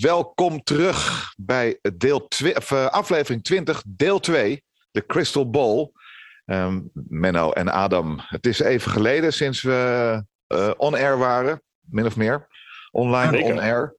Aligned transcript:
Welkom 0.00 0.62
terug 0.62 1.32
bij 1.36 1.78
deel 1.96 2.28
of, 2.54 2.70
uh, 2.70 2.86
aflevering 2.86 3.44
20, 3.44 3.82
deel 3.86 4.20
2, 4.20 4.64
de 4.90 5.06
Crystal 5.06 5.50
Ball. 5.50 5.90
Um, 6.44 6.90
Menno 6.92 7.52
en 7.52 7.68
Adam, 7.68 8.20
het 8.20 8.46
is 8.46 8.60
even 8.60 8.90
geleden 8.90 9.32
sinds 9.32 9.62
we 9.62 10.24
uh, 10.48 10.70
on-air 10.76 11.18
waren, 11.18 11.62
min 11.80 12.06
of 12.06 12.16
meer. 12.16 12.46
Online, 12.90 13.42
on-air. 13.42 13.96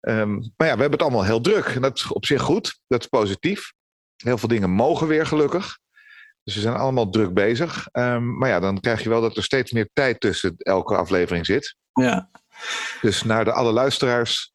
Um, 0.00 0.52
maar 0.56 0.68
ja, 0.68 0.74
we 0.74 0.80
hebben 0.80 0.90
het 0.90 1.02
allemaal 1.02 1.24
heel 1.24 1.40
druk. 1.40 1.64
En 1.64 1.80
dat 1.80 1.98
is 1.98 2.06
op 2.06 2.26
zich 2.26 2.42
goed, 2.42 2.80
dat 2.86 3.00
is 3.00 3.06
positief. 3.06 3.72
Heel 4.16 4.38
veel 4.38 4.48
dingen 4.48 4.70
mogen 4.70 5.06
weer 5.06 5.26
gelukkig. 5.26 5.78
Dus 6.42 6.54
we 6.54 6.60
zijn 6.60 6.76
allemaal 6.76 7.10
druk 7.10 7.34
bezig. 7.34 7.88
Um, 7.92 8.38
maar 8.38 8.48
ja, 8.48 8.60
dan 8.60 8.80
krijg 8.80 9.02
je 9.02 9.08
wel 9.08 9.20
dat 9.20 9.36
er 9.36 9.42
steeds 9.42 9.72
meer 9.72 9.88
tijd 9.92 10.20
tussen 10.20 10.54
elke 10.56 10.96
aflevering 10.96 11.46
zit. 11.46 11.76
Ja. 11.92 12.30
Dus 13.00 13.22
naar 13.22 13.44
de 13.44 13.52
alle 13.52 13.72
luisteraars, 13.72 14.49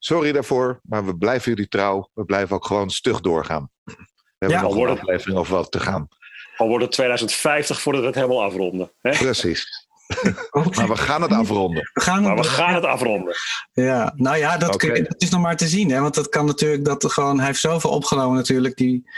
sorry 0.00 0.32
daarvoor, 0.32 0.80
maar 0.82 1.06
we 1.06 1.16
blijven 1.16 1.50
jullie 1.52 1.68
trouw. 1.68 2.10
We 2.14 2.24
blijven 2.24 2.56
ook 2.56 2.66
gewoon 2.66 2.90
stug 2.90 3.20
doorgaan. 3.20 3.70
We 3.84 4.46
hebben 4.46 4.58
Ja, 4.58 4.62
nog 4.64 4.74
al 4.74 4.82
een 4.88 4.98
aflevering 4.98 5.38
of 5.38 5.48
wat 5.48 5.70
te 5.70 5.80
gaan. 5.80 6.08
Al 6.56 6.68
wordt 6.68 6.84
het 6.84 6.92
2050 6.92 7.80
voordat 7.80 8.00
we 8.00 8.06
het 8.06 8.16
helemaal 8.16 8.42
afronden. 8.42 8.92
Hè? 9.00 9.10
Precies. 9.10 9.66
Maar 10.76 10.88
we 10.88 10.96
gaan 10.96 11.22
het 11.22 11.32
afronden. 11.32 11.90
We 11.92 12.00
gaan 12.00 12.22
Maar 12.22 12.34
we 12.34 12.40
het- 12.40 12.48
gaan 12.50 12.74
het 12.74 12.84
afronden. 12.84 13.34
Ja, 13.72 14.12
nou 14.16 14.36
ja, 14.36 14.56
dat, 14.56 14.76
kun 14.76 15.06
is 15.18 15.30
nog 15.30 15.40
maar 15.40 15.56
te 15.56 15.68
zien. 15.68 15.90
Hè? 15.90 16.00
Want 16.00 16.14
dat 16.14 16.28
kan 16.28 16.46
natuurlijk, 16.46 16.84
dat 16.84 17.04
er 17.04 17.10
gewoon, 17.10 17.36
hij 17.36 17.46
heeft 17.46 17.60
zoveel 17.60 17.90
opgenomen 17.90 18.36
natuurlijk, 18.36 18.76
die 18.76 19.10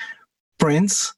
Prince. 0.56 1.12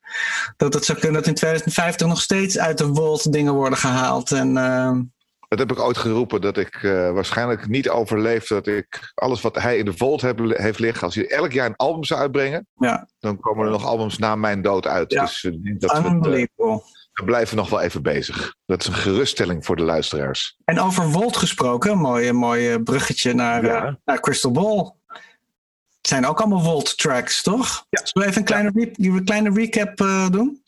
Dat 0.56 0.74
het 0.74 0.84
zou 0.84 0.98
kunnen 0.98 1.20
dat 1.20 1.28
in 1.28 1.34
2050 1.34 2.06
nog 2.06 2.20
steeds 2.20 2.58
uit 2.58 2.78
de 2.78 2.94
Vault 2.94 3.32
dingen 3.32 3.54
worden 3.54 3.78
gehaald. 3.78 4.32
En 4.32 4.56
ehm, 4.56 5.02
Dat 5.48 5.59
heb 5.59 5.73
ik 5.73 5.78
ooit 5.78 5.97
geroepen, 5.98 6.41
dat 6.41 6.56
ik 6.56 6.75
eh, 6.83 7.11
waarschijnlijk 7.12 7.69
niet 7.69 7.89
overleef 7.89 8.47
dat 8.47 8.67
ik 8.67 9.12
alles 9.14 9.41
wat 9.41 9.55
hij 9.62 9.77
in 9.78 9.84
de 9.84 9.97
Vault 9.97 10.20
heb- 10.20 10.39
heeft 10.39 10.78
liggen, 10.78 11.03
als 11.03 11.14
hij 11.14 11.28
elk 11.31 11.53
jaar 11.53 11.67
een 11.67 11.77
album 11.77 12.05
zou 12.05 12.20
uitbrengen, 12.20 12.67
ja, 12.75 13.09
dan 13.19 13.41
komen 13.41 13.65
er 13.65 13.70
nog 13.70 13.84
albums 13.84 14.19
na 14.19 14.37
mijn 14.37 14.62
dood 14.62 14.87
uit. 14.87 15.12
Ja. 15.12 15.20
Dus 15.25 15.41
denk 15.41 15.81
dat 15.81 15.91
we, 15.92 15.97
eh, 15.98 16.05
unbelievable. 16.05 16.83
we 17.12 17.25
blijven 17.25 17.56
nog 17.56 17.69
wel 17.70 17.81
even 17.81 18.03
bezig. 18.03 18.55
Dat 18.67 18.81
is 18.81 18.87
een 18.87 18.95
geruststelling 18.95 19.65
voor 19.65 19.77
de 19.77 19.83
luisteraars. 19.83 20.56
En 20.65 20.81
over 20.81 21.11
Volt 21.11 21.37
gesproken, 21.37 21.91
een 21.92 21.98
mooi, 21.98 22.33
mooi 22.33 22.78
bruggetje 22.78 23.34
naar, 23.34 23.65
Ja. 23.65 23.84
eh, 23.87 23.92
naar 24.05 24.20
Crystal 24.20 24.50
Ball. 24.50 24.92
Het 25.97 26.12
zijn 26.12 26.27
ook 26.27 26.41
allemaal 26.41 26.61
Volt 26.61 26.98
tracks, 26.98 27.42
toch? 27.42 27.87
Ja. 27.89 28.00
Zullen 28.05 28.28
we 28.28 28.34
even 28.34 28.37
een 28.41 28.45
kleine, 28.45 28.70
re- 28.75 28.91
een 29.17 29.25
kleine 29.25 29.50
recap 29.50 30.00
eh, 30.00 30.28
doen? 30.31 30.62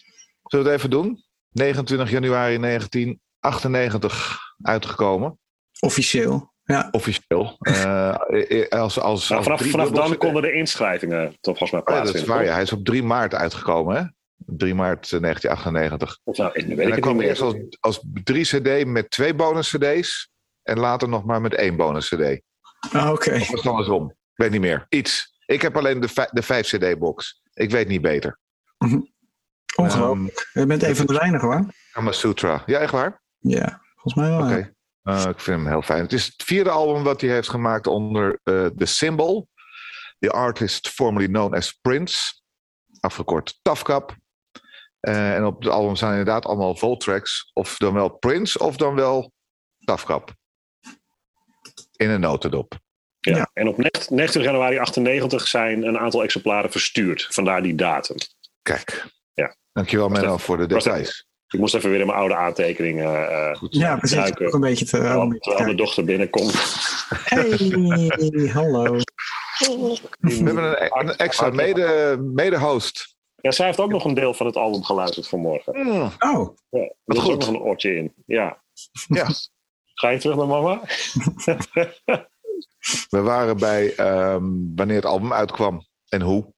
Zullen 0.45 0.65
we 0.67 0.71
het 0.71 0.79
even 0.79 0.91
doen? 0.91 1.25
29 1.53 2.11
januari 2.11 2.59
1998 2.59 4.45
uitgekomen, 4.62 5.39
Officieel. 5.81 6.55
Ja. 6.65 6.89
officieel. 6.91 7.57
Eh, 7.59 8.69
als, 8.69 9.01
als, 9.01 9.29
Nou, 9.29 9.43
vanaf, 9.43 9.63
vanaf 9.63 9.91
dan 9.91 10.17
konden 10.17 10.43
de 10.43 10.53
inschrijvingen 10.53 11.37
toch 11.41 11.59
volgens 11.59 11.71
mij 11.71 11.81
Oh 11.81 11.86
ja, 11.89 11.95
dat 11.95 12.05
is 12.05 12.11
plaatsvinden. 12.11 12.35
waar, 12.35 12.45
ja. 12.45 12.53
Hij 12.53 12.63
is 12.63 12.73
op 12.73 12.85
3 12.85 13.03
maart 13.03 13.35
uitgekomen, 13.35 13.97
hè? 13.97 14.03
3 14.36 14.75
maart 14.75 15.13
eh, 15.13 15.20
1998. 15.20 16.19
Of 16.25 16.36
nou, 16.36 16.53
En 16.53 16.91
hij 16.91 17.01
kwam 17.01 17.20
eerst 17.20 17.42
als, 17.42 17.55
als 17.80 18.01
3 18.25 18.45
CD 18.45 18.86
met 18.86 19.11
twee 19.11 19.35
bonus 19.35 19.77
CD's. 19.77 20.30
En 20.63 20.79
later 20.79 21.09
nog 21.09 21.25
maar 21.25 21.41
met 21.41 21.55
één 21.55 21.77
bonus 21.77 22.09
CD. 22.09 22.41
Ah, 22.92 23.11
Oké. 23.13 23.30
Of 23.35 23.39
was 23.39 23.48
het 23.63 23.67
andersom? 23.67 24.11
Ik 24.11 24.17
weet 24.42 24.51
niet 24.51 24.61
meer. 24.61 24.86
Iets. 24.89 25.35
Ik 25.47 25.63
heb 25.63 25.77
alleen 25.77 26.01
de, 26.01 26.29
de 26.30 26.42
5 26.42 26.67
CD-box. 26.67 27.42
Ik 27.55 27.70
weet 27.70 27.89
niet 27.89 28.03
beter. 28.03 28.39
Ongelooflijk. 29.77 30.48
Ehm, 30.53 30.61
Je 30.61 30.67
bent 30.67 30.83
een 30.83 30.97
van 30.97 31.07
de 31.07 31.13
weinigen 31.14 31.48
hoor. 31.48 31.67
Kama 31.92 32.13
Sutra. 32.13 32.63
Ja, 32.67 32.79
echt 32.79 32.92
waar? 32.92 33.23
Ja, 33.39 33.80
volgens 34.06 34.14
mij 34.14 34.28
wel. 34.28 34.46
Oké. 34.46 34.74
ja. 35.02 35.24
Uh, 35.24 35.30
ik 35.30 35.40
vind 35.40 35.56
hem 35.56 35.67
heel 35.67 35.83
fijn. 35.83 36.02
Het 36.02 36.12
is 36.12 36.27
het 36.27 36.42
vierde 36.42 36.70
album 36.70 37.02
wat 37.02 37.20
hij 37.20 37.30
heeft 37.30 37.48
gemaakt 37.48 37.86
onder 37.86 38.40
uh, 38.44 38.67
The 38.67 38.86
Symbol. 38.86 39.48
The 40.18 40.30
artist 40.30 40.89
formerly 40.89 41.28
known 41.28 41.55
as 41.55 41.72
Prince. 41.72 42.34
Afgekort 43.00 43.58
Tafkap. 43.62 44.17
Uh, 45.00 45.34
en 45.34 45.44
op 45.44 45.62
het 45.62 45.72
album 45.72 45.96
zijn 45.96 46.11
inderdaad 46.11 46.44
allemaal 46.44 46.77
vol 46.77 46.96
tracks. 46.96 47.50
Of 47.52 47.77
dan 47.77 47.94
wel 47.94 48.08
Prince 48.08 48.58
of 48.58 48.77
dan 48.77 48.94
wel 48.94 49.33
Tafkap. 49.84 50.34
In 51.96 52.11
een 52.11 52.20
notendop. 52.20 52.78
Ja. 53.20 53.36
Ja. 53.36 53.50
En 53.52 53.68
op 53.68 53.77
19 54.08 54.42
januari 54.42 54.78
98 54.78 55.48
zijn 55.48 55.83
een 55.83 55.98
aantal 55.98 56.23
exemplaren 56.23 56.70
verstuurd. 56.70 57.27
Vandaar 57.30 57.62
die 57.62 57.74
datum. 57.74 58.17
Kijk. 58.62 59.06
Ja. 59.34 59.56
Dankjewel 59.73 60.08
Menno 60.08 60.36
voor 60.36 60.56
de 60.56 60.67
details. 60.67 61.26
Ik 61.48 61.58
moest 61.61 61.74
even 61.74 61.90
weer 61.90 62.01
in 62.01 62.07
mijn 62.07 62.18
oude 62.18 62.36
aantekeningen. 62.36 63.30
eh 63.30 63.57
Goed. 63.57 63.74
Ja, 63.74 63.96
precies. 63.96 64.17
Duiken. 64.17 64.46
Ook 64.46 64.55
een 64.55 64.61
beetje 64.61 64.84
te. 64.84 64.90
terwijl 64.90 65.29
beetje 65.29 65.40
terwijl 65.40 65.64
mijn 65.64 65.77
te- 65.77 65.83
dochter 65.83 66.05
binnenkomt. 66.05 66.55
Hey, 67.24 67.48
hallo. 68.58 68.83
We 70.18 70.35
hebben 70.45 70.83
een, 70.83 71.08
een 71.08 71.17
extra 71.17 71.51
mede, 71.51 72.17
mede-host. 72.20 73.14
Ja, 73.36 73.51
zij 73.51 73.67
heeft 73.67 73.80
ook 73.80 73.90
nog 73.90 74.05
een 74.05 74.14
deel 74.14 74.35
van 74.35 74.46
het 74.46 74.56
album 74.56 74.83
geluisterd 74.85 75.29
vanmorgen. 75.29 75.79
Mm, 75.86 76.11
Oh, 76.18 76.56
Ja, 76.70 76.80
er 76.80 76.95
Wat 77.05 77.18
goed. 77.18 77.39
nog 77.39 77.48
een 77.48 77.58
oortje 77.61 77.96
in. 77.96 78.12
Ja. 78.27 78.62
ja. 79.08 79.27
Ga 79.95 80.08
je 80.08 80.18
terug 80.18 80.36
naar 80.36 80.46
mama? 80.46 80.80
We 83.11 83.20
waren 83.20 83.56
bij 83.56 83.95
ehm, 83.95 84.45
wanneer 84.74 84.96
het 84.96 85.05
album 85.05 85.33
uitkwam 85.33 85.86
en 86.08 86.20
hoe. 86.23 86.55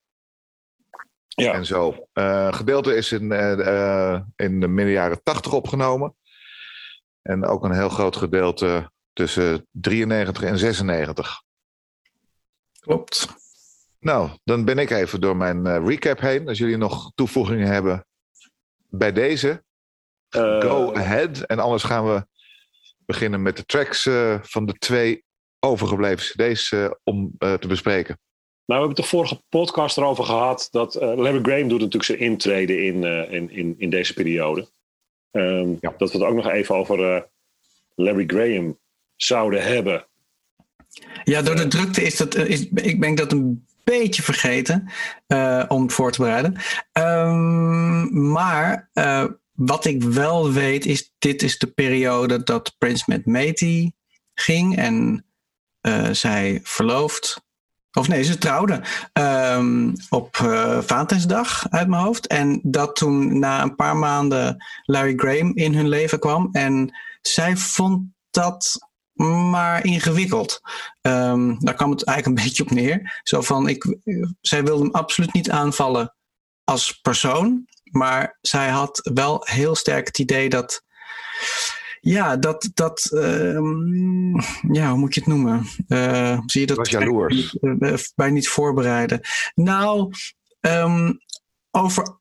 Ja. 1.43 1.53
En 1.53 1.66
zo. 1.66 2.09
Eh, 2.12 2.53
gedeelte 2.53 2.94
is 2.94 3.12
in, 3.12 3.32
eh, 3.32 3.66
eh, 3.66 4.22
in 4.37 4.60
de 4.60 4.69
midden 4.69 4.94
jaren 4.94 5.22
80 5.22 5.53
opgenomen. 5.53 6.16
En 7.22 7.44
ook 7.44 7.65
een 7.65 7.72
heel 7.72 7.88
groot 7.88 8.16
gedeelte 8.16 8.91
tussen 9.12 9.66
93 9.71 10.43
en 10.43 10.59
96. 10.59 11.43
klopt. 12.81 13.27
Nou, 14.00 14.31
dan 14.44 14.65
ben 14.65 14.78
ik 14.78 14.91
even 14.91 15.21
door 15.21 15.37
mijn 15.37 15.87
recap 15.87 16.21
heen. 16.21 16.48
Als 16.48 16.59
jullie 16.59 16.77
nog 16.77 17.12
toevoegingen 17.15 17.66
hebben 17.66 18.06
bij 18.88 19.12
deze, 19.12 19.65
go 20.31 20.94
ahead. 20.94 21.41
En 21.41 21.59
anders 21.59 21.82
gaan 21.82 22.06
we 22.06 22.27
beginnen 23.06 23.43
met 23.43 23.56
de 23.56 23.65
tracks 23.65 24.09
van 24.43 24.66
de 24.66 24.72
twee 24.72 25.25
overgebleven 25.59 26.25
CD's 26.25 26.75
om 27.04 27.34
te 27.38 27.69
bespreken. 27.69 28.19
Nou, 28.69 28.81
we 28.81 28.87
hebben 28.87 29.05
het 29.05 29.11
de 29.11 29.17
vorige 29.17 29.43
podcast 29.49 29.97
erover 29.97 30.25
gehad 30.25 30.69
dat 30.71 30.95
eh, 30.95 31.17
Larry 31.17 31.43
Graham 31.43 31.69
doet 31.69 31.79
natuurlijk 31.79 32.05
zijn 32.05 32.19
intrede 32.19 32.84
in, 32.84 33.05
eh, 33.05 33.33
in, 33.33 33.51
in, 33.51 33.75
in 33.79 33.91
deze 33.91 34.15
periode. 34.15 34.69
Ehm, 35.31 35.75
Ja. 35.81 35.95
Dat 35.99 36.12
we 36.12 36.19
het 36.19 36.27
ook 36.27 36.34
nog 36.34 36.49
even 36.49 36.75
over 36.75 37.15
eh, 37.15 37.23
Larry 37.95 38.25
Graham 38.27 38.78
zouden 39.17 39.62
hebben. 39.62 40.07
Ja, 41.25 41.43
door 41.43 41.57
de 41.57 41.69
drukte 41.69 42.03
is 42.03 42.17
dat. 42.17 42.34
Is, 42.34 42.69
ik 42.69 43.01
ben 43.01 43.15
dat 43.15 43.33
een 43.33 43.67
beetje 43.84 44.23
vergeten 44.23 44.91
om 45.69 45.91
voor 45.91 46.12
te 46.12 46.23
bereiden. 46.23 46.57
Ehm, 46.93 48.31
maar 48.31 48.91
wat 49.53 49.84
ik 49.84 50.03
wel 50.03 50.53
weet 50.53 50.87
is: 50.87 51.15
dit 51.19 51.43
is 51.43 51.59
de 51.59 51.67
periode 51.67 52.43
dat 52.43 52.75
Prince 52.78 53.05
met 53.07 53.27
Matey 53.27 53.92
ging 54.34 54.77
en 54.77 55.27
zij 56.13 56.60
verloofd. 56.63 57.47
Of 57.93 58.09
nee, 58.09 58.23
ze 58.23 58.39
trouwden 58.39 58.83
ehm, 59.13 59.93
op 60.09 60.37
Valentijnsdag 60.81 61.67
uit 61.71 61.89
mijn 61.89 62.03
hoofd. 62.03 62.27
En 62.27 62.61
dat 62.63 62.97
toen 62.97 63.39
na 63.39 63.63
een 63.63 63.75
paar 63.75 63.97
maanden 63.97 64.65
Larry 64.85 65.13
Graham 65.17 65.53
in 65.55 65.75
hun 65.75 65.89
leven 65.89 66.19
kwam. 66.19 66.49
En 66.53 66.97
zij 67.21 67.57
vond 67.57 68.03
dat 68.31 68.89
maar 69.51 69.85
ingewikkeld. 69.85 70.61
Ehm, 71.01 71.55
daar 71.59 71.75
kwam 71.75 71.91
het 71.91 72.05
eigenlijk 72.05 72.39
een 72.39 72.45
beetje 72.47 72.63
op 72.63 72.71
neer. 72.71 73.21
Zo 73.23 73.41
van, 73.41 73.69
ik, 73.69 73.97
zij 74.41 74.65
wilde 74.65 74.83
hem 74.83 74.95
absoluut 74.95 75.33
niet 75.33 75.51
aanvallen 75.51 76.15
als 76.65 76.93
persoon. 76.93 77.67
Maar 77.91 78.39
zij 78.41 78.69
had 78.69 79.11
wel 79.15 79.43
heel 79.45 79.75
sterk 79.75 80.07
het 80.07 80.19
idee 80.19 80.49
dat. 80.49 80.83
Ja, 82.00 82.36
dat. 82.36 82.71
dat 82.74 83.10
ehm, 83.12 84.36
ja, 84.72 84.89
hoe 84.91 84.98
moet 84.98 85.15
je 85.15 85.21
het 85.21 85.28
noemen? 85.28 85.65
Eh, 85.89 86.39
zie 86.47 86.60
je 86.60 86.66
dat? 86.66 86.77
Was 86.77 86.89
jaloers. 86.91 87.56
eh, 87.59 87.95
bij 88.15 88.30
niet 88.30 88.48
voorbereiden. 88.48 89.21
Nou, 89.54 90.12
ehm, 90.60 91.12
over 91.71 92.16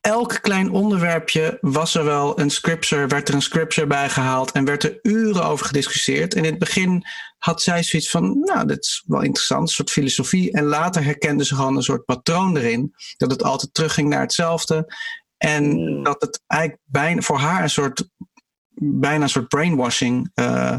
elk 0.00 0.38
klein 0.40 0.70
onderwerpje 0.70 1.58
was 1.60 1.94
er 1.94 2.04
wel 2.04 2.40
een 2.40 2.50
scripture, 2.50 3.06
werd 3.06 3.28
er 3.28 3.34
een 3.34 3.42
scripture 3.42 3.86
bij 3.86 4.08
gehaald 4.08 4.52
en 4.52 4.64
werd 4.64 4.82
er 4.82 4.98
uren 5.02 5.44
over 5.44 5.66
gediscussieerd. 5.66 6.34
En 6.34 6.44
in 6.44 6.50
het 6.50 6.58
begin 6.58 7.04
had 7.38 7.62
zij 7.62 7.82
zoiets 7.82 8.10
van, 8.10 8.38
nou, 8.40 8.66
dit 8.66 8.84
is 8.84 9.04
wel 9.06 9.22
interessant, 9.22 9.62
een 9.62 9.74
soort 9.74 9.90
filosofie. 9.90 10.52
En 10.52 10.64
later 10.64 11.04
herkende 11.04 11.44
ze 11.44 11.54
gewoon 11.54 11.76
een 11.76 11.82
soort 11.82 12.04
patroon 12.04 12.56
erin, 12.56 12.94
dat 13.16 13.30
het 13.30 13.42
altijd 13.42 13.74
terugging 13.74 14.08
naar 14.08 14.20
hetzelfde. 14.20 14.94
En 15.36 15.64
Mm. 15.64 16.02
dat 16.02 16.20
het 16.22 16.42
eigenlijk 16.46 16.82
bijna 16.84 17.20
voor 17.20 17.38
haar 17.38 17.62
een 17.62 17.70
soort, 17.70 18.08
bijna 18.82 19.22
een 19.22 19.28
soort 19.28 19.48
brainwashing 19.48 20.30
eh, 20.34 20.76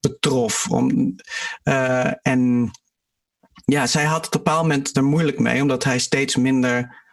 betrof. 0.00 0.70
Om, 0.70 1.14
eh, 1.62 2.26
en 2.26 2.70
ja, 3.64 3.86
zij 3.86 4.04
had 4.04 4.24
het 4.24 4.26
op 4.26 4.34
een 4.34 4.42
bepaald 4.42 4.62
moment 4.62 4.96
er 4.96 5.04
moeilijk 5.04 5.38
mee, 5.38 5.62
omdat 5.62 5.84
hij 5.84 5.98
steeds 5.98 6.36
minder 6.36 7.04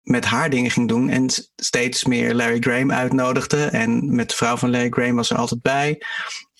met 0.00 0.24
haar 0.24 0.50
dingen 0.50 0.70
ging 0.70 0.88
doen 0.88 1.08
en 1.08 1.26
steeds 1.56 2.04
meer 2.04 2.34
Larry 2.34 2.60
Graham 2.60 2.92
uitnodigde. 2.92 3.64
En 3.64 4.14
met 4.14 4.30
de 4.30 4.36
vrouw 4.36 4.56
van 4.56 4.70
Larry 4.70 4.90
Graham 4.90 5.16
was 5.16 5.30
er 5.30 5.36
altijd 5.36 5.62
bij. 5.62 6.02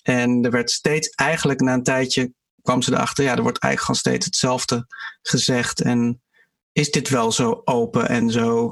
En 0.01 0.43
er 0.43 0.51
werd 0.51 0.71
steeds 0.71 1.09
eigenlijk 1.09 1.61
na 1.61 1.73
een 1.73 1.83
tijdje 1.83 2.33
kwam 2.61 2.81
ze 2.81 2.91
erachter, 2.91 3.23
ja, 3.23 3.35
er 3.35 3.41
wordt 3.41 3.59
eigenlijk 3.59 3.81
gewoon 3.81 4.13
steeds 4.13 4.25
hetzelfde 4.25 4.87
gezegd. 5.21 5.81
En 5.81 6.21
is 6.71 6.91
dit 6.91 7.09
wel 7.09 7.31
zo 7.31 7.61
open 7.65 8.09
en 8.09 8.29
zo 8.29 8.71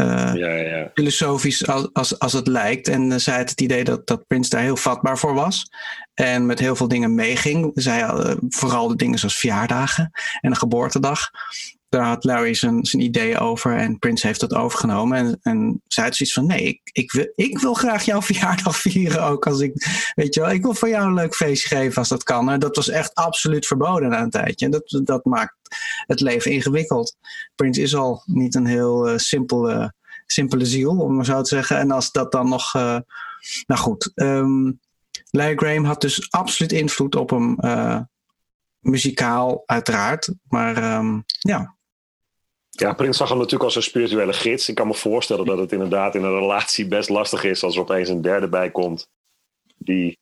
uh, 0.00 0.32
ja, 0.34 0.48
ja. 0.48 0.90
filosofisch 0.94 1.66
als, 1.66 1.88
als, 1.92 2.18
als 2.18 2.32
het 2.32 2.46
lijkt. 2.46 2.88
En 2.88 3.10
uh, 3.10 3.16
zij 3.16 3.36
had 3.36 3.50
het 3.50 3.60
idee 3.60 3.84
dat, 3.84 4.06
dat 4.06 4.26
Prince 4.26 4.50
daar 4.50 4.60
heel 4.60 4.76
vatbaar 4.76 5.18
voor 5.18 5.34
was. 5.34 5.70
En 6.14 6.46
met 6.46 6.58
heel 6.58 6.76
veel 6.76 6.88
dingen 6.88 7.14
meeging. 7.14 7.70
Zij 7.74 8.02
uh, 8.02 8.34
vooral 8.48 8.88
de 8.88 8.96
dingen 8.96 9.18
zoals 9.18 9.38
verjaardagen 9.38 10.10
en 10.40 10.50
een 10.50 10.56
geboortedag. 10.56 11.30
Daar 11.88 12.04
had 12.04 12.24
Larry 12.24 12.54
zijn, 12.54 12.84
zijn 12.84 13.02
ideeën 13.02 13.38
over 13.38 13.76
en 13.76 13.98
Prince 13.98 14.26
heeft 14.26 14.40
dat 14.40 14.54
overgenomen. 14.54 15.18
En, 15.18 15.38
en 15.42 15.82
zij 15.86 16.12
zoiets 16.12 16.32
van: 16.32 16.46
nee, 16.46 16.62
ik, 16.62 16.80
ik, 16.92 17.12
wil, 17.12 17.32
ik 17.34 17.58
wil 17.58 17.74
graag 17.74 18.04
jouw 18.04 18.22
verjaardag 18.32 18.76
vieren 18.76 19.22
ook. 19.22 19.46
Als 19.46 19.60
ik, 19.60 19.72
weet 20.14 20.34
je 20.34 20.40
wel, 20.40 20.50
ik 20.50 20.62
wil 20.62 20.74
voor 20.74 20.88
jou 20.88 21.06
een 21.06 21.14
leuk 21.14 21.34
feestje 21.34 21.76
geven 21.76 21.98
als 21.98 22.08
dat 22.08 22.22
kan. 22.22 22.50
En 22.50 22.60
dat 22.60 22.76
was 22.76 22.88
echt 22.88 23.14
absoluut 23.14 23.66
verboden 23.66 24.08
na 24.08 24.20
een 24.20 24.30
tijdje. 24.30 24.68
Dat, 24.68 25.00
dat 25.04 25.24
maakt 25.24 25.54
het 26.06 26.20
leven 26.20 26.50
ingewikkeld. 26.50 27.16
Prince 27.54 27.82
is 27.82 27.94
al 27.94 28.22
niet 28.24 28.54
een 28.54 28.66
heel 28.66 29.08
uh, 29.08 29.18
simpele, 29.18 29.94
simpele 30.26 30.66
ziel, 30.66 30.96
om 30.96 31.16
maar 31.16 31.24
zo 31.24 31.42
te 31.42 31.54
zeggen. 31.54 31.78
En 31.78 31.90
als 31.90 32.12
dat 32.12 32.32
dan 32.32 32.48
nog. 32.48 32.74
Uh, 32.74 32.98
nou 33.66 33.80
goed. 33.80 34.12
Um, 34.14 34.80
Larry 35.30 35.56
Graham 35.56 35.84
had 35.84 36.00
dus 36.00 36.30
absoluut 36.30 36.72
invloed 36.72 37.16
op 37.16 37.30
hem. 37.30 37.56
Uh, 37.60 38.00
muzikaal, 38.78 39.62
uiteraard. 39.66 40.34
Maar 40.48 40.96
um, 40.98 41.24
ja, 41.26 41.75
ja, 42.80 42.92
Prins 42.92 43.16
zag 43.16 43.28
hem 43.28 43.38
natuurlijk 43.38 43.64
als 43.64 43.76
een 43.76 43.82
spirituele 43.82 44.32
gids. 44.32 44.68
Ik 44.68 44.74
kan 44.74 44.86
me 44.86 44.94
voorstellen 44.94 45.44
dat 45.44 45.58
het 45.58 45.72
inderdaad 45.72 46.14
in 46.14 46.22
een 46.22 46.38
relatie 46.38 46.88
best 46.88 47.08
lastig 47.08 47.44
is 47.44 47.62
als 47.62 47.74
er 47.74 47.80
opeens 47.80 48.08
een 48.08 48.22
derde 48.22 48.48
bij 48.48 48.70
komt 48.70 49.08
die 49.86 50.18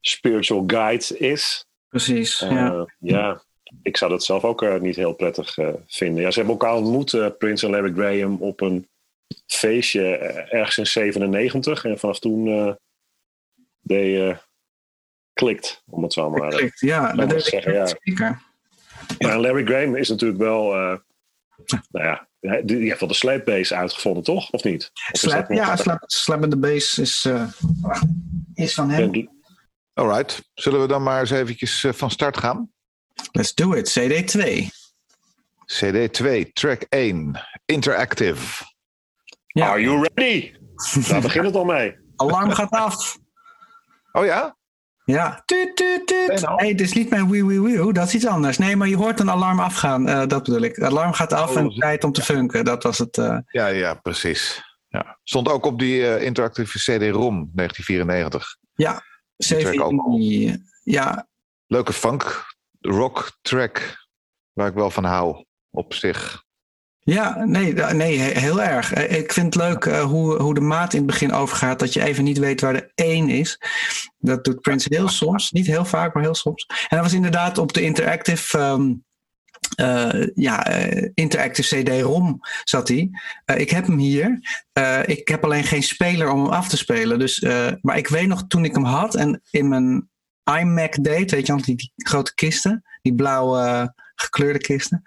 spiritual 0.00 0.64
guide 0.66 1.18
is. 1.18 1.66
Precies. 1.88 2.42
Uh, 2.42 2.50
ja. 2.50 2.86
ja, 2.98 3.42
ik 3.82 3.96
zou 3.96 4.10
dat 4.10 4.24
zelf 4.24 4.44
ook 4.44 4.62
uh, 4.62 4.80
niet 4.80 4.96
heel 4.96 5.12
prettig 5.12 5.56
uh, 5.56 5.68
vinden. 5.86 6.22
Ja, 6.22 6.30
ze 6.30 6.38
hebben 6.38 6.58
elkaar 6.58 6.76
ontmoet, 6.76 7.38
Prins 7.38 7.62
en 7.62 7.70
Larry 7.70 7.92
Graham, 7.92 8.36
op 8.40 8.60
een 8.60 8.88
feestje 9.46 10.16
ergens 10.48 10.78
in 10.78 10.86
97. 10.86 11.84
En 11.84 11.98
vanaf 11.98 12.18
toen 12.18 12.76
deed 13.80 14.36
klikt, 15.32 15.82
om 15.90 16.02
het 16.02 16.12
zo 16.12 16.30
maar 16.30 16.48
klikt, 16.48 16.80
ja, 16.80 17.12
dat 17.12 17.28
te 17.28 17.40
zeggen. 17.40 17.72
Ja. 17.72 17.86
Zeker. 17.86 18.42
Ja, 19.18 19.38
Larry 19.38 19.64
Graham 19.64 19.96
is 19.96 20.08
natuurlijk 20.08 20.40
wel 20.40 20.98
nou 21.90 22.06
ja, 22.06 22.28
die 22.64 22.88
heeft 22.88 23.00
wel 23.00 23.08
de 23.08 23.14
sleepbase 23.14 23.74
uitgevonden, 23.74 24.22
toch? 24.22 24.50
Of 24.50 24.64
niet? 24.64 24.90
Of 25.12 25.20
slap, 25.20 25.50
ja, 25.50 25.76
slap, 25.76 26.02
slap 26.06 26.42
in 26.42 26.50
the 26.50 26.56
base 26.56 27.02
is, 27.02 27.24
uh, 27.24 27.48
is 28.54 28.74
van 28.74 28.90
hem. 28.90 29.28
Alright, 29.94 30.50
zullen 30.54 30.80
we 30.80 30.86
dan 30.86 31.02
maar 31.02 31.20
eens 31.20 31.30
eventjes 31.30 31.84
uh, 31.84 31.92
van 31.92 32.10
start 32.10 32.36
gaan? 32.36 32.72
Let's 33.32 33.54
do 33.54 33.72
it. 33.72 33.98
CD2. 33.98 34.66
CD2, 35.66 36.52
track 36.52 36.82
1, 36.88 37.40
Interactive. 37.64 38.64
Ja. 39.46 39.68
Are 39.68 39.80
you 39.80 40.08
ready? 40.12 40.52
Daar 41.08 41.20
begint 41.20 41.44
het 41.44 41.54
al 41.54 41.64
mee. 41.64 41.96
Alarm 42.16 42.50
gaat 42.50 42.70
af. 42.70 43.18
Oh 44.12 44.24
ja? 44.24 44.56
Ja, 45.04 45.42
tuut, 45.44 45.76
tuut, 45.76 46.06
tuut. 46.06 46.58
Nee, 46.60 46.70
het 46.70 46.80
is 46.80 46.92
niet 46.92 47.10
mijn 47.10 47.30
wee 47.30 47.44
wee 47.44 47.60
wee, 47.60 47.92
dat 47.92 48.06
is 48.06 48.14
iets 48.14 48.26
anders. 48.26 48.58
Nee, 48.58 48.76
maar 48.76 48.88
je 48.88 48.96
hoort 48.96 49.20
een 49.20 49.30
alarm 49.30 49.60
afgaan, 49.60 50.08
uh, 50.08 50.26
dat 50.26 50.42
bedoel 50.42 50.60
ik. 50.60 50.76
Het 50.76 50.84
alarm 50.84 51.12
gaat 51.12 51.32
af 51.32 51.50
oh, 51.50 51.56
en 51.56 51.70
tijd 51.70 52.04
om 52.04 52.12
te 52.12 52.22
funken, 52.22 52.64
dat 52.64 52.82
was 52.82 52.98
het. 52.98 53.16
Uh... 53.16 53.38
Ja, 53.46 53.66
ja, 53.66 53.94
precies. 53.94 54.62
Ja. 54.88 55.18
Stond 55.22 55.48
ook 55.48 55.66
op 55.66 55.78
die 55.78 56.00
uh, 56.00 56.22
interactieve 56.22 56.78
CD-ROM 56.78 57.50
1994. 57.54 58.56
Ja, 58.74 59.02
CV, 59.36 59.74
ja. 60.82 61.28
Leuke 61.66 61.92
funk, 61.92 62.44
rock 62.80 63.38
track, 63.42 64.06
waar 64.52 64.68
ik 64.68 64.74
wel 64.74 64.90
van 64.90 65.04
hou, 65.04 65.44
op 65.70 65.94
zich. 65.94 66.44
Ja, 67.04 67.44
nee, 67.44 67.74
nee, 67.74 68.18
heel 68.18 68.62
erg. 68.62 68.92
Eh, 68.92 69.18
ik 69.18 69.32
vind 69.32 69.54
het 69.54 69.62
leuk 69.62 69.84
uh, 69.84 70.00
hoe, 70.00 70.42
hoe 70.42 70.54
de 70.54 70.60
maat 70.60 70.92
in 70.92 70.98
het 70.98 71.06
begin 71.06 71.32
overgaat. 71.32 71.78
Dat 71.78 71.92
je 71.92 72.02
even 72.02 72.24
niet 72.24 72.38
weet 72.38 72.60
waar 72.60 72.72
de 72.72 72.90
één 72.94 73.28
is. 73.28 73.60
Dat 74.18 74.44
doet 74.44 74.60
Prince 74.60 74.88
heel 74.90 75.08
soms. 75.08 75.50
Niet 75.50 75.66
heel 75.66 75.84
vaak, 75.84 76.14
maar 76.14 76.22
heel 76.22 76.34
soms. 76.34 76.66
En 76.66 76.96
dat 76.96 77.00
was 77.00 77.12
inderdaad 77.12 77.58
op 77.58 77.72
de 77.72 77.82
interactive... 77.82 78.58
Um, 78.58 79.04
uh, 79.80 80.26
ja, 80.34 80.66
interactive 81.14 81.82
CD-ROM 81.82 82.40
zat 82.64 82.88
hij. 82.88 83.10
Ik 83.56 83.70
heb 83.70 83.86
hem 83.86 83.98
hier. 83.98 84.40
ik 85.04 85.28
heb 85.28 85.44
alleen 85.44 85.64
geen 85.64 85.82
speler 85.82 86.30
om 86.30 86.42
hem 86.42 86.52
af 86.52 86.68
te 86.68 86.76
spelen. 86.76 87.18
Dus, 87.18 87.40
maar 87.80 87.96
ik 87.96 88.08
weet 88.08 88.26
nog 88.26 88.44
toen 88.46 88.64
ik 88.64 88.74
hem 88.74 88.84
had 88.84 89.14
en 89.14 89.42
in 89.50 89.68
mijn 89.68 90.08
iMac 90.60 91.04
deed, 91.04 91.30
weet 91.30 91.46
je, 91.46 91.56
die, 91.56 91.76
die 91.76 91.92
grote 91.96 92.34
kisten, 92.34 92.82
die 93.02 93.14
blauwe 93.14 93.94
gekleurde 94.14 94.58
kisten. 94.58 95.02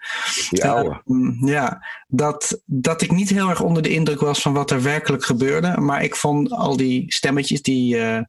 Ja, 0.50 0.82
uh, 0.82 1.40
ja 1.40 1.86
dat, 2.06 2.62
dat 2.64 3.02
ik 3.02 3.10
niet 3.10 3.28
heel 3.28 3.48
erg 3.48 3.60
onder 3.60 3.82
de 3.82 3.88
indruk 3.88 4.20
was 4.20 4.42
van 4.42 4.52
wat 4.52 4.70
er 4.70 4.82
werkelijk 4.82 5.24
gebeurde. 5.24 5.80
Maar 5.80 6.02
ik 6.02 6.16
vond 6.16 6.50
al 6.50 6.76
die 6.76 7.12
stemmetjes, 7.12 7.62
die 7.62 7.96
uh, 7.96 8.20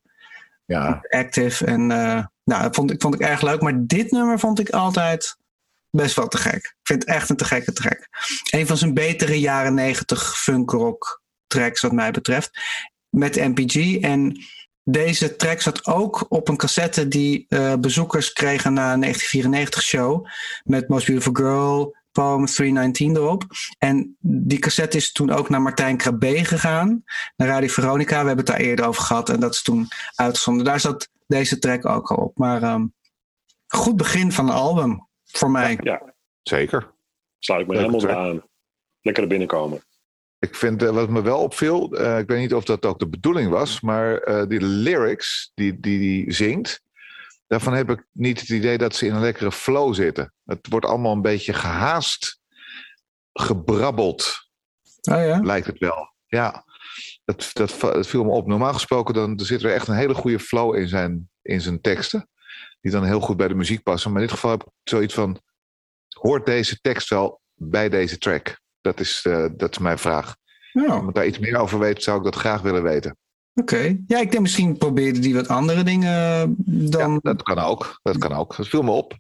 ja. 0.66 1.06
active 1.10 1.66
en 1.66 1.82
uh, 1.82 2.24
nou, 2.44 2.64
dat 2.64 2.76
vond, 2.76 2.92
ik, 2.92 3.02
vond 3.02 3.14
ik 3.14 3.22
erg 3.22 3.42
leuk. 3.42 3.62
Maar 3.62 3.86
dit 3.86 4.12
nummer 4.12 4.40
vond 4.40 4.60
ik 4.60 4.70
altijd 4.70 5.38
best 5.90 6.16
wel 6.16 6.28
te 6.28 6.38
gek. 6.38 6.56
Ik 6.56 6.76
vind 6.84 7.02
het 7.02 7.16
echt 7.16 7.30
een 7.30 7.36
te 7.36 7.46
gekke 7.46 7.74
track. 7.74 8.08
Een 8.50 8.68
van 8.68 8.78
zijn 8.78 8.94
betere 8.94 9.40
jaren 9.40 9.74
negentig 9.74 10.38
funk 10.38 10.72
rock 10.72 11.22
tracks 11.48 11.82
wat 11.82 11.92
mij 11.92 12.12
betreft. 12.12 12.50
Met 13.10 13.36
MPG 13.36 14.00
en 14.00 14.38
deze 14.92 15.36
track 15.36 15.62
zat 15.62 15.86
ook 15.86 16.26
op 16.30 16.48
een 16.48 16.58
cassette 16.58 17.08
die 17.08 17.46
uh, 17.50 17.76
bezoekers 17.76 18.34
kregen 18.34 18.74
na 18.74 18.94
een 18.94 19.00
1994 19.00 19.82
show. 19.82 20.26
Met 20.64 20.88
Most 20.88 21.06
Beautiful 21.06 21.34
Girl, 21.34 21.96
Poem 22.12 22.46
319 22.46 23.16
erop. 23.16 23.44
En 23.78 24.18
die 24.20 24.60
cassette 24.60 24.98
is 24.98 25.12
toen 25.12 25.32
ook 25.32 25.50
naar 25.50 25.62
Martijn 25.62 25.98
Krabbe 25.98 26.46
gegaan. 26.46 27.04
Naar 27.36 27.48
Radio 27.48 27.70
Veronica. 27.70 28.22
We 28.22 28.28
hebben 28.28 28.46
het 28.46 28.56
daar 28.56 28.66
eerder 28.66 28.86
over 28.86 29.02
gehad. 29.02 29.30
En 29.30 29.40
dat 29.40 29.54
is 29.54 29.62
toen 29.62 29.88
uitgezonden. 30.16 30.66
Daar 30.66 30.80
zat 30.80 31.10
deze 31.28 31.60
track 31.60 31.86
ook 31.86 32.12
al 32.12 32.18
op. 32.18 32.38
Maar 32.38 32.64
um, 32.64 32.94
goed 33.68 33.98
begin 33.98 34.32
van 34.32 34.48
een 34.48 34.56
album. 34.56 35.08
Voor 35.24 35.52
mij. 35.52 35.78
Ja, 35.82 36.14
zeker. 36.42 36.92
Sluit 37.40 37.62
ik 37.62 37.68
me 37.68 37.78
helemaal 37.78 38.10
aan. 38.10 38.44
Lekker 39.02 39.24
er 39.24 39.30
binnenkomen. 39.30 39.84
Ik 40.40 40.56
vind 40.56 40.84
uh, 40.84 40.90
wat 40.90 41.10
me 41.10 41.22
wel 41.22 41.40
opviel, 41.40 42.00
uh, 42.00 42.18
ik 42.18 42.28
weet 42.28 42.40
niet 42.40 42.54
of 42.54 42.64
dat 42.64 42.86
ook 42.86 43.00
de 43.00 43.10
bedoeling 43.10 43.50
was, 43.50 43.82
maar 43.82 44.28
uh, 44.28 44.48
die 44.48 44.62
lyrics 44.62 45.52
die, 45.54 45.80
die 45.80 46.00
die 46.00 46.34
zingt, 46.34 46.82
daarvan 47.48 47.74
heb 47.74 47.90
ik 47.90 48.06
niet 48.12 48.40
het 48.40 48.50
idee 48.50 48.78
dat 48.78 48.96
ze 48.96 49.06
in 49.06 49.14
een 49.14 49.22
lekkere 49.22 49.52
flow 49.52 49.94
zitten. 49.94 50.34
Het 50.46 50.68
wordt 50.70 50.86
allemaal 50.86 51.14
een 51.14 51.22
beetje 51.22 51.54
gehaast, 51.54 52.40
gebrabbeld. 53.34 54.50
Oh 55.12 55.26
ja? 55.26 55.40
Lijkt 55.40 55.68
het 55.68 55.78
wel. 55.78 56.14
Ja, 56.28 56.66
dat, 57.26 57.50
dat, 57.54 57.78
dat 57.80 58.08
viel 58.08 58.24
me 58.24 58.32
op. 58.32 58.48
Normaal 58.48 58.74
gesproken 58.74 59.14
dan, 59.14 59.38
er 59.38 59.46
zit 59.46 59.64
er 59.64 59.74
echt 59.74 59.88
een 59.88 59.96
hele 59.96 60.14
goede 60.14 60.40
flow 60.40 60.76
in 60.76 60.88
zijn, 60.88 61.30
in 61.42 61.62
zijn 61.62 61.82
teksten. 61.82 62.30
Die 62.82 62.92
dan 62.92 63.04
heel 63.04 63.20
goed 63.20 63.38
bij 63.38 63.48
de 63.48 63.56
muziek 63.56 63.84
passen. 63.84 64.12
Maar 64.12 64.22
in 64.22 64.28
dit 64.28 64.36
geval 64.36 64.52
heb 64.52 64.64
ik 64.64 64.72
zoiets 64.84 65.14
van, 65.14 65.42
hoort 66.08 66.46
deze 66.46 66.80
tekst 66.82 67.10
wel 67.10 67.42
bij 67.56 67.90
deze 67.90 68.18
track? 68.18 68.60
Dat 68.90 69.00
is, 69.00 69.26
uh, 69.28 69.46
dat 69.58 69.72
is 69.72 69.78
mijn 69.78 69.98
vraag. 69.98 70.36
Ja. 70.74 70.86
Als 70.86 70.96
iemand 70.96 71.16
daar 71.16 71.26
iets 71.26 71.40
meer 71.40 71.58
over 71.58 71.80
weet, 71.80 72.04
zou 72.04 72.18
ik 72.18 72.24
dat 72.24 72.36
graag 72.36 72.62
willen 72.62 72.84
weten. 72.84 73.18
Oké. 73.54 73.98
Ja, 74.08 74.20
ik 74.20 74.32
denk 74.32 74.40
misschien 74.40 74.78
probeerde 74.78 75.20
die 75.20 75.36
wat 75.36 75.48
andere 75.48 75.84
dingen 75.84 76.14
eh, 76.14 76.44
dan... 76.66 77.12
Ja, 77.12 77.20
dat 77.22 77.44
kan 77.44 77.60
ook. 77.60 78.00
Dat 78.02 78.18
kan 78.18 78.34
ook. 78.34 78.56
Dat 78.56 78.68
viel 78.68 78.82
me 78.82 78.92
op. 78.92 79.14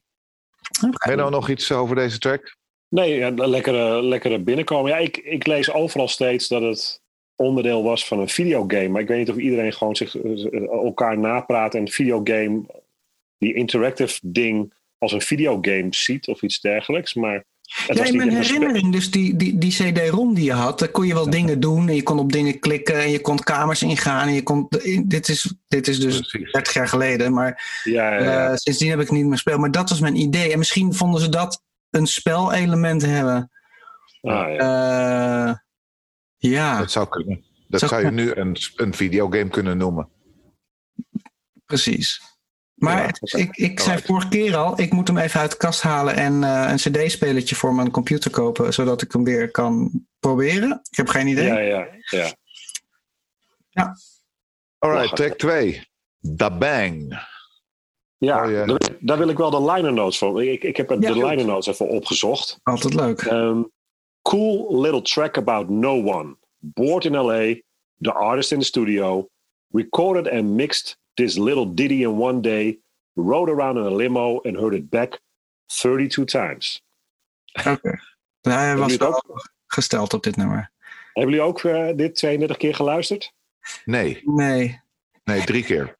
Okay. 0.77 0.89
Heb 0.91 1.09
je 1.09 1.15
nou 1.15 1.31
nog 1.31 1.49
iets 1.49 1.71
over 1.71 1.95
deze 1.95 2.19
track? 2.19 2.55
Nee, 2.89 3.15
ja, 3.15 3.29
lekkere, 3.29 4.03
lekkere 4.03 4.39
binnenkomen. 4.39 4.91
Ja, 4.91 4.97
ik, 4.97 5.17
ik 5.17 5.47
lees 5.47 5.71
overal 5.71 6.07
steeds 6.07 6.47
dat 6.47 6.61
het 6.61 7.01
onderdeel 7.35 7.83
was 7.83 8.07
van 8.07 8.19
een 8.19 8.29
videogame. 8.29 8.87
Maar 8.87 9.01
ik 9.01 9.07
weet 9.07 9.17
niet 9.17 9.29
of 9.29 9.37
iedereen 9.37 9.73
gewoon 9.73 9.95
zich, 9.95 10.15
eh, 10.15 10.67
elkaar 10.67 11.17
napraat 11.17 11.75
en 11.75 11.87
videogame, 11.87 12.61
die 13.37 13.53
interactive 13.53 14.19
ding, 14.23 14.73
als 14.97 15.11
een 15.11 15.21
videogame 15.21 15.87
ziet 15.89 16.27
of 16.27 16.41
iets 16.41 16.59
dergelijks. 16.59 17.13
Maar 17.13 17.45
ja, 17.87 18.03
in 18.03 18.17
mijn 18.17 18.29
herinnering, 18.29 18.91
dus 18.91 19.11
die, 19.11 19.35
die, 19.35 19.57
die 19.57 19.71
CD-ROM 19.71 20.33
die 20.33 20.43
je 20.43 20.53
had, 20.53 20.79
daar 20.79 20.89
kon 20.89 21.07
je 21.07 21.13
wel 21.13 21.29
dingen 21.29 21.59
doen. 21.59 21.87
En 21.87 21.95
je 21.95 22.03
kon 22.03 22.19
op 22.19 22.31
dingen 22.31 22.59
klikken 22.59 22.95
en 22.95 23.11
je 23.11 23.21
kon 23.21 23.39
kamers 23.39 23.81
ingaan. 23.81 24.27
En 24.27 24.33
je 24.33 24.43
kon, 24.43 24.67
dit, 25.05 25.29
is, 25.29 25.53
dit 25.67 25.87
is 25.87 25.99
dus 25.99 26.19
Precies. 26.19 26.51
30 26.51 26.73
jaar 26.73 26.87
geleden, 26.87 27.33
maar 27.33 27.81
ja, 27.83 28.13
ja, 28.13 28.23
ja. 28.23 28.49
Uh, 28.49 28.55
sindsdien 28.55 28.89
heb 28.89 28.99
ik 28.99 29.11
niet 29.11 29.23
meer 29.23 29.31
gespeeld. 29.31 29.59
Maar 29.59 29.71
dat 29.71 29.89
was 29.89 29.99
mijn 29.99 30.15
idee. 30.15 30.51
En 30.51 30.57
misschien 30.57 30.93
vonden 30.93 31.21
ze 31.21 31.29
dat 31.29 31.63
een 31.89 32.07
spelelement 32.07 33.01
hebben. 33.01 33.51
Ah, 34.21 34.53
ja. 34.53 35.47
Uh, 35.47 35.53
ja. 36.37 36.79
Dat 36.79 36.91
zou 36.91 37.07
kunnen. 37.09 37.43
Dat 37.67 37.79
zou, 37.79 37.91
zou 37.91 38.05
je 38.05 38.11
nu 38.11 38.33
een, 38.33 38.57
een 38.75 38.93
videogame 38.93 39.49
kunnen 39.49 39.77
noemen. 39.77 40.09
Precies. 41.65 42.21
Maar 42.79 43.19
ik, 43.21 43.55
ik 43.55 43.79
zei 43.79 44.01
vorige 44.01 44.27
keer 44.27 44.55
al, 44.55 44.79
ik 44.81 44.91
moet 44.93 45.07
hem 45.07 45.17
even 45.17 45.39
uit 45.39 45.51
de 45.51 45.57
kast 45.57 45.81
halen 45.81 46.15
en 46.15 46.33
uh, 46.41 46.65
een 46.69 46.75
cd-spelertje 46.75 47.55
voor 47.55 47.73
mijn 47.73 47.91
computer 47.91 48.31
kopen, 48.31 48.73
zodat 48.73 49.01
ik 49.01 49.11
hem 49.11 49.23
weer 49.23 49.51
kan 49.51 49.91
proberen. 50.19 50.71
Ik 50.89 50.97
heb 50.97 51.07
geen 51.07 51.27
idee. 51.27 51.45
Ja, 51.47 51.59
ja, 51.59 51.87
ja. 52.09 52.33
ja. 53.69 53.95
Alright, 54.77 55.15
track 55.15 55.37
2. 55.37 55.87
Da 56.19 56.57
Bang. 56.57 57.27
Ja, 58.17 58.45
Oh, 58.47 58.67
daar- 58.67 58.97
daar 58.99 59.17
wil 59.17 59.29
ik 59.29 59.37
wel 59.37 59.49
de 59.49 59.71
liner 59.71 59.93
notes 59.93 60.17
van. 60.17 60.41
Ik, 60.41 60.63
ik 60.63 60.77
heb 60.77 60.89
Ja, 60.89 60.95
de 60.95 61.07
goed. 61.07 61.15
liner 61.23 61.45
notes 61.45 61.67
even 61.67 61.87
opgezocht. 61.89 62.59
Altijd 62.63 62.93
leuk. 62.93 63.21
Um, 63.21 63.71
cool 64.21 64.81
little 64.81 65.01
track 65.01 65.37
about 65.37 65.69
no 65.69 66.03
one. 66.03 66.37
Bored 66.57 67.05
in 67.05 67.11
LA, 67.15 67.53
the 67.99 68.13
artist 68.13 68.51
in 68.51 68.59
the 68.59 68.65
studio, 68.65 69.27
recorded 69.71 70.29
and 70.31 70.43
mixed 70.43 70.97
this 71.19 71.37
little 71.37 71.73
ditty 71.73 72.01
in 72.01 72.17
one 72.17 72.41
day, 72.41 72.79
rode 73.13 73.51
around 73.51 73.77
in 73.77 73.83
a 73.83 73.95
limo 73.95 74.41
and 74.41 74.55
heard 74.55 74.73
it 74.73 74.89
back 74.89 75.19
32 75.65 76.25
times. 76.25 76.81
Oké. 77.67 77.99
Hij 78.41 78.77
was 78.77 78.91
het 78.91 79.01
wel 79.01 79.23
gesteld 79.67 80.13
op 80.13 80.23
dit 80.23 80.35
nummer. 80.35 80.71
Hebben 81.13 81.33
jullie 81.33 81.47
ook 81.47 81.63
eh, 81.63 81.95
dit 81.95 82.15
32 82.15 82.57
keer 82.57 82.75
geluisterd? 82.75 83.33
Nee, 83.85 84.21
Nee. 84.25 84.81
nee, 85.23 85.43
drie 85.43 85.63
keer. 85.63 85.97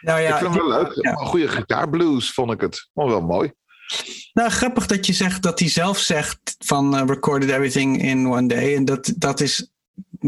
Nou 0.00 0.20
ja, 0.20 0.28
ik 0.28 0.42
vind 0.42 0.54
hem 0.54 0.68
wel 0.68 0.82
leuk. 0.82 0.92
ja. 1.02 1.10
Een 1.10 1.26
goede 1.26 1.48
gitaarblues 1.48 2.32
vond 2.32 2.50
ik 2.52 2.60
het. 2.60 2.88
Vond 2.94 3.10
wel 3.10 3.20
mooi. 3.20 3.52
Nou, 4.32 4.50
grappig 4.50 4.86
dat 4.86 5.06
je 5.06 5.12
zegt 5.12 5.42
dat 5.42 5.58
hij 5.58 5.68
zelf 5.68 5.98
zegt 5.98 6.56
van 6.58 6.96
eh, 6.96 7.06
recorded 7.06 7.50
everything 7.50 8.02
in 8.02 8.26
one 8.26 8.46
day. 8.48 8.76
En 8.76 8.84
dat, 8.84 9.12
dat 9.16 9.40
is 9.40 9.72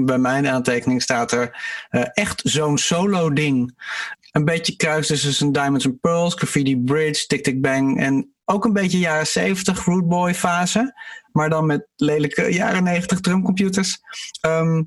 bij 0.05 0.19
mijn 0.19 0.49
aantekening 0.49 1.03
staat 1.03 1.33
er 1.33 1.65
eh, 1.89 2.03
echt 2.13 2.41
zo'n 2.45 2.79
solo 2.79 3.33
ding. 3.33 3.85
Een 4.33 4.45
beetje 4.45 4.77
kruis 4.77 5.07
tussen 5.07 5.53
Diamonds 5.53 5.87
and 5.87 6.01
Pearls, 6.01 6.35
Graffiti 6.35 6.79
Bridge, 6.79 7.27
Tick 7.27 7.43
Tick 7.43 7.61
Bang 7.61 8.01
en 8.01 8.35
ook 8.45 8.65
een 8.65 8.73
beetje 8.73 8.99
jaren 8.99 9.27
70 9.27 9.85
Root 9.85 10.09
Boy 10.09 10.35
fase. 10.35 10.95
Maar 11.33 11.51
dan 11.51 11.67
met 11.67 11.87
lelijke 11.97 12.53
jaren 12.53 12.83
90 12.83 13.21
drumcomputers. 13.21 13.99
Ehm, 14.41 14.83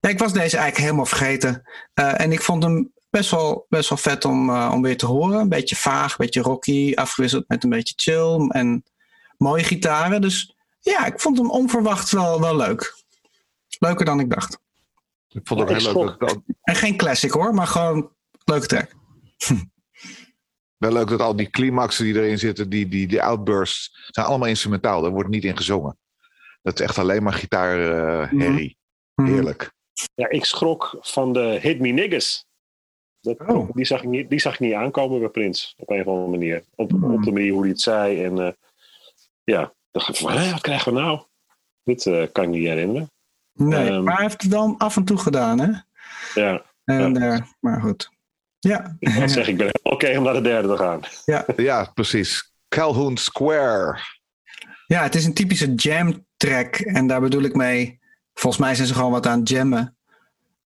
ja, 0.00 0.08
ik 0.08 0.18
was 0.18 0.32
deze 0.32 0.56
eigenlijk 0.56 0.76
helemaal 0.76 1.06
vergeten. 1.06 1.62
Eh, 1.94 2.20
en 2.20 2.32
ik 2.32 2.42
vond 2.42 2.62
hem 2.62 2.92
best 3.10 3.30
wel, 3.30 3.66
best 3.68 3.88
wel 3.88 3.98
vet 3.98 4.24
om, 4.24 4.50
eh, 4.50 4.70
om 4.74 4.82
weer 4.82 4.96
te 4.96 5.06
horen. 5.06 5.40
Een 5.40 5.48
beetje 5.48 5.76
vaag, 5.76 6.10
een 6.10 6.24
beetje 6.24 6.40
rocky, 6.40 6.92
afgewisseld 6.94 7.44
met 7.48 7.64
een 7.64 7.70
beetje 7.70 7.94
chill 7.96 8.48
en 8.48 8.84
mooie 9.36 9.64
gitaren. 9.64 10.20
Dus 10.20 10.54
ja, 10.80 11.06
ik 11.06 11.20
vond 11.20 11.38
hem 11.38 11.50
onverwacht 11.50 12.10
wel, 12.10 12.40
wel 12.40 12.56
leuk. 12.56 12.98
Leuker 13.80 14.04
dan 14.04 14.20
ik 14.20 14.30
dacht. 14.30 14.58
Ik 15.28 15.40
vond 15.44 15.60
het 15.60 15.70
ook 15.70 15.76
heel 15.76 16.04
leuk. 16.04 16.18
Dat, 16.20 16.40
En 16.62 16.74
geen 16.74 16.96
classic 16.96 17.30
hoor, 17.30 17.54
maar 17.54 17.66
gewoon 17.66 18.12
leuke 18.44 18.66
track. 18.66 18.92
wel 20.76 20.92
leuk 20.92 21.08
dat 21.08 21.20
al 21.20 21.36
die 21.36 21.50
climaxen 21.50 22.04
die 22.04 22.14
erin 22.14 22.38
zitten, 22.38 22.68
die, 22.68 22.88
die, 22.88 23.06
die 23.06 23.22
outbursts, 23.22 24.08
zijn 24.10 24.26
allemaal 24.26 24.48
instrumentaal. 24.48 25.02
Daar 25.02 25.10
wordt 25.10 25.28
niet 25.28 25.44
in 25.44 25.56
gezongen. 25.56 25.98
Dat 26.62 26.80
is 26.80 26.86
echt 26.86 26.98
alleen 26.98 27.22
maar 27.22 27.32
gitaarherrie. 27.32 28.78
Mhm. 29.14 29.32
Heerlijk. 29.32 29.72
Ja, 30.14 30.28
ik 30.28 30.44
schrok 30.44 30.98
van 31.00 31.32
de 31.32 31.58
Hit 31.62 31.80
Me 31.80 31.88
Niggas. 31.88 32.44
Dat, 33.20 33.38
Oh. 33.40 33.70
die, 33.72 33.84
zag 33.84 34.02
ik 34.02 34.08
niet, 34.08 34.30
die 34.30 34.40
zag 34.40 34.54
ik 34.54 34.60
niet 34.60 34.74
aankomen 34.74 35.20
bij 35.20 35.28
Prins. 35.28 35.74
Op 35.76 35.90
een 35.90 36.00
of 36.00 36.06
andere 36.06 36.28
manier. 36.28 36.64
Op, 36.74 36.92
op 36.92 37.22
de 37.22 37.32
manier 37.32 37.52
hoe 37.52 37.60
hij 37.60 37.70
het 37.70 37.80
zei. 37.80 38.24
En 38.24 38.38
eh, 38.38 38.52
ja, 39.44 39.72
dacht 39.90 40.08
ik 40.08 40.16
van, 40.16 40.50
wat 40.50 40.60
krijgen 40.60 40.92
we 40.94 41.00
nou? 41.00 41.22
Dit 41.82 42.06
eh, 42.06 42.26
kan 42.32 42.44
ik 42.44 42.50
me 42.50 42.56
niet 42.56 42.66
herinneren. 42.66 43.10
Nee, 43.68 43.88
Ehm. 43.90 44.02
maar 44.02 44.14
hij 44.14 44.22
heeft 44.24 44.42
het 44.42 44.50
wel 44.52 44.74
af 44.78 44.96
en 44.96 45.04
toe 45.04 45.18
gedaan, 45.18 45.60
hè? 45.60 45.70
Ja, 46.34 46.62
En, 46.84 47.14
Ja. 47.14 47.32
eh, 47.32 47.40
maar 47.60 47.80
goed. 47.80 48.10
Ja. 48.58 48.96
ik 48.98 49.14
moet 49.14 49.30
zeggen, 49.30 49.52
ik 49.52 49.58
ben 49.58 49.70
oké 49.82 50.16
om 50.18 50.24
naar 50.24 50.34
de 50.34 50.40
derde 50.40 50.68
te 50.68 50.76
gaan. 50.76 51.00
Ja, 51.56 51.84
precies. 51.94 52.52
Calhoun 52.68 53.16
Square. 53.16 53.98
ja, 54.86 55.02
het 55.02 55.14
is 55.14 55.24
een 55.24 55.34
typische 55.34 55.74
jam 55.74 56.26
track. 56.36 56.74
En 56.76 57.06
daar 57.06 57.20
bedoel 57.20 57.42
ik 57.42 57.54
mee, 57.54 58.00
volgens 58.34 58.62
mij 58.62 58.74
zijn 58.74 58.86
ze 58.88 58.94
gewoon 58.94 59.10
wat 59.10 59.26
aan 59.26 59.38
het 59.40 59.48
jammen. 59.48 59.96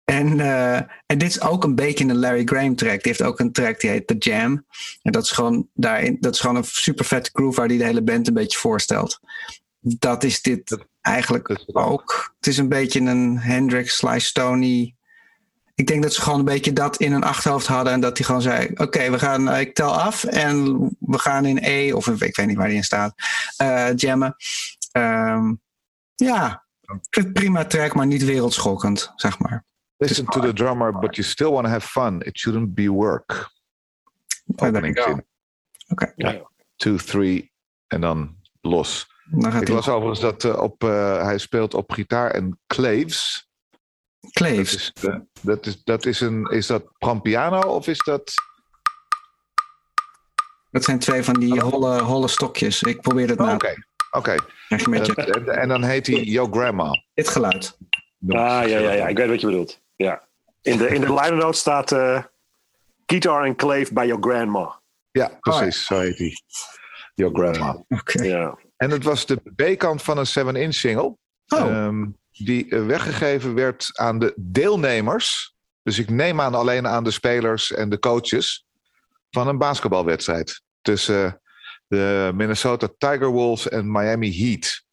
En, 0.04 0.40
eh, 0.40 0.76
en 1.06 1.18
dit 1.18 1.24
is 1.30 1.42
ook 1.42 1.64
een 1.64 1.76
beetje 1.76 2.04
een 2.06 2.18
Larry 2.20 2.46
Graham 2.46 2.76
track. 2.76 2.92
Die 3.04 3.12
heeft 3.12 3.22
ook 3.24 3.40
een 3.40 3.52
track 3.52 3.80
die 3.80 3.90
heet 3.90 4.08
The 4.08 4.16
Jam. 4.18 4.66
En 5.02 5.12
dat 5.12 5.24
is 5.24 5.32
gewoon, 5.32 5.68
daarin, 5.74 6.18
dat 6.20 6.34
is 6.34 6.40
gewoon 6.40 6.56
een 6.56 6.64
super 6.64 7.06
vette 7.06 7.30
groove 7.34 7.60
waar 7.60 7.68
die 7.68 7.78
de 7.78 7.84
hele 7.86 8.02
band 8.04 8.28
een 8.28 8.34
beetje 8.34 8.58
voorstelt. 8.58 9.20
Dat 9.80 10.24
is 10.24 10.42
dit 10.42 10.70
Dat- 10.70 10.88
eigenlijk 11.02 11.60
ook. 11.72 12.34
Het 12.38 12.48
is 12.48 12.58
een 12.58 12.70
beetje 12.70 13.00
een 13.00 13.38
Hendrix 13.40 13.96
slash 13.96 14.26
Stoney. 14.26 14.96
Ik 15.76 15.88
denk 15.88 16.04
dat 16.04 16.14
ze 16.14 16.22
gewoon 16.22 16.40
een 16.40 16.46
beetje 16.46 16.74
dat 16.74 16.98
in 16.98 17.12
hun 17.12 17.24
achterhoofd 17.24 17.68
hadden. 17.68 17.94
En 17.94 18.00
dat 18.00 18.18
hij 18.18 18.26
gewoon 18.26 18.42
zei: 18.42 18.70
Oké, 18.76 19.10
we 19.12 19.20
gaan, 19.20 19.50
eh, 19.50 19.60
ik 19.60 19.74
tel 19.74 20.00
af. 20.00 20.24
En 20.24 20.78
we 21.00 21.20
gaan 21.20 21.46
in 21.46 21.60
E, 21.62 21.92
of 21.94 22.08
in- 22.08 22.20
ik 22.20 22.36
weet 22.36 22.48
niet 22.48 22.58
waar 22.58 22.68
die 22.68 22.76
in 22.76 22.84
staat, 22.84 23.14
eh, 23.58 23.96
jammen. 23.96 24.36
Ehm, 24.92 25.54
ja, 26.16 26.66
prima 27.34 27.66
track, 27.66 27.94
maar 27.94 28.06
niet 28.06 28.24
wereldschokkend, 28.26 29.12
zeg 29.16 29.40
maar. 29.40 29.66
Listen 29.98 30.26
to 30.26 30.40
the 30.40 30.54
drummer, 30.54 31.00
but 31.00 31.16
you 31.16 31.28
still 31.28 31.50
want 31.50 31.66
to 31.66 31.72
have 31.72 31.88
fun. 31.88 32.22
It 32.22 32.38
shouldn't 32.40 32.74
be 32.74 32.90
work. 32.92 33.52
Openingzin. 34.56 35.26
Oké, 35.88 36.14
Ja. 36.16 36.50
Two, 36.76 36.98
three 36.98 37.52
en 37.88 38.02
dan 38.02 38.36
los. 38.62 39.11
Ik 39.32 39.52
hij 39.52 39.64
las 39.68 39.90
overigens 39.90 40.20
dat 40.20 40.44
eh, 40.44 40.62
op, 40.62 40.84
eh, 40.84 41.24
hij 41.24 41.38
speelt 41.38 41.74
op 41.74 41.92
gitaar 41.92 42.32
en 42.32 42.60
claves. 42.68 43.50
Dat 44.20 44.48
is, 44.48 44.94
eh, 45.02 45.16
dat 45.42 45.66
is, 45.66 45.84
dat 45.84 46.06
is, 46.06 46.20
een, 46.20 46.44
is 46.44 46.68
dat 46.68 46.98
Prampiano 46.98 47.60
of 47.60 47.88
is 47.88 48.04
dat... 48.04 48.34
Dat 50.72 50.84
zijn 50.84 51.00
twee 51.00 51.24
van 51.24 51.34
die 51.34 51.60
holle, 51.60 52.02
holle 52.02 52.28
stokjes. 52.28 52.82
Ik 52.82 53.02
probeer 53.02 53.30
het 53.30 53.40
Oh, 53.40 53.46
na 53.46 53.56
Oké, 53.56 53.76
oké. 54.12 54.36
En, 54.70 55.48
en 55.48 55.68
dan 55.68 55.84
heet 55.84 56.08
hij 56.08 56.24
Yo 56.24 56.48
Grandma. 56.52 57.04
dit 57.14 57.30
geluid. 57.30 57.78
Ah, 58.28 58.38
ja, 58.38 58.66
ja, 58.66 58.92
ja, 58.92 59.08
ik 59.08 59.18
weet 59.18 59.30
wat 59.30 59.42
je 59.42 59.48
bedoelt. 59.48 59.82
Ja. 59.96 60.28
In 60.62 60.78
de, 60.78 60.88
in 60.88 61.02
de 61.02 61.14
liner 61.14 61.36
notes 61.36 61.60
staat 61.60 61.92
eh 61.92 62.24
Guitar 63.12 63.46
and 63.46 63.58
Clave 63.58 63.94
by 63.94 64.06
your 64.06 64.20
grandma. 64.22 64.80
Ja, 65.12 65.38
precies, 65.40 65.86
zo 65.86 66.00
heet 66.00 66.18
hij. 66.18 66.38
Yo 67.16 67.30
Grandma. 67.34 67.84
Oké. 67.88 68.24
Ja. 68.24 68.58
En 68.82 68.90
het 68.90 69.04
was 69.04 69.26
de 69.26 69.42
B-kant 69.56 70.02
van 70.02 70.18
een 70.18 70.28
7-inch 70.28 70.74
single. 70.74 71.18
Oh, 71.48 71.60
ehm, 71.60 72.06
die 72.32 72.70
eh, 72.70 72.86
weggegeven 72.86 73.54
werd 73.54 73.90
aan 73.94 74.20
de 74.20 74.34
deelnemers. 74.38 75.56
Dus 75.84 76.00
ik 76.00 76.10
neem 76.10 76.42
aan 76.42 76.56
alleen 76.56 76.88
aan 76.88 77.04
de 77.04 77.12
spelers 77.12 77.72
en 77.72 77.90
de 77.90 78.00
coaches. 78.00 78.66
Van 79.30 79.48
een 79.48 79.58
basketbalwedstrijd. 79.58 80.62
Tussen 80.82 81.26
eh, 81.26 81.32
de 81.88 82.32
Minnesota 82.34 82.90
Tigerwolves 82.98 83.70
en 83.70 83.92
Miami 83.92 84.38
Heat. 84.38 84.84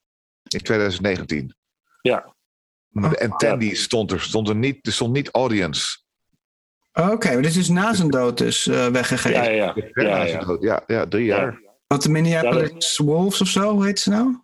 In 0.43 0.63
2019. 0.63 1.55
Ja. 2.03 2.35
Maar 2.89 3.11
de 3.11 3.35
Tandy 3.37 3.75
stond 3.75 4.13
er, 4.13 4.21
stond 4.21 4.49
er 4.49 4.57
niet, 4.57 4.87
er 4.87 4.93
stond 4.93 5.13
niet 5.13 5.29
audience. 5.29 5.99
Oké, 6.93 7.33
maar 7.33 7.43
dit 7.43 7.57
is 7.57 7.69
na 7.69 7.95
zijn 7.95 8.11
dood 8.11 8.39
dus 8.39 8.67
eh, 8.67 8.87
weggegeven. 8.87 9.45
Ja, 9.45 9.51
ja, 9.51 9.73
ja. 9.75 10.03
Ja, 10.03 10.25
ja, 10.25 10.41
ja. 10.41 10.57
ja, 10.61 10.83
ja, 10.87 11.07
drie 11.07 11.25
jaar. 11.25 11.67
Want 11.89 12.03
de 12.03 12.09
Minneapolis 12.09 12.97
Wolves 12.99 13.41
of 13.41 13.49
zo, 13.49 13.73
hoe 13.73 13.85
heet 13.87 14.01
ze 14.01 14.11
nou? 14.11 14.37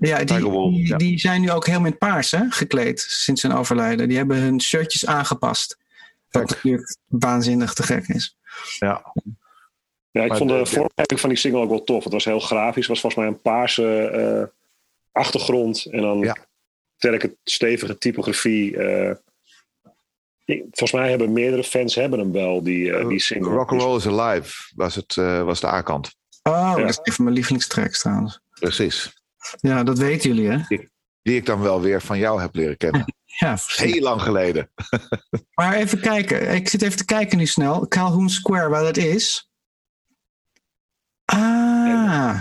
Ja, 0.00 0.16
die, 0.18 0.26
Tiger 0.26 0.50
Wolf, 0.50 0.74
die, 0.74 0.86
ja. 0.86 0.96
die 0.96 1.18
zijn 1.18 1.40
nu 1.40 1.50
ook 1.50 1.66
helemaal 1.66 1.86
in 1.90 1.98
paars 1.98 2.30
hè, 2.30 2.50
gekleed 2.50 3.00
sinds 3.00 3.40
zijn 3.40 3.52
overlijden. 3.52 4.08
Die 4.08 4.16
hebben 4.16 4.36
hun 4.36 4.60
shirtjes 4.60 5.06
aangepast. 5.06 5.78
Wat 6.30 6.48
natuurlijk 6.50 6.96
waanzinnig 7.08 7.74
te 7.74 7.82
gek 7.82 8.08
is. 8.08 8.36
Ja. 8.78 9.12
Ja, 10.10 10.22
ik 10.22 10.28
Maar 10.28 10.36
vond 10.38 10.50
de 10.50 10.56
de- 10.56 10.66
vormgeving 10.66 11.20
van 11.20 11.28
die 11.28 11.38
single 11.38 11.60
ook 11.60 11.68
wel 11.68 11.84
tof. 11.84 12.04
Het 12.04 12.12
was 12.12 12.24
heel 12.24 12.40
grafisch. 12.40 12.86
Het 12.86 12.86
was 12.86 13.00
volgens 13.00 13.22
mij 13.22 13.32
een 13.32 13.40
paarse 13.40 14.04
eh, 14.06 14.46
achtergrond. 15.12 15.84
En 15.90 16.00
dan 16.00 16.18
Ja. 16.18 16.36
sterke, 16.96 17.36
stevige 17.44 17.98
typografie. 17.98 18.76
eh. 18.76 19.14
Ik- 20.44 20.60
volgens 20.70 20.92
mij 20.92 21.10
hebben 21.10 21.32
meerdere 21.32 21.64
fans 21.64 21.94
hebben 21.94 22.18
hem 22.18 22.32
wel, 22.32 22.62
die, 22.62 22.92
eh, 22.92 23.08
die 23.08 23.18
single. 23.20 23.50
Rock 23.50 23.70
and 23.72 23.82
Roll 23.82 23.96
is 23.96 24.06
Alive 24.06 24.72
was, 24.74 24.94
het, 24.94 25.16
eh, 25.16 25.42
was 25.42 25.60
de 25.60 25.66
A-kant. 25.66 26.14
Oh, 26.42 26.76
dat 26.76 26.88
is 26.88 26.98
een 27.02 27.12
van 27.12 27.24
mijn 27.24 27.36
lievelingstracks 27.36 28.00
trouwens. 28.00 28.40
Precies. 28.50 29.20
Ja, 29.60 29.82
dat 29.82 29.98
weten 29.98 30.34
jullie 30.34 30.50
hè? 30.50 30.76
Die 31.22 31.36
ik 31.36 31.46
dan 31.46 31.60
wel 31.60 31.80
weer 31.80 32.02
van 32.02 32.18
jou 32.18 32.40
heb 32.40 32.54
leren 32.54 32.76
kennen. 32.76 33.04
Ja, 33.38 33.48
precies. 33.48 33.92
Heel 33.92 34.02
lang 34.02 34.22
geleden. 34.22 34.70
Maar 35.54 35.74
even 35.74 36.00
kijken. 36.00 36.54
Ik 36.54 36.68
zit 36.68 36.82
even 36.82 36.96
te 36.96 37.04
kijken 37.04 37.38
nu 37.38 37.46
snel. 37.46 37.88
Calhoun 37.88 38.30
Square, 38.30 38.68
waar 38.68 38.82
dat 38.82 38.96
is. 38.96 39.50
Ah. 41.24 42.40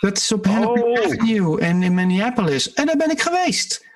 Dat 0.00 0.16
is 0.16 0.32
op 0.32 0.44
Hennepin 0.44 0.82
Oh. 0.82 1.04
Avenue 1.04 1.60
en 1.60 1.82
in 1.82 1.94
Minneapolis. 1.94 2.72
En 2.72 2.86
daar 2.86 2.96
ben 2.96 3.10
ik 3.10 3.20
geweest. 3.20 3.86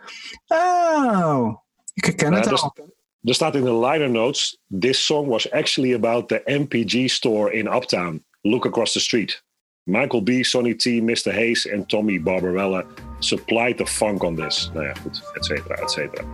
Oh. 0.46 1.56
Ik 1.94 2.04
herken 2.04 2.32
het 2.32 2.52
al. 2.52 2.76
Er 3.22 3.34
staat 3.34 3.54
in 3.54 3.64
de 3.64 3.78
liner 3.78 4.10
notes: 4.10 4.58
This 4.80 5.04
song 5.04 5.28
was 5.28 5.50
actually 5.50 5.94
about 5.94 6.28
the 6.28 6.42
MPG 6.44 7.10
store 7.10 7.52
in 7.52 7.66
Uptown. 7.66 8.24
Look 8.44 8.66
across 8.66 8.92
the 8.92 9.00
street. 9.00 9.40
Michael 9.86 10.20
B., 10.20 10.42
Sonny 10.42 10.74
T., 10.74 11.00
Mr. 11.00 11.32
Hayes 11.32 11.66
en 11.66 11.84
Tommy 11.86 12.18
Barbarella 12.18 12.84
supplied 13.20 13.78
the 13.78 13.86
funk 13.86 14.24
on 14.24 14.34
this. 14.36 14.70
Nou 14.74 14.84
ja, 14.86 14.94
goed, 14.94 15.22
et 15.36 15.44
cetera, 15.44 15.74
et 15.76 15.90
cetera. 15.90 16.24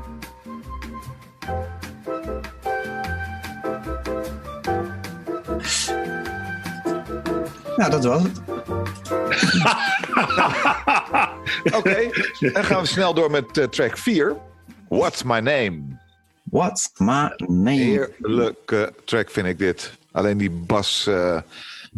Ja, 7.76 7.88
dat 7.88 8.04
was 8.04 8.22
het. 8.28 8.40
Oké, 11.74 12.10
dan 12.52 12.64
gaan 12.64 12.80
we 12.80 12.86
snel 12.86 13.14
door 13.14 13.30
met 13.30 13.58
eh, 13.58 13.64
track 13.64 13.98
4. 13.98 14.36
What's 14.88 15.22
My 15.22 15.40
Name? 15.40 15.82
What's 16.42 16.90
my 16.98 17.32
name? 17.36 17.74
Heerlijke 17.74 18.92
track 19.04 19.30
vind 19.30 19.46
ik 19.46 19.58
dit. 19.58 19.92
Alleen 20.12 20.38
die 20.38 20.50
bas, 20.50 21.06
uh, 21.08 21.40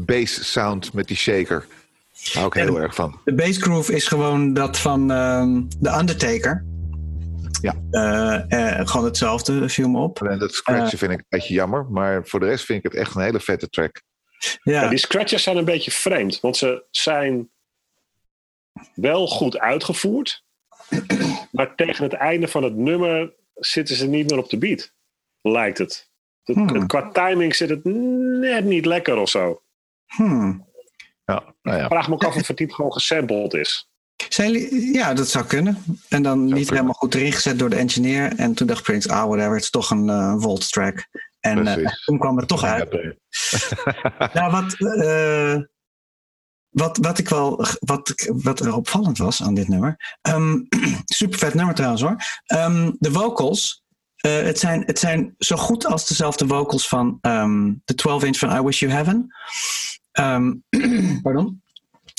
bass 0.04 0.52
sound 0.52 0.92
met 0.92 1.08
die 1.08 1.16
shaker. 1.16 1.66
Daar 1.68 2.32
hou 2.32 2.46
ik 2.46 2.52
heel 2.52 2.76
En- 2.76 2.82
erg 2.82 2.94
van. 2.94 3.20
De 3.24 3.34
bass 3.34 3.58
groove 3.58 3.94
is 3.94 4.06
gewoon 4.06 4.54
dat 4.54 4.78
van 4.78 5.10
ehm 5.10 5.62
The 5.82 5.96
Undertaker. 5.98 6.64
Ja. 7.60 7.74
Eh, 7.90 8.78
eh, 8.78 8.86
gewoon 8.88 9.06
hetzelfde, 9.06 9.68
viel 9.68 9.88
me 9.88 9.98
op. 9.98 10.22
Alleen 10.22 10.38
dat 10.38 10.54
scratchen 10.54 10.92
Eh. 10.92 10.98
vind 10.98 11.12
ik 11.12 11.18
een 11.18 11.24
beetje 11.28 11.54
jammer. 11.54 11.86
Maar 11.90 12.26
voor 12.26 12.40
de 12.40 12.46
rest 12.46 12.64
vind 12.64 12.84
ik 12.84 12.92
het 12.92 13.00
echt 13.00 13.14
een 13.14 13.22
hele 13.22 13.40
vette 13.40 13.68
track. 13.68 14.02
Ja, 14.62 14.82
Ja, 14.82 14.88
die 14.88 14.98
scratches 14.98 15.42
zijn 15.42 15.56
een 15.56 15.64
beetje 15.64 15.90
vreemd, 15.90 16.40
want 16.40 16.56
ze 16.56 16.84
zijn 16.90 17.50
wel 18.94 19.26
goed 19.26 19.58
uitgevoerd, 19.58 20.44
maar 21.52 21.74
tegen 21.74 22.04
het 22.04 22.12
einde 22.12 22.48
van 22.48 22.62
het 22.62 22.76
nummer 22.76 23.32
zitten 23.54 23.96
ze 23.96 24.06
niet 24.06 24.30
meer 24.30 24.38
op 24.38 24.50
de 24.50 24.58
beat, 24.58 24.92
lijkt 25.42 25.78
het. 25.78 26.08
Het- 26.44 26.56
Hmm. 26.56 26.74
het- 26.74 26.86
Qua 26.86 27.10
timing 27.10 27.56
zit 27.56 27.68
het 27.70 27.84
net 28.40 28.64
niet 28.64 28.86
lekker 28.86 29.16
of 29.16 29.28
zo. 29.28 29.62
Hmm. 30.16 30.68
Ja, 31.24 31.54
nou 31.62 31.76
ja. 31.76 31.82
Ik 31.84 31.90
vraag 31.90 32.08
me 32.08 32.14
ook 32.14 32.24
af 32.24 32.36
of 32.36 32.46
het 32.48 32.58
niet 32.58 32.74
gewoon 32.74 32.92
gesampled 32.92 33.54
is. 33.54 33.88
Zijn 34.28 34.52
ja, 34.92 35.14
dat 35.14 35.28
zou 35.28 35.44
kunnen. 35.46 35.82
En 36.08 36.22
dan 36.22 36.38
niet 36.44 36.52
kunnen. 36.52 36.72
helemaal 36.72 36.92
goed 36.92 37.14
erin 37.14 37.32
gezet 37.32 37.58
door 37.58 37.70
de 37.70 37.76
engineer. 37.76 38.32
En 38.36 38.54
toen 38.54 38.66
dacht 38.66 38.82
Prince, 38.82 39.08
ah, 39.12 39.24
whatever, 39.26 39.52
het 39.54 39.62
is 39.62 39.70
toch 39.70 39.90
een 39.90 40.08
eh 40.08 40.34
Volt 40.38 40.72
track. 40.72 41.06
En 41.40 41.66
eh, 41.66 41.86
toen 42.04 42.18
kwam 42.18 42.36
het 42.36 42.48
toch 42.48 42.64
uit. 42.64 42.90
Nou, 44.34 44.50
wat, 44.50 44.74
eh, 45.02 45.56
wat, 46.68 46.96
wat 46.96 47.18
ik 47.18 47.28
wel, 47.28 47.66
wat, 47.78 48.08
ik- 48.08 48.30
wat 48.34 48.60
er 48.60 48.74
opvallend 48.74 49.18
was 49.18 49.42
aan 49.42 49.54
dit 49.54 49.68
nummer. 49.68 50.16
ehm 50.22 50.56
super 51.04 51.38
vet 51.38 51.54
nummer 51.54 51.74
trouwens 51.74 52.02
hoor. 52.02 52.16
Ehm, 52.44 52.90
de 52.98 53.12
vocals. 53.12 53.82
eh, 54.16 54.42
het, 54.42 54.58
zijn, 54.58 54.82
het 54.86 54.98
zijn 54.98 55.34
zo 55.38 55.56
goed 55.56 55.86
als 55.86 56.06
dezelfde 56.08 56.46
vocals 56.46 56.88
van 56.88 57.18
ehm, 57.20 57.72
de 57.84 57.94
12 57.94 58.24
inch 58.24 58.38
van 58.38 58.56
I 58.56 58.60
Wish 58.60 58.80
You 58.80 58.92
Heaven. 58.92 59.34
Ehm, 60.20 60.52
pardon. 61.22 61.62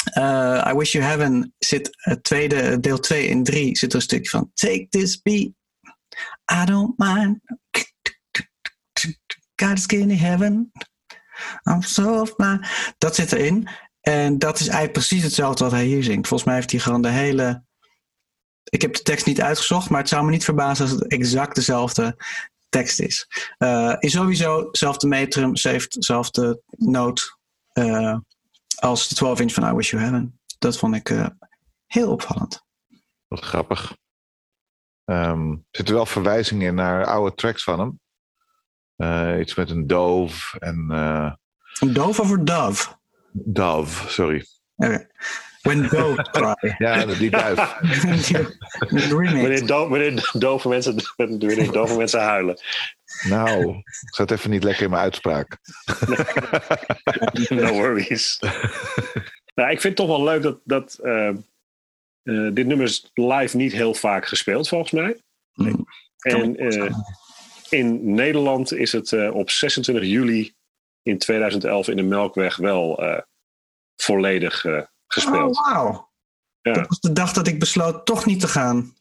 Eh, 0.04 0.68
I 0.68 0.74
Wish 0.74 0.92
You 0.92 1.04
Heaven 1.04 1.54
zit 1.58 1.90
het 1.92 2.24
tweede, 2.24 2.80
deel 2.80 3.00
2 3.00 3.28
in 3.28 3.44
3 3.44 3.78
zit 3.78 3.90
er 3.90 3.96
een 3.96 4.02
stukje 4.02 4.30
van 4.30 4.52
Take 4.54 4.88
this 4.90 5.22
beat, 5.22 5.52
I 6.52 6.66
don't 6.66 6.98
mind. 6.98 7.40
Got 9.56 9.72
a 9.72 9.76
skinny 9.76 10.18
heaven. 10.18 10.72
I'm 11.70 11.82
so 11.82 12.26
fly. 12.26 12.60
Dat 12.98 13.16
zit 13.16 13.32
erin. 13.32 13.70
En 14.02 14.40
dat 14.40 14.56
is 14.56 14.68
eigenlijk 14.68 14.94
precies 14.94 15.24
hetzelfde 15.24 15.64
wat 15.64 15.74
hij 15.74 15.86
hier 15.86 16.04
zingt. 16.04 16.28
Volgens 16.28 16.50
mij 16.50 16.58
heeft 16.58 16.72
hij 16.72 16.80
gewoon 16.80 17.02
de 17.02 17.10
hele. 17.10 17.64
Ik 18.64 18.82
heb 18.82 18.94
de 18.94 19.02
tekst 19.02 19.26
niet 19.26 19.42
uitgezocht, 19.42 19.90
maar 19.90 20.00
het 20.00 20.10
zou 20.10 20.26
me 20.26 20.32
niet 20.32 20.44
verbazen 20.44 20.86
als 20.86 20.94
het 20.94 21.08
exact 21.08 21.56
dezelfde 21.56 22.18
tekst 22.70 23.00
is. 23.00 23.28
Eh, 23.58 23.96
is 24.00 24.12
sowieso 24.12 24.66
hetzelfde 24.66 25.08
metrum, 25.08 25.52
hetzelfde 25.52 26.62
noot 26.70 27.40
eh, 27.74 28.18
als 28.76 29.08
de 29.08 29.16
12 29.16 29.40
inch 29.40 29.54
van 29.54 29.64
I 29.70 29.74
Wish 29.76 29.92
You 29.92 30.04
Heaven. 30.04 30.40
Dat 30.60 30.78
vond 30.78 30.96
ik 30.96 31.10
eh, 31.10 31.28
heel 31.86 32.12
opvallend. 32.12 32.66
Wat 33.28 33.40
grappig. 33.40 33.96
Ehm, 35.06 35.52
er 35.52 35.60
zitten 35.72 35.96
wel 35.96 36.06
verwijzingen 36.06 36.68
in 36.68 36.76
naar 36.76 37.06
oude 37.06 37.36
tracks 37.36 37.64
van 37.64 37.80
hem. 37.80 38.00
Eh, 38.96 39.40
iets 39.40 39.56
met 39.56 39.70
een 39.70 39.88
dove 39.88 40.60
en 40.60 40.88
eh, 40.92 41.34
Een 41.80 41.94
dove 41.94 42.22
of 42.22 42.30
een 42.30 42.46
dove? 42.46 43.00
dove, 43.32 44.10
sorry. 44.10 44.46
When 45.62 45.88
doves 45.90 46.30
cry. 46.32 46.76
Ja, 46.78 47.06
die 47.06 47.30
duif. 47.30 47.58
Wanneer, 48.90 49.66
do- 49.68 49.90
wanneer 49.90 50.30
dove, 50.34 50.68
mensen, 50.70 50.96
wanneer 51.16 51.72
dove 51.72 51.98
mensen 51.98 52.22
huilen. 52.22 52.60
Nou, 53.28 53.78
ik 53.78 54.16
zat 54.16 54.32
even 54.32 54.50
niet 54.50 54.64
lekker 54.64 54.84
in 54.84 54.90
mijn 54.90 55.02
uitspraak. 55.04 55.58
No 57.50 57.72
worries. 57.72 58.40
nou, 59.56 59.70
ik 59.72 59.82
vind 59.82 59.84
het 59.84 59.96
toch 59.96 60.08
wel 60.08 60.24
leuk 60.24 60.42
dat, 60.42 60.60
dat 60.64 60.94
eh, 60.94 61.28
eh, 61.28 61.36
dit 62.54 62.66
nummer 62.66 62.86
is 62.86 63.10
live 63.14 63.58
niet 63.58 63.72
heel 63.72 63.94
vaak 63.94 64.26
gespeeld 64.26 64.68
volgens 64.68 64.92
mij. 64.92 65.22
En 66.18 66.56
eh, 66.58 66.96
in 67.72 68.14
Nederland 68.14 68.74
is 68.74 68.92
het 68.92 69.12
eh, 69.12 69.36
op 69.36 69.50
26 69.50 70.04
juli 70.04 70.54
in 71.02 71.18
2011 71.18 71.88
in 71.88 71.96
de 71.96 72.04
Melkweg 72.04 72.56
wel 72.56 73.04
eh, 73.04 73.22
volledig 73.96 74.66
eh, 74.66 74.82
gespeeld. 75.08 75.58
Oh, 75.58 75.72
wauw. 75.72 76.10
Ja. 76.62 76.74
Dat 76.74 76.88
was 76.88 77.00
de 77.00 77.14
dag 77.14 77.34
dat 77.34 77.48
ik 77.48 77.60
besloot 77.60 78.06
toch 78.06 78.26
niet 78.26 78.40
te 78.40 78.48
gaan. 78.48 78.96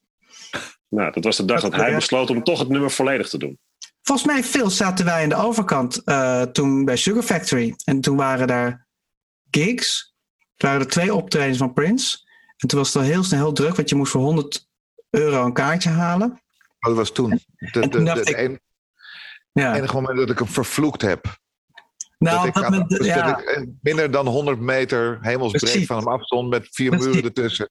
Nou, 0.88 1.12
dat 1.12 1.24
was 1.24 1.36
de 1.36 1.44
dag 1.44 1.60
dat 1.60 1.74
hij 1.74 1.94
besloot 1.94 2.30
om 2.30 2.44
toch 2.44 2.58
het 2.58 2.68
nummer 2.68 2.90
volledig 2.90 3.28
te 3.28 3.38
doen. 3.38 3.58
Volgens 4.10 4.32
mij, 4.32 4.44
veel 4.44 4.70
zaten 4.70 5.04
wij 5.04 5.22
aan 5.22 5.28
de 5.28 5.34
overkant 5.34 6.04
eh, 6.04 6.42
toen 6.42 6.84
bij 6.84 6.96
Sugar 6.96 7.22
Factory. 7.22 7.74
En 7.84 8.00
toen 8.00 8.16
waren 8.16 8.46
daar 8.46 8.86
gigs. 9.50 10.14
Toen 10.56 10.68
waren 10.70 10.80
er 10.86 10.92
twee 10.92 11.14
optredens 11.14 11.58
van 11.58 11.72
Prince. 11.72 12.18
En 12.56 12.68
toen 12.68 12.78
was 12.78 12.88
het 12.92 13.02
al 13.02 13.08
heel 13.08 13.22
snel 13.24 13.38
heel 13.40 13.52
druk, 13.52 13.76
want 13.76 13.88
je 13.88 13.94
moest 13.94 14.12
voor 14.12 14.20
100 14.22 14.68
euro 15.10 15.44
een 15.44 15.52
kaartje 15.52 15.88
halen. 15.90 16.30
Oh, 16.30 16.88
dat 16.88 16.94
was 16.96 17.12
toen. 17.12 17.28
De, 17.56 17.80
En 17.80 17.90
toen 17.90 18.04
de, 18.04 18.14
dacht 18.14 18.24
de, 18.26 18.30
ik- 18.30 18.36
een- 18.38 18.60
Ja. 19.52 19.74
enige 19.76 19.94
moment 19.94 20.18
dat 20.18 20.30
ik 20.30 20.38
hem 20.38 20.48
vervloekt 20.48 21.02
heb. 21.02 21.24
nou, 22.18 22.50
dat 22.50 22.74
ik, 22.74 22.88
dus 22.88 23.06
ja, 23.06 23.38
ik 23.38 23.68
minder 23.82 24.10
dan 24.10 24.26
100 24.26 24.60
meter 24.60 25.18
hemelsbreed 25.20 25.86
van 25.86 25.96
hem 25.96 26.08
afstond 26.08 26.48
met 26.48 26.68
vier 26.70 26.90
Precies. 26.90 27.06
muren 27.06 27.24
ertussen. 27.24 27.70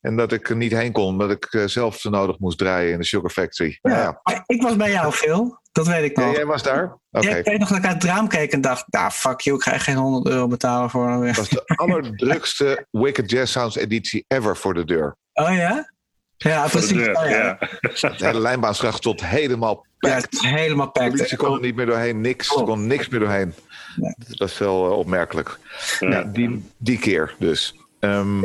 En 0.00 0.16
dat 0.16 0.32
ik 0.32 0.48
er 0.50 0.56
niet 0.56 0.72
heen 0.72 0.92
kon, 0.92 1.04
omdat 1.06 1.30
ik 1.30 1.44
eh, 1.44 1.64
zelf 1.66 1.96
zo 2.00 2.10
nodig 2.10 2.38
moest 2.38 2.58
draaien 2.58 2.92
in 2.92 2.98
de 2.98 3.04
Sugar 3.04 3.30
Factory. 3.30 3.78
Ja. 3.80 4.20
Maar 4.22 4.42
ik 4.46 4.62
was 4.62 4.76
bij 4.76 4.90
jou, 4.90 5.12
Phil. 5.12 5.60
Dat 5.72 5.86
weet 5.86 6.10
ik 6.10 6.18
Ja, 6.18 6.24
nog. 6.26 6.34
jij 6.34 6.46
was 6.46 6.62
daar? 6.62 6.96
Oké. 7.10 7.28
Ja, 7.28 7.36
ik 7.36 7.44
weet 7.44 7.58
nog 7.58 7.68
dat 7.68 7.78
ik 7.78 7.84
uit 7.84 7.94
het 7.94 8.04
raam 8.04 8.28
keek 8.28 8.52
en 8.52 8.60
dacht, 8.60 8.84
nou 8.90 9.10
fuck 9.10 9.40
you, 9.40 9.56
ik 9.56 9.62
ga 9.62 9.78
geen 9.78 9.96
100 9.96 10.26
euro 10.34 10.46
betalen 10.46 10.90
voor... 10.90 11.26
Dat 11.26 11.36
was 11.36 11.48
de 11.48 11.62
allerdrukste 11.76 12.86
Wicked 12.90 13.30
Jazz 13.30 13.52
Sounds 13.52 13.76
editie 13.76 14.24
ever 14.28 14.56
voor 14.56 14.74
de 14.74 14.84
deur. 14.84 15.16
Oh 15.32 15.54
ja? 15.54 15.90
Ja, 16.36 16.68
Voor 16.68 16.80
de 16.80 16.86
precies. 16.86 17.04
deur, 17.04 17.16
Oh, 17.16 17.28
ja. 17.28 17.58
ja. 18.00 18.08
De 18.18 18.24
hele 18.26 18.40
lijnbaansgracht 18.40 18.96
stond 18.96 19.24
helemaal 19.26 19.86
packed. 19.98 20.40
helemaal 20.40 20.90
packed. 20.90 21.10
politie 21.12 21.36
kon 21.36 21.54
er 21.54 21.60
niet 21.60 21.74
meer 21.76 21.86
doorheen, 21.86 22.20
niks. 22.20 22.48
Er 22.48 22.54
Klopt. 22.54 22.68
kon 22.70 22.86
niks 22.86 23.08
meer 23.08 23.20
doorheen. 23.20 23.54
Nee. 23.96 24.14
Dat 24.28 24.48
is 24.48 24.58
wel 24.58 24.84
eh, 24.90 24.98
opmerkelijk. 24.98 25.58
Ja. 26.00 26.08
Ja, 26.10 26.22
die, 26.22 26.70
die 26.78 26.98
keer 26.98 27.34
dus. 27.38 27.74
Ehm, 28.00 28.42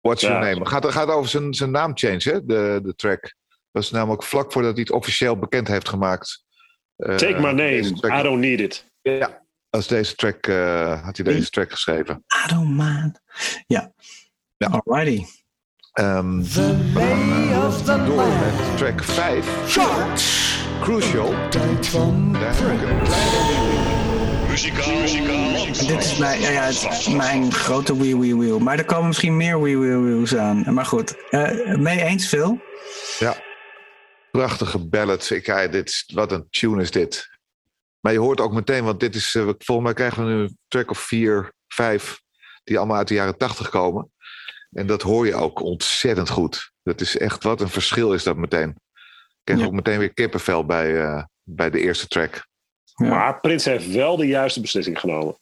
what's 0.00 0.22
Ja. 0.22 0.28
your 0.28 0.44
name? 0.54 0.66
Gaat, 0.66 0.86
gaat 0.92 1.08
over 1.08 1.30
zijn, 1.30 1.54
zijn 1.54 1.70
naamchange, 1.70 2.20
hè? 2.22 2.44
De, 2.46 2.80
de 2.82 2.94
track. 2.96 3.34
Dat 3.74 3.82
is 3.82 3.90
namelijk 3.90 4.22
vlak 4.22 4.52
voordat 4.52 4.72
hij 4.72 4.80
het 4.80 4.90
officieel 4.90 5.38
bekend 5.38 5.68
heeft 5.68 5.88
gemaakt. 5.88 6.44
Eh, 6.96 7.14
Take 7.16 7.40
my 7.40 7.50
name, 7.50 7.92
track- 7.92 8.18
I 8.20 8.22
don't 8.22 8.40
need 8.40 8.60
it. 8.60 8.84
Ja, 9.02 9.42
als 9.70 9.86
deze 9.86 10.14
track 10.14 10.46
eh, 10.46 11.04
had 11.04 11.16
hij 11.16 11.26
deze 11.34 11.50
track 11.50 11.70
geschreven. 11.70 12.24
I 12.46 12.54
don't 12.54 12.68
mind. 12.76 13.20
Ja. 13.66 13.92
Ja. 14.56 14.66
Alrighty. 14.84 15.24
Ehm, 15.92 16.42
we 16.42 17.80
gaan 17.86 18.00
eh, 18.00 18.06
door 18.06 18.26
met 18.28 18.76
track 18.76 19.04
5. 19.04 19.72
Crucial. 20.80 21.30
Daar 21.30 21.62
heb 22.54 22.80
ik 22.80 22.88
een 22.88 23.02
kleine 23.02 23.82
Muzikaal, 24.48 25.00
muzikaal. 25.00 25.86
Dit 25.86 26.04
is 26.04 26.16
mijn, 26.18 26.40
ja, 26.40 26.50
ja, 26.50 26.62
het 26.62 26.86
is 26.90 27.08
mijn 27.08 27.52
grote 27.52 27.96
wee 27.98 28.16
wee 28.18 28.36
wheel. 28.36 28.58
Maar 28.58 28.78
er 28.78 28.84
komen 28.84 29.06
misschien 29.06 29.36
meer 29.36 29.60
wee 29.62 29.78
wee 29.78 29.96
wheels 29.96 30.36
aan. 30.36 30.74
Maar 30.74 30.86
goed. 30.86 31.16
Eh, 31.30 31.74
mee 31.76 32.02
eens, 32.02 32.26
Phil? 32.28 32.60
Ja, 33.18 33.36
prachtige 34.38 34.78
ballads. 34.78 35.30
Ik, 35.30 35.46
ja, 35.46 35.66
dit 35.66 35.88
is, 35.88 36.10
wat 36.14 36.32
een 36.32 36.46
tune 36.50 36.82
is 36.82 36.90
dit. 36.90 37.28
Maar 38.00 38.12
je 38.12 38.18
hoort 38.18 38.40
ook 38.40 38.52
meteen, 38.52 38.84
want 38.84 39.00
dit 39.00 39.14
is, 39.14 39.34
eh, 39.34 39.42
volgens 39.42 39.86
mij 39.86 39.94
krijgen 39.94 40.24
we 40.26 40.32
nu 40.32 40.40
een 40.42 40.58
track 40.68 40.90
of 40.90 40.98
vier, 40.98 41.52
vijf, 41.68 42.20
die 42.64 42.78
allemaal 42.78 42.96
uit 42.96 43.08
de 43.08 43.14
jaren 43.14 43.36
tachtig 43.38 43.68
komen. 43.68 44.12
En 44.70 44.86
dat 44.86 45.02
hoor 45.02 45.26
je 45.26 45.34
ook 45.34 45.60
ontzettend 45.60 46.28
goed. 46.28 46.72
Dat 46.82 47.00
is 47.00 47.18
echt, 47.18 47.42
wat 47.42 47.60
een 47.60 47.68
verschil 47.68 48.12
is 48.14 48.22
dat 48.22 48.36
meteen. 48.36 48.68
Ik 48.68 48.76
kreeg 49.44 49.58
Ja. 49.58 49.64
ook 49.64 49.72
meteen 49.72 49.98
weer 49.98 50.14
kippenvel 50.14 50.66
bij, 50.66 51.00
eh, 51.02 51.24
bij 51.42 51.70
de 51.70 51.80
eerste 51.80 52.06
track. 52.06 52.46
Ja. 52.94 53.08
Maar 53.08 53.40
Prins 53.40 53.64
heeft 53.64 53.90
wel 53.90 54.16
de 54.16 54.26
juiste 54.26 54.60
beslissing 54.60 55.00
genomen. 55.00 55.38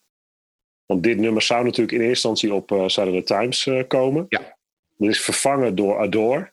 Want 0.87 1.02
dit 1.02 1.18
nummer 1.18 1.42
zou 1.42 1.64
natuurlijk 1.64 1.92
in 1.92 2.00
eerste 2.00 2.28
instantie 2.28 2.55
op 2.55 2.70
uh, 2.70 2.88
Saturday 2.88 3.22
Times 3.22 3.66
eh, 3.66 3.87
komen. 3.87 4.26
Ja. 4.28 4.57
Dat 4.96 5.09
is 5.09 5.20
vervangen 5.20 5.74
door 5.74 5.98
Adore. 5.98 6.52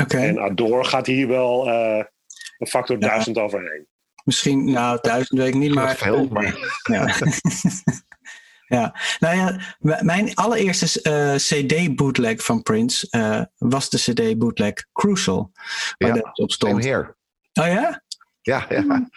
Oké. 0.00 0.18
En 0.18 0.38
Adore 0.38 0.84
gaat 0.84 1.06
hier 1.06 1.28
wel 1.28 1.68
eh, 1.70 2.04
een 2.58 2.66
factor 2.66 2.96
Ja. 3.00 3.08
duizend 3.08 3.38
overheen. 3.38 3.86
Misschien, 4.24 4.70
nou, 4.70 4.98
duizend 5.00 5.38
weet 5.40 5.48
ik 5.48 5.54
niet, 5.60 5.74
Maar 5.74 5.84
maar... 5.84 5.96
veel, 5.96 6.26
maar 6.28 6.58
Ja. 6.82 7.14
ja. 8.78 8.94
Nou 9.18 9.36
ja, 9.36 9.60
mijn 10.02 10.34
allereerste 10.34 11.02
eh, 11.02 11.34
CD-bootleg 11.34 12.44
van 12.44 12.62
Prince 12.62 13.06
eh, 13.10 13.42
was 13.58 13.90
de 13.90 13.98
CD-bootleg 13.98 14.72
Crucial. 14.92 15.50
Waar 15.98 16.08
Ja, 16.08 16.14
dat 16.14 16.24
op 16.38 16.50
same 16.50 16.52
stond. 16.52 16.84
here. 16.84 17.16
Oh 17.52 17.66
ja? 17.66 18.02
Ja, 18.42 18.66
ja. 18.68 19.08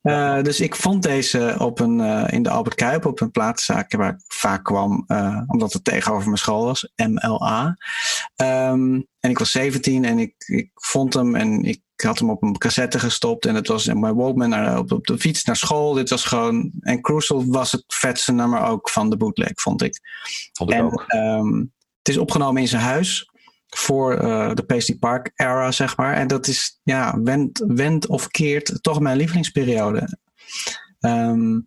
Eh, 0.00 0.42
dus 0.42 0.60
ik 0.60 0.76
vond 0.76 1.02
deze 1.02 1.54
op 1.58 1.80
een, 1.80 2.00
eh, 2.00 2.24
in 2.32 2.42
de 2.42 2.50
Albert 2.50 2.74
Kuip 2.74 3.06
op 3.06 3.20
een 3.20 3.30
plaatszaak 3.30 3.92
waar 3.96 4.12
ik 4.12 4.24
vaak 4.26 4.64
kwam, 4.64 5.04
eh, 5.06 5.40
omdat 5.46 5.72
het 5.72 5.84
tegenover 5.84 6.24
mijn 6.24 6.38
school 6.38 6.64
was, 6.64 6.92
MLA. 6.96 7.76
Ehm, 8.36 9.00
en 9.20 9.30
ik 9.30 9.38
was 9.38 9.50
17 9.50 10.04
en 10.04 10.18
ik, 10.18 10.34
ik 10.46 10.70
vond 10.74 11.14
hem 11.14 11.34
en 11.34 11.64
ik 11.64 11.80
had 11.96 12.18
hem 12.18 12.30
op 12.30 12.42
een 12.42 12.58
cassette 12.58 12.98
gestopt 12.98 13.46
en 13.46 13.54
het 13.54 13.68
was 13.68 13.86
in 13.86 14.00
mijn 14.00 14.14
Walkman 14.14 14.48
naar, 14.48 14.78
op, 14.78 14.92
op 14.92 15.06
de 15.06 15.18
fiets 15.18 15.44
naar 15.44 15.56
school. 15.56 15.92
Dit 15.92 16.10
was 16.10 16.24
gewoon. 16.24 16.72
En 16.80 17.00
Crucial 17.00 17.46
was 17.46 17.72
het 17.72 17.84
vetste 17.86 18.32
nummer 18.32 18.60
ook 18.60 18.90
van 18.90 19.10
de 19.10 19.16
bootleg, 19.16 19.50
vond 19.54 19.82
ik. 19.82 20.00
Vond 20.52 20.70
ik 20.70 20.76
en, 20.76 20.84
ook. 20.84 21.04
ehm, 21.06 21.58
het 21.98 22.08
is 22.08 22.18
opgenomen 22.18 22.62
in 22.62 22.68
zijn 22.68 22.82
huis 22.82 23.30
voor 23.68 24.14
eh, 24.14 24.54
de 24.54 24.62
Paisley 24.62 24.98
Park 24.98 25.30
era, 25.34 25.72
zeg 25.72 25.96
maar. 25.96 26.14
En 26.14 26.26
dat 26.26 26.46
is, 26.46 26.80
ja, 26.82 27.20
wend, 27.20 27.64
wend 27.66 28.06
of 28.06 28.28
keert 28.28 28.82
toch 28.82 29.00
mijn 29.00 29.16
lievelingsperiode. 29.16 30.18
Ehm, 31.00 31.60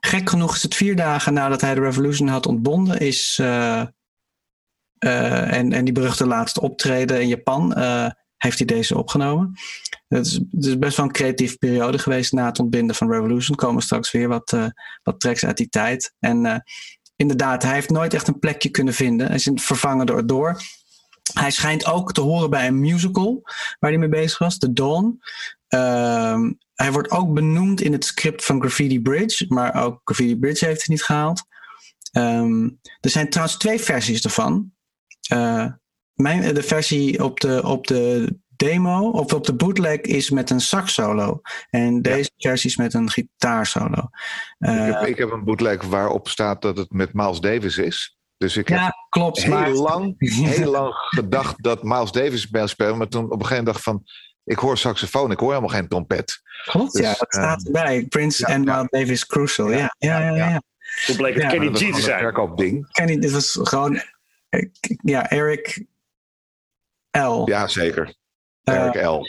gek 0.00 0.30
genoeg 0.30 0.54
is 0.54 0.62
het 0.62 0.74
vier 0.74 0.96
dagen 0.96 1.32
nadat 1.32 1.60
hij 1.60 1.74
de 1.74 1.80
Revolution 1.80 2.28
had 2.28 2.46
ontbonden, 2.46 2.98
is. 3.00 3.38
eh, 3.40 3.80
eh, 4.98 5.52
en, 5.52 5.72
en 5.72 5.84
die 5.84 5.94
beruchte 5.94 6.26
laatste 6.26 6.60
optreden 6.60 7.20
in 7.20 7.28
Japan 7.28 7.78
heeft 8.36 8.58
hij 8.58 8.66
deze 8.66 8.98
opgenomen. 8.98 9.54
Het 10.08 10.26
is, 10.26 10.78
best 10.78 10.96
wel 10.96 11.06
een 11.06 11.12
creatieve 11.12 11.56
periode 11.56 11.98
geweest 11.98 12.32
na 12.32 12.46
het 12.46 12.58
ontbinden 12.58 12.96
van 12.96 13.10
Revolution. 13.10 13.56
Komen 13.56 13.82
straks 13.82 14.10
weer 14.10 14.28
wat, 14.28 14.56
wat 15.02 15.20
tracks 15.20 15.44
uit 15.44 15.56
die 15.56 15.68
tijd. 15.68 16.14
En 16.18 16.64
inderdaad, 17.16 17.62
hij 17.62 17.74
heeft 17.74 17.90
nooit 17.90 18.14
echt 18.14 18.28
een 18.28 18.38
plekje 18.38 18.68
kunnen 18.68 18.94
vinden. 18.94 19.26
Hij 19.26 19.36
is 19.36 19.50
vervangen 19.54 20.06
door 20.06 20.26
door. 20.26 20.62
Hij 21.32 21.50
schijnt 21.50 21.86
ook 21.86 22.12
te 22.12 22.20
horen 22.20 22.50
bij 22.50 22.66
een 22.66 22.80
musical 22.80 23.40
waar 23.78 23.90
hij 23.90 23.98
mee 23.98 24.08
bezig 24.08 24.38
was, 24.38 24.58
The 24.58 24.72
Dawn. 24.72 25.20
Ehm, 25.68 26.52
hij 26.74 26.92
wordt 26.92 27.10
ook 27.10 27.34
benoemd 27.34 27.80
in 27.80 27.92
het 27.92 28.04
script 28.04 28.44
van 28.44 28.60
Graffiti 28.60 29.00
Bridge, 29.00 29.44
maar 29.48 29.84
ook 29.84 30.00
Graffiti 30.04 30.38
Bridge 30.38 30.64
heeft 30.64 30.80
het 30.80 30.88
niet 30.88 31.02
gehaald. 31.02 31.42
Ehm, 32.12 32.68
er 33.00 33.10
zijn 33.10 33.30
trouwens 33.30 33.58
twee 33.58 33.80
versies 33.80 34.24
ervan. 34.24 34.72
Eh, 35.28 35.66
mijn, 36.12 36.54
de 36.54 36.62
versie 36.62 37.24
op 37.24 37.40
de, 37.40 37.62
op 37.64 37.86
de 37.86 38.36
demo, 38.56 39.10
of 39.10 39.32
op 39.32 39.44
de 39.44 39.54
bootleg, 39.54 40.00
is 40.00 40.30
met 40.30 40.50
een 40.50 40.60
sax 40.60 40.94
solo. 40.94 41.40
En 41.70 42.02
deze 42.02 42.30
versie 42.36 42.70
is 42.70 42.76
met 42.76 42.94
een 42.94 43.10
gitaarsolo. 43.10 44.08
Uh, 44.58 44.88
ik, 44.88 44.94
heb, 44.94 45.06
ik 45.06 45.18
heb 45.18 45.30
een 45.30 45.44
bootleg 45.44 45.82
waarop 45.82 46.28
staat 46.28 46.62
dat 46.62 46.76
het 46.76 46.92
met 46.92 47.12
Miles 47.12 47.40
Davis 47.40 47.78
is. 47.78 48.13
Dus 48.36 48.56
ik 48.56 48.68
heb 48.68 48.92
klopt, 49.08 49.42
heel, 49.42 49.52
maar... 49.52 49.70
lang, 49.70 50.14
heel 50.54 50.70
lang 50.70 50.92
gedacht 50.94 51.62
dat 51.62 51.82
Miles 51.82 52.12
Davis 52.12 52.48
bij 52.48 52.66
spelen. 52.66 52.98
Maar 52.98 53.08
toen 53.08 53.24
op 53.24 53.30
een 53.30 53.46
gegeven 53.46 53.56
moment 53.56 53.74
dacht 53.74 53.84
van... 53.84 54.02
Ik 54.44 54.58
hoor 54.58 54.78
saxofoon, 54.78 55.30
ik 55.30 55.38
hoor 55.38 55.48
helemaal 55.48 55.68
geen 55.68 55.88
trompet. 55.88 56.40
Klopt, 56.64 56.92
dus, 56.92 57.00
ja, 57.00 57.14
dat 57.18 57.26
staat 57.28 57.64
erbij. 57.64 58.06
Prince 58.08 58.46
ja, 58.46 58.54
en 58.54 58.60
Miles 58.60 58.86
Davis 58.88 59.26
Crucial. 59.26 59.70
Ja, 59.70 59.94
ja, 59.98 60.18
ja. 60.18 60.34
ja, 60.34 60.62
Toen 61.06 61.16
bleek 61.16 61.34
het 61.34 61.46
Kenny 61.46 61.70
G 61.72 61.94
te 61.94 62.00
zijn. 62.00 62.54
ding. 62.54 62.92
Kenny, 62.92 63.18
dit 63.18 63.32
was 63.32 63.58
gewoon... 63.62 64.02
Ja, 65.02 65.30
Eric 65.30 65.84
L. 67.10 67.42
Ja, 67.44 67.66
zeker. 67.66 68.14
Eric 68.64 68.94
uh, 68.94 69.10
L. 69.10 69.26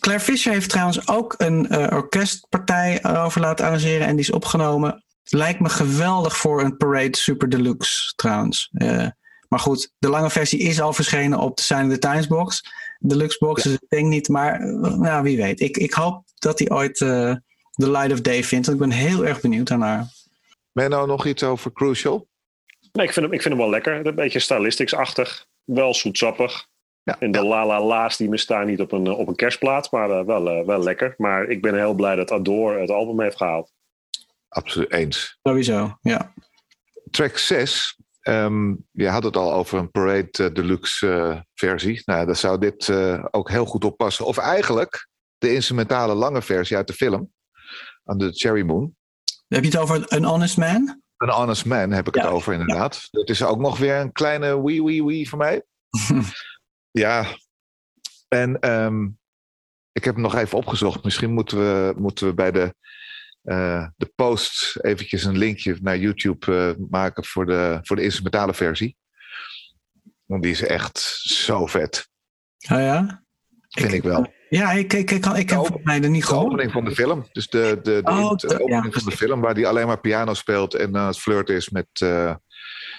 Claire 0.00 0.24
Fisher 0.24 0.52
heeft 0.52 0.68
trouwens 0.68 1.08
ook 1.08 1.34
een 1.38 1.66
uh, 1.72 1.86
orkestpartij 1.92 3.04
over 3.04 3.40
laten 3.40 3.64
arrangeren 3.64 4.06
en 4.06 4.16
die 4.16 4.24
is 4.24 4.30
opgenomen. 4.30 5.04
Lijkt 5.24 5.60
me 5.60 5.68
geweldig 5.68 6.36
voor 6.36 6.62
een 6.62 6.76
Parade 6.76 7.16
Super 7.16 7.48
Deluxe 7.48 8.12
trouwens. 8.16 8.70
Uh, 8.72 9.06
maar 9.48 9.60
goed, 9.60 9.92
de 9.98 10.08
lange 10.08 10.30
versie 10.30 10.58
is 10.60 10.80
al 10.80 10.92
verschenen 10.92 11.38
op 11.38 11.56
de 11.56 11.62
Sign 11.62 11.84
of 11.84 11.92
the 11.92 11.98
Times 11.98 12.26
box. 12.26 12.62
Deluxe 12.98 13.38
box, 13.38 13.62
ja. 13.62 13.70
dus 13.70 13.78
ik 13.82 13.88
denk 13.88 14.06
niet, 14.06 14.28
maar 14.28 14.66
nou, 14.98 15.22
wie 15.22 15.36
weet. 15.36 15.60
Ik, 15.60 15.76
ik 15.76 15.92
hoop 15.92 16.24
dat 16.34 16.58
hij 16.58 16.70
ooit 16.70 17.00
uh, 17.00 17.34
The 17.70 17.90
Light 17.90 18.12
of 18.12 18.20
Day 18.20 18.44
vindt. 18.44 18.68
Ik 18.68 18.78
ben 18.78 18.90
heel 18.90 19.26
erg 19.26 19.40
benieuwd 19.40 19.68
daarnaar. 19.68 20.06
Ben 20.72 20.84
je 20.84 20.90
nou 20.90 21.06
nog 21.06 21.26
iets 21.26 21.42
over 21.42 21.72
Crucial? 21.72 22.28
Nee, 22.92 23.06
ik 23.06 23.12
vind 23.12 23.26
hem, 23.26 23.34
ik 23.34 23.42
vind 23.42 23.54
hem 23.54 23.62
wel 23.62 23.72
lekker. 23.72 24.06
Een 24.06 24.14
beetje 24.14 24.38
stylistics-achtig. 24.38 25.46
Wel 25.64 25.94
zoetsappig. 25.94 26.66
Ja, 27.02 27.16
en 27.20 27.32
de 27.32 27.38
ja. 27.38 27.44
la 27.44 27.66
la 27.66 27.82
la's 27.82 28.16
die 28.16 28.28
me 28.28 28.36
staan 28.36 28.66
niet 28.66 28.80
op 28.80 28.92
een, 28.92 29.10
op 29.10 29.28
een 29.28 29.36
kerstplaat, 29.36 29.90
maar 29.90 30.10
uh, 30.10 30.24
wel, 30.24 30.58
uh, 30.58 30.66
wel 30.66 30.82
lekker. 30.82 31.14
Maar 31.16 31.48
ik 31.48 31.62
ben 31.62 31.74
heel 31.74 31.94
blij 31.94 32.16
dat 32.16 32.30
Adore 32.30 32.80
het 32.80 32.90
album 32.90 33.20
heeft 33.20 33.36
gehaald. 33.36 33.72
Absoluut 34.52 34.92
eens. 34.92 35.38
Sowieso, 35.42 35.98
ja. 36.00 36.34
Track 37.10 37.38
6. 37.38 37.96
Um, 38.22 38.86
je 38.90 39.08
had 39.08 39.24
het 39.24 39.36
al 39.36 39.52
over 39.52 39.78
een 39.78 39.90
Parade 39.90 40.30
uh, 40.40 40.54
Deluxe 40.54 41.46
versie. 41.54 42.02
Nou, 42.04 42.26
daar 42.26 42.36
zou 42.36 42.58
dit 42.58 42.90
ook 43.30 43.50
heel 43.50 43.64
goed 43.64 43.84
op 43.84 43.96
passen. 43.96 44.26
Of 44.26 44.38
eigenlijk 44.38 45.08
de 45.38 45.54
instrumentale 45.54 46.14
lange 46.14 46.42
versie 46.42 46.76
uit 46.76 46.86
de 46.86 46.92
film. 46.92 47.32
Aan 48.04 48.18
de 48.18 48.32
Cherry 48.32 48.62
Moon. 48.62 48.96
Heb 49.48 49.62
je 49.64 49.70
het 49.70 49.78
over 49.78 50.08
An 50.08 50.24
Honest 50.24 50.56
Man? 50.56 51.02
An 51.16 51.28
Honest 51.28 51.64
Man 51.64 51.90
heb 51.90 52.08
ik 52.08 52.14
ja. 52.14 52.22
het 52.22 52.30
over, 52.30 52.52
inderdaad. 52.52 52.94
Ja. 52.94 53.18
Dat 53.18 53.28
is 53.28 53.42
ook 53.42 53.58
nog 53.58 53.78
weer 53.78 53.96
een 53.96 54.12
kleine 54.12 54.62
wee 54.62 54.82
wee 54.82 55.04
wee 55.04 55.28
voor 55.28 55.38
mij. 55.38 55.62
Ja, 56.90 57.26
en 58.28 58.70
um, 58.70 59.18
ik 59.92 60.04
heb 60.04 60.14
hem 60.14 60.22
nog 60.22 60.34
even 60.34 60.58
opgezocht. 60.58 61.04
Misschien 61.04 61.32
moeten 61.32 61.58
we, 61.58 61.94
moeten 61.96 62.26
we 62.26 62.34
bij 62.34 62.50
de, 62.50 62.74
uh, 63.44 63.86
de 63.96 64.12
post 64.14 64.78
eventjes 64.80 65.24
een 65.24 65.38
linkje 65.38 65.78
naar 65.80 65.98
YouTube 65.98 66.52
uh, 66.52 66.86
maken 66.90 67.24
voor 67.24 67.46
de, 67.46 67.78
voor 67.82 67.96
de 67.96 68.02
instrumentale 68.02 68.54
versie. 68.54 68.96
Want 70.24 70.42
die 70.42 70.52
is 70.52 70.62
echt 70.62 70.98
zo 71.22 71.66
vet. 71.66 72.08
Oh 72.70 72.78
ja? 72.78 73.24
Vind 73.68 73.88
ik, 73.88 73.94
ik 73.94 74.02
wel. 74.02 74.32
Ja, 74.48 74.72
ik, 74.72 74.92
ik, 74.92 75.10
ik, 75.10 75.26
ik 75.26 75.50
heb 75.50 75.58
volgens 75.58 75.84
mij 75.84 76.02
er 76.02 76.10
niet 76.10 76.24
gehoord. 76.24 76.46
De 76.46 76.52
opening 76.52 76.72
van 76.72 76.84
de 76.84 76.94
film. 76.94 77.28
Dus 77.32 77.48
de, 77.48 77.80
de, 77.82 78.02
de, 78.02 78.10
oh, 78.10 78.36
de, 78.36 78.46
de 78.46 78.54
opening 78.54 78.84
ja, 78.84 79.00
van 79.00 79.10
de 79.10 79.16
film 79.16 79.40
waar 79.40 79.54
hij 79.54 79.66
alleen 79.66 79.86
maar 79.86 80.00
piano 80.00 80.34
speelt 80.34 80.74
en 80.74 80.96
aan 80.96 81.02
uh, 81.02 81.06
het 81.06 81.18
flirten 81.18 81.54
is 81.54 81.68
met 81.68 81.86
uh, 82.02 82.34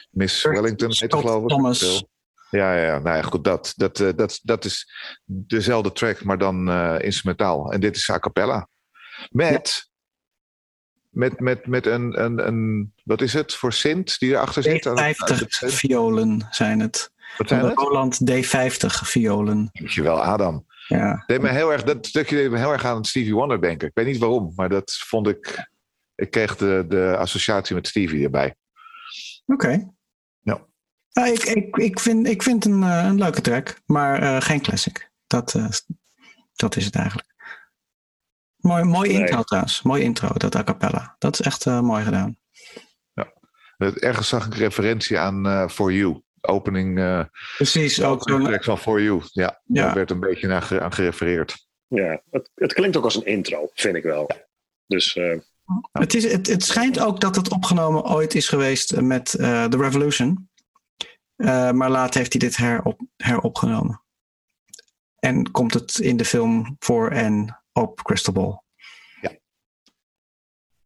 Miss 0.09 0.43
Wellington, 0.43 0.89
heet 0.97 1.13
geloof 1.13 1.41
ik. 1.41 1.47
Thomas. 1.47 2.05
Ja, 2.49 2.75
ja, 2.75 2.99
nou 2.99 3.17
ja, 3.17 3.21
goed, 3.21 3.43
dat, 3.43 3.73
dat, 3.75 3.97
dat, 3.97 4.39
dat 4.43 4.65
is 4.65 4.91
dezelfde 5.25 5.91
track, 5.91 6.23
maar 6.23 6.37
dan 6.37 6.69
uh, 6.69 6.95
instrumentaal. 6.99 7.71
En 7.71 7.79
dit 7.79 7.95
is 7.95 8.09
a 8.09 8.19
cappella. 8.19 8.69
Met. 9.29 9.91
Met, 11.13 11.39
met, 11.39 11.67
met 11.67 11.85
een, 11.85 12.23
een, 12.23 12.47
een, 12.47 12.93
wat 13.03 13.21
is 13.21 13.33
het 13.33 13.55
voor 13.55 13.73
Sint 13.73 14.19
die 14.19 14.31
erachter 14.31 14.63
zit? 14.63 14.89
D50 14.89 15.73
violen 15.73 16.47
zijn 16.51 16.79
het. 16.79 17.11
Wat 17.37 17.47
zijn 17.47 17.65
het? 17.65 17.77
Roland 17.77 18.19
D50 18.31 18.85
violen. 18.85 19.69
Dankjewel, 19.71 20.23
Adam. 20.23 20.65
Ja. 20.87 21.23
Deed 21.25 21.41
me 21.41 21.49
heel 21.49 21.71
erg, 21.71 21.83
dat 21.83 22.05
stukje 22.05 22.35
deed 22.35 22.51
me 22.51 22.57
heel 22.57 22.71
erg 22.71 22.85
aan 22.85 23.05
Stevie 23.05 23.33
Wonder 23.33 23.61
denken. 23.61 23.87
Ik 23.87 23.93
weet 23.93 24.05
niet 24.05 24.17
waarom, 24.17 24.53
maar 24.55 24.69
dat 24.69 24.91
vond 24.91 25.27
ik. 25.27 25.71
Ik 26.15 26.31
kreeg 26.31 26.55
de, 26.55 26.85
de 26.87 27.15
associatie 27.17 27.75
met 27.75 27.87
Stevie 27.87 28.23
erbij. 28.23 28.55
Oké. 29.45 29.65
Okay. 29.65 29.89
Ja. 30.39 30.65
Nou, 31.11 31.33
ik, 31.33 31.43
ik, 31.43 31.75
ik 31.75 31.99
vind, 31.99 32.27
ik 32.27 32.43
vind 32.43 32.65
een, 32.65 32.81
uh, 32.81 33.03
een 33.05 33.17
leuke 33.17 33.41
track, 33.41 33.81
maar 33.85 34.23
uh, 34.23 34.41
geen 34.41 34.61
classic. 34.61 35.11
Dat, 35.27 35.53
uh, 35.53 35.67
dat 36.55 36.75
is 36.75 36.85
het 36.85 36.95
eigenlijk. 36.95 37.32
Mooi, 38.63 38.83
mooi 38.83 39.09
nee. 39.09 39.19
intro 39.19 39.43
trouwens. 39.43 39.81
Mooi 39.81 40.03
intro, 40.03 40.29
dat 40.33 40.55
a 40.55 40.63
cappella. 40.63 41.15
Dat 41.19 41.39
is 41.39 41.45
echt 41.45 41.65
mooi 41.65 42.03
gedaan. 42.03 42.37
Ja. 43.13 43.33
Ergens 43.77 44.27
zag 44.27 44.45
ik 44.45 44.55
referentie 44.55 45.19
aan 45.19 45.69
For 45.69 45.93
You. 45.93 46.21
Opening. 46.41 47.27
Precies, 47.55 48.03
ook 48.03 48.29
zo'n 48.29 48.43
track 48.43 48.63
van 48.63 48.77
For 48.77 49.01
You. 49.01 49.21
Ja, 49.31 49.61
ja. 49.65 49.85
daar 49.85 49.93
werd 49.93 50.11
een 50.11 50.19
beetje 50.19 50.47
naar, 50.47 50.81
aan 50.81 50.93
gerefereerd. 50.93 51.67
Ja, 51.87 52.21
het, 52.31 52.49
het, 52.55 52.73
klinkt 52.73 52.97
ook 52.97 53.03
als 53.03 53.15
een 53.15 53.25
intro, 53.25 53.69
vind 53.73 53.95
ik 53.95 54.03
wel. 54.03 54.29
Dus. 54.85 55.19
Het, 55.91 56.13
is, 56.13 56.31
het, 56.31 56.47
het 56.47 56.63
schijnt 56.63 56.99
ook 56.99 57.21
dat 57.21 57.35
het 57.35 57.49
opgenomen 57.49 58.03
ooit 58.05 58.35
is 58.35 58.49
geweest 58.49 59.01
met 59.01 59.25
The 59.29 59.77
Revolution. 59.77 60.49
Uh, 61.37 61.71
maar 61.71 61.89
later 61.89 62.19
heeft 62.19 62.33
hij 62.33 62.41
dit 62.41 62.57
herop, 62.57 63.01
heropgenomen. 63.15 64.01
En 65.19 65.51
komt 65.51 65.73
het 65.73 65.99
in 65.99 66.17
de 66.17 66.25
film 66.25 66.75
voor 66.79 67.11
en 67.11 67.62
op 67.73 68.03
Crystal 68.03 68.33
Ball. 68.33 68.61
Ja. 69.21 69.31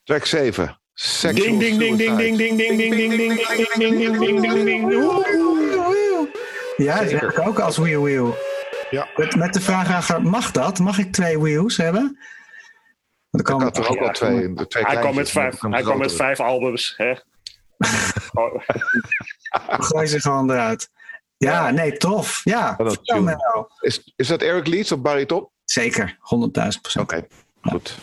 Track 0.03 0.25
7. 0.25 0.79
Ding, 1.21 1.35
ding, 1.35 1.59
ding, 1.59 1.77
ding, 1.77 1.97
ding, 1.97 2.17
ding, 2.17 2.37
ding, 2.37 2.57
ding, 2.57 2.57
ding, 2.57 2.97
ding, 2.97 3.17
ding, 3.17 3.37
ding, 3.77 4.19
ding, 4.19 4.41
ding, 4.41 4.63
ding, 4.63 4.89
ding. 4.89 5.15
Ja, 6.77 7.03
dat 7.03 7.11
ik 7.11 7.39
ook 7.39 7.59
als 7.59 7.77
wheel 7.77 8.01
wheel. 8.01 8.35
Ja. 8.89 9.07
Met, 9.15 9.35
met 9.35 9.53
de 9.53 9.61
vraag 9.61 10.11
aan, 10.11 10.23
mag 10.23 10.51
dat? 10.51 10.79
Mag 10.79 10.97
ik 10.97 11.11
twee 11.11 11.39
wheels 11.39 11.77
hebben? 11.77 12.19
Dan 13.29 13.41
kan 13.41 13.55
ik 13.55 13.63
had 13.63 13.77
er 13.77 13.89
ook 13.89 13.99
al 13.99 14.11
twee. 14.11 14.53
twee 14.53 14.83
hij 14.85 14.99
kwam 14.99 15.15
met 15.15 15.29
vijf, 15.29 15.61
hij 15.61 15.81
kwam 15.81 15.97
met 15.97 16.13
vijf 16.13 16.39
albums, 16.39 16.93
hè? 16.97 17.13
Gooi 19.89 20.07
ze 20.07 20.21
gewoon 20.21 20.51
eruit. 20.51 20.89
Ja, 21.37 21.51
ja, 21.51 21.71
nee, 21.71 21.97
tof. 21.97 22.41
Ja, 22.43 22.75
nou. 22.77 23.67
is, 23.79 24.13
is 24.15 24.27
dat 24.27 24.41
Eric 24.41 24.67
Leeds 24.67 24.91
of 24.91 25.01
Barry 25.01 25.25
Top? 25.25 25.51
Zeker, 25.71 26.17
100.000 26.17 26.17
procent. 26.81 27.03
Oké, 27.03 27.15
okay, 27.15 27.27
goed. 27.61 27.97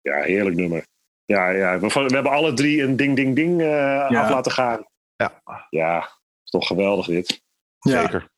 Ja, 0.00 0.22
heerlijk 0.22 0.56
nummer. 0.56 0.86
Ja, 1.24 1.48
ja. 1.48 1.78
We, 1.78 1.86
we 1.88 2.14
hebben 2.14 2.32
alle 2.32 2.52
drie 2.52 2.82
een 2.82 2.96
ding, 2.96 3.16
ding, 3.16 3.36
ding 3.36 3.60
uh, 3.60 3.66
ja. 4.08 4.22
af 4.22 4.30
laten 4.30 4.52
gaan. 4.52 4.86
Ja. 5.16 5.42
Ja, 5.70 5.98
is 6.44 6.50
toch 6.50 6.66
geweldig 6.66 7.06
dit. 7.06 7.42
Ja. 7.78 8.00
Zeker. 8.00 8.28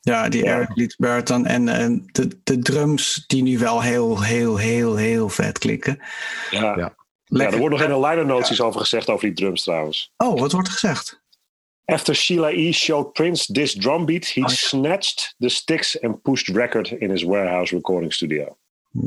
Ja, 0.00 0.28
die 0.28 0.44
Eric 0.44 0.76
Leeds 0.76 0.96
Burton 0.96 1.46
en, 1.46 1.68
en 1.68 2.08
de, 2.12 2.40
de 2.44 2.58
drums 2.58 3.24
die 3.26 3.42
nu 3.42 3.58
wel 3.58 3.82
heel, 3.82 4.22
heel, 4.22 4.56
heel, 4.56 4.96
heel 4.96 5.28
vet 5.28 5.58
klikken. 5.58 6.02
Ja. 6.50 6.76
ja. 6.76 6.96
Ja, 7.24 7.50
er 7.50 7.58
wordt 7.58 7.74
nog 7.74 7.84
in 7.84 7.90
de 7.90 8.00
liner 8.00 8.64
over 8.64 8.80
gezegd 8.80 9.08
over 9.08 9.26
die 9.26 9.36
drums 9.36 9.62
trouwens. 9.62 10.12
Oh, 10.16 10.40
wat 10.40 10.52
wordt 10.52 10.66
er 10.66 10.72
gezegd? 10.72 11.17
After 11.90 12.14
Sheila 12.14 12.50
E. 12.50 12.72
showed 12.72 13.12
Prince 13.14 13.52
this 13.52 13.74
drum 13.74 14.04
beat, 14.04 14.26
he 14.26 14.42
Oh. 14.42 14.48
snatched 14.48 15.34
the 15.38 15.48
sticks 15.48 16.00
and 16.02 16.22
pushed 16.22 16.48
record 16.48 16.96
in 17.00 17.10
his 17.10 17.24
warehouse 17.24 17.74
recording 17.74 18.12
studio. 18.12 18.56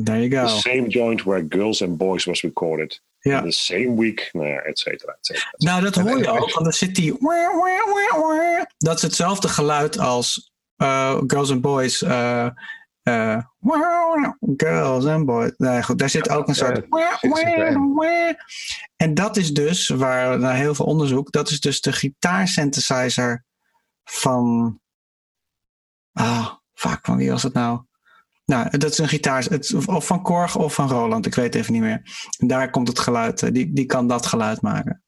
There 0.04 0.20
you 0.20 0.30
go. 0.30 0.42
The 0.48 0.60
same 0.60 0.88
joint 0.90 1.24
where 1.26 1.48
Girls 1.48 1.82
and 1.82 1.98
Boys 1.98 2.26
was 2.26 2.42
recorded. 2.44 3.00
Ja. 3.24 3.38
In 3.38 3.44
the 3.44 3.52
same 3.52 3.96
week, 3.96 4.30
nou 4.34 4.48
ja, 4.48 4.60
et 4.62 4.80
cetera, 4.80 5.12
et 5.12 5.26
cetera. 5.26 5.52
Nou, 5.58 5.82
dat 5.82 5.96
hoor 5.96 6.18
je 6.18 6.28
ook, 6.30 6.52
want 6.52 6.64
dan 6.64 6.74
zit 6.74 6.96
die. 6.96 7.14
Dat 8.78 8.96
is 8.96 9.02
hetzelfde 9.02 9.48
geluid 9.48 9.98
als 10.00 10.52
eh, 10.76 11.18
Girls 11.28 11.52
and 11.52 11.62
Boys. 11.62 12.02
eh, 12.02 12.48
eh, 13.04 13.38
girls 14.58 15.06
and 15.06 15.26
Boys. 15.26 15.54
Nee, 15.58 15.84
goed, 15.84 16.00
daar 16.00 16.10
zit 16.10 16.30
ook 16.30 16.48
een 16.48 16.56
soort. 16.56 16.88
En 18.96 19.14
dat 19.14 19.38
is 19.38 19.54
dus, 19.54 19.88
waar 19.88 20.40
na 20.40 20.52
heel 20.52 20.76
veel 20.76 20.86
onderzoek, 20.86 21.32
dat 21.32 21.50
is 21.50 21.60
dus 21.60 21.82
de 21.82 21.92
gitaarsynthesizer 21.92 23.46
van. 24.04 24.80
Ah, 26.14 26.48
vaak 26.74 27.06
van 27.06 27.18
wie 27.18 27.30
was 27.30 27.44
het 27.44 27.54
nou? 27.54 27.82
Nou, 28.46 28.78
dat 28.78 28.92
is 28.92 28.98
een 28.98 29.08
gitaar, 29.08 29.44
het, 29.44 29.88
of 29.88 30.06
van 30.06 30.22
Korg 30.22 30.56
of 30.56 30.74
van 30.74 30.90
Roland, 30.90 31.26
ik 31.26 31.36
weet 31.36 31.56
even 31.56 31.74
niet 31.74 31.82
meer. 31.82 32.02
En 32.40 32.48
daar 32.48 32.70
komt 32.70 32.88
het 32.88 33.00
geluid, 33.00 33.44
eh, 33.44 33.52
die, 33.52 33.74
die 33.74 33.86
kan 33.86 34.08
dat 34.08 34.26
geluid 34.26 34.62
maken. 34.62 35.04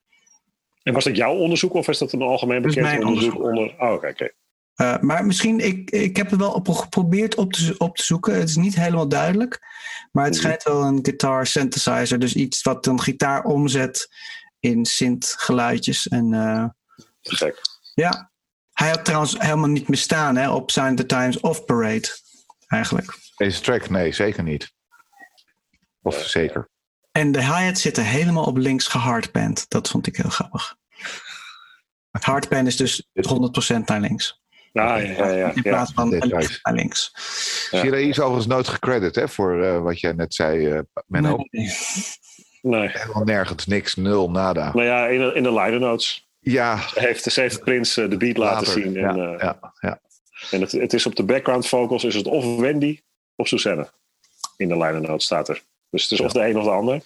En 0.83 0.93
was 0.93 1.03
dat 1.03 1.15
jouw 1.15 1.33
onderzoek 1.33 1.73
of 1.73 1.87
is 1.87 1.97
dat 1.97 2.11
een 2.11 2.21
algemeen 2.21 2.61
Dat 2.61 2.71
is 2.71 2.75
bekend 2.75 2.93
mijn 2.93 3.07
onderzoek 3.07 3.43
onderzoek. 3.43 3.71
onder... 3.71 3.87
Oh, 3.87 3.93
oké, 3.93 4.07
oké. 4.07 4.31
Uh, 4.81 4.99
maar 4.99 5.25
misschien, 5.25 5.59
ik, 5.59 5.89
ik 5.91 6.17
heb 6.17 6.29
het 6.29 6.39
wel 6.39 6.51
op, 6.51 6.69
geprobeerd 6.69 7.35
op 7.35 7.53
te, 7.53 7.75
op 7.77 7.95
te 7.95 8.03
zoeken. 8.03 8.33
Het 8.35 8.49
is 8.49 8.55
niet 8.55 8.75
helemaal 8.75 9.07
duidelijk. 9.07 9.59
Maar 10.11 10.23
het 10.25 10.33
Mhm. 10.33 10.43
schijnt 10.43 10.63
wel 10.63 10.83
een 10.83 10.99
guitar 11.01 11.47
synthesizer. 11.47 12.19
Dus 12.19 12.33
iets 12.33 12.61
wat 12.61 12.85
een 12.87 13.01
gitaar 13.01 13.43
omzet 13.43 14.07
in 14.59 14.85
synth 14.85 15.35
geluidjes. 15.37 16.07
En 16.07 16.31
uh, 16.33 16.65
Te 17.21 17.35
gek. 17.35 17.61
ja, 17.93 18.31
hij 18.73 18.89
had 18.89 19.05
trouwens 19.05 19.35
helemaal 19.39 19.69
niet 19.69 19.87
meer 19.87 19.97
staan 19.97 20.35
hè, 20.35 20.49
op 20.51 20.71
Sign 20.71 20.95
the 20.95 21.05
Times 21.05 21.39
of 21.39 21.65
Parade. 21.65 22.07
Eigenlijk. 22.67 23.17
Deze 23.35 23.61
track, 23.61 23.89
nee, 23.89 24.11
zeker 24.11 24.43
niet. 24.43 24.73
Of 26.01 26.15
zeker. 26.27 26.69
En 27.11 27.31
de 27.31 27.41
hi-hat 27.43 27.77
zitten 27.77 28.03
helemaal 28.05 28.43
op 28.45 28.57
links 28.57 28.87
gehardband. 28.87 29.65
Dat 29.69 29.89
vond 29.89 30.07
ik 30.07 30.15
heel 30.15 30.29
grappig. 30.29 30.75
Hardband 32.11 32.67
is 32.67 32.75
dus 32.75 33.07
100% 33.13 33.77
naar 33.85 33.99
links. 33.99 34.41
Ja, 34.73 34.97
ja, 34.97 35.27
ja. 35.31 35.51
In 35.53 35.61
plaats 35.61 35.91
van 35.93 36.09
licht 36.09 36.59
naar 36.63 36.73
links. 36.73 37.11
Ja. 37.71 37.79
Shiraï 37.79 38.07
is 38.07 38.19
overigens 38.19 38.47
nooit 38.47 38.67
gecredit 38.67 39.15
hè, 39.15 39.27
voor 39.29 39.63
eh, 39.63 39.81
wat 39.81 39.99
jij 39.99 40.11
net 40.11 40.33
zei, 40.33 40.67
eh 40.69 40.79
Menno. 41.07 41.37
Nee. 41.49 41.69
Nee. 42.61 42.89
Helemaal 42.89 43.23
nergens, 43.23 43.65
niks, 43.65 43.95
nul, 43.95 44.31
nada. 44.31 44.71
Nou 44.73 44.85
ja, 44.85 45.07
in 45.07 45.19
de, 45.19 45.33
in 45.33 45.43
de 45.43 45.53
liner 45.53 45.79
notes. 45.79 46.27
Ja, 46.39 46.77
Ze 46.87 46.99
heeft, 46.99 47.23
ze 47.23 47.41
heeft 47.41 47.63
Prins 47.63 47.97
eh, 47.97 48.09
de 48.09 48.17
beat 48.17 48.37
laten 48.37 48.67
later. 48.67 48.81
zien. 48.81 48.93
Ja, 48.93 49.09
En, 49.09 49.33
eh, 49.33 49.39
ja, 49.39 49.73
ja. 49.79 49.99
en 50.51 50.61
het, 50.61 50.71
het 50.71 50.93
is 50.93 51.05
op 51.05 51.15
de 51.15 51.23
background 51.23 51.67
vocals 51.67 52.03
is 52.03 52.15
het 52.15 52.25
of 52.25 52.59
Wendy 52.59 52.99
of 53.35 53.47
Susanne. 53.47 53.91
In 54.57 54.67
de 54.67 54.77
liner 54.77 55.01
notes 55.01 55.25
staat 55.25 55.49
er. 55.49 55.61
Dus 55.89 56.01
het 56.03 56.11
is 56.11 56.21
of 56.21 56.31
de 56.31 56.47
een 56.47 56.57
of 56.57 56.63
de 56.63 56.69
ander. 56.69 57.01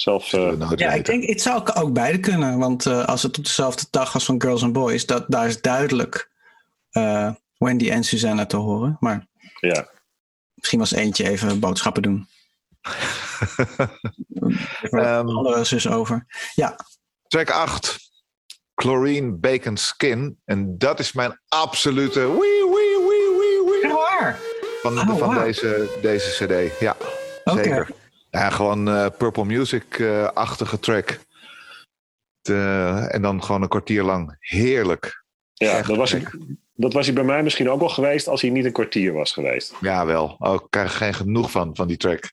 Zelf, 0.00 0.32
eh, 0.32 0.52
Ja, 0.76 0.92
ik 0.92 1.04
denk, 1.04 1.24
het 1.24 1.42
zou 1.42 1.68
ook- 1.74 1.92
beide 1.92 2.18
kunnen. 2.18 2.58
Want 2.58 2.86
eh, 2.86 3.04
als 3.04 3.22
het 3.22 3.38
op 3.38 3.44
dezelfde 3.44 3.86
dag 3.90 4.12
was 4.12 4.24
van 4.24 4.42
Girls 4.42 4.62
and 4.62 4.72
Boys, 4.72 5.06
dat, 5.06 5.24
daar 5.28 5.46
is 5.46 5.60
duidelijk 5.60 6.30
eh, 6.90 7.30
Wendy 7.58 7.90
en 7.90 8.04
Suzanne 8.04 8.46
te 8.46 8.56
horen. 8.56 8.96
Maar 9.00 9.26
ja. 9.60 9.88
misschien 10.54 10.78
was 10.78 10.92
eentje 10.92 11.28
even 11.28 11.60
boodschappen 11.60 12.02
doen. 12.02 12.28
Ehm, 14.80 15.26
de 15.26 15.32
andere 15.32 15.64
zus 15.64 15.88
over. 15.88 16.26
Ja, 16.54 16.76
Track 17.26 17.50
8. 17.50 17.98
Chlorine 18.74 19.32
Bacon 19.32 19.76
Skin. 19.76 20.40
En 20.44 20.78
dat 20.78 20.98
is 20.98 21.12
mijn 21.12 21.40
absolute 21.48 22.20
wee, 22.20 22.64
wee, 22.70 22.98
wee, 23.08 23.36
wee, 23.38 23.80
wee 23.82 23.92
van, 24.82 24.98
Oh, 24.98 25.18
van 25.18 25.34
deze, 25.34 25.98
deze 26.02 26.44
cd. 26.46 26.78
Ja, 26.80 26.96
Oké. 27.44 27.62
zeker. 27.62 27.90
Ja, 28.30 28.50
gewoon 28.50 28.88
eh, 28.88 29.06
Purple 29.18 29.44
Music-achtige 29.44 30.78
track. 30.78 31.18
De- 32.40 33.06
en 33.10 33.22
dan 33.22 33.42
gewoon 33.44 33.62
een 33.62 33.68
kwartier 33.68 34.02
lang. 34.02 34.36
Heerlijk. 34.38 35.24
ja 35.54 35.76
Echt 35.78 35.88
dat, 35.88 35.96
was 35.96 36.10
hij, 36.10 36.20
gek. 36.20 36.40
dat 36.74 36.92
was 36.92 37.06
hij 37.06 37.14
bij 37.14 37.24
mij 37.24 37.42
misschien 37.42 37.70
ook 37.70 37.80
wel 37.80 37.88
geweest 37.88 38.26
als 38.28 38.40
hij 38.40 38.50
niet 38.50 38.64
een 38.64 38.72
kwartier 38.72 39.12
was 39.12 39.32
geweest. 39.32 39.74
Ja, 39.80 40.06
wel. 40.06 40.36
Oh, 40.38 40.54
ik 40.54 40.66
krijg 40.70 40.90
er 40.90 40.96
geen 40.96 41.14
genoeg 41.14 41.50
van, 41.50 41.76
van 41.76 41.88
die 41.88 41.96
track. 41.96 42.32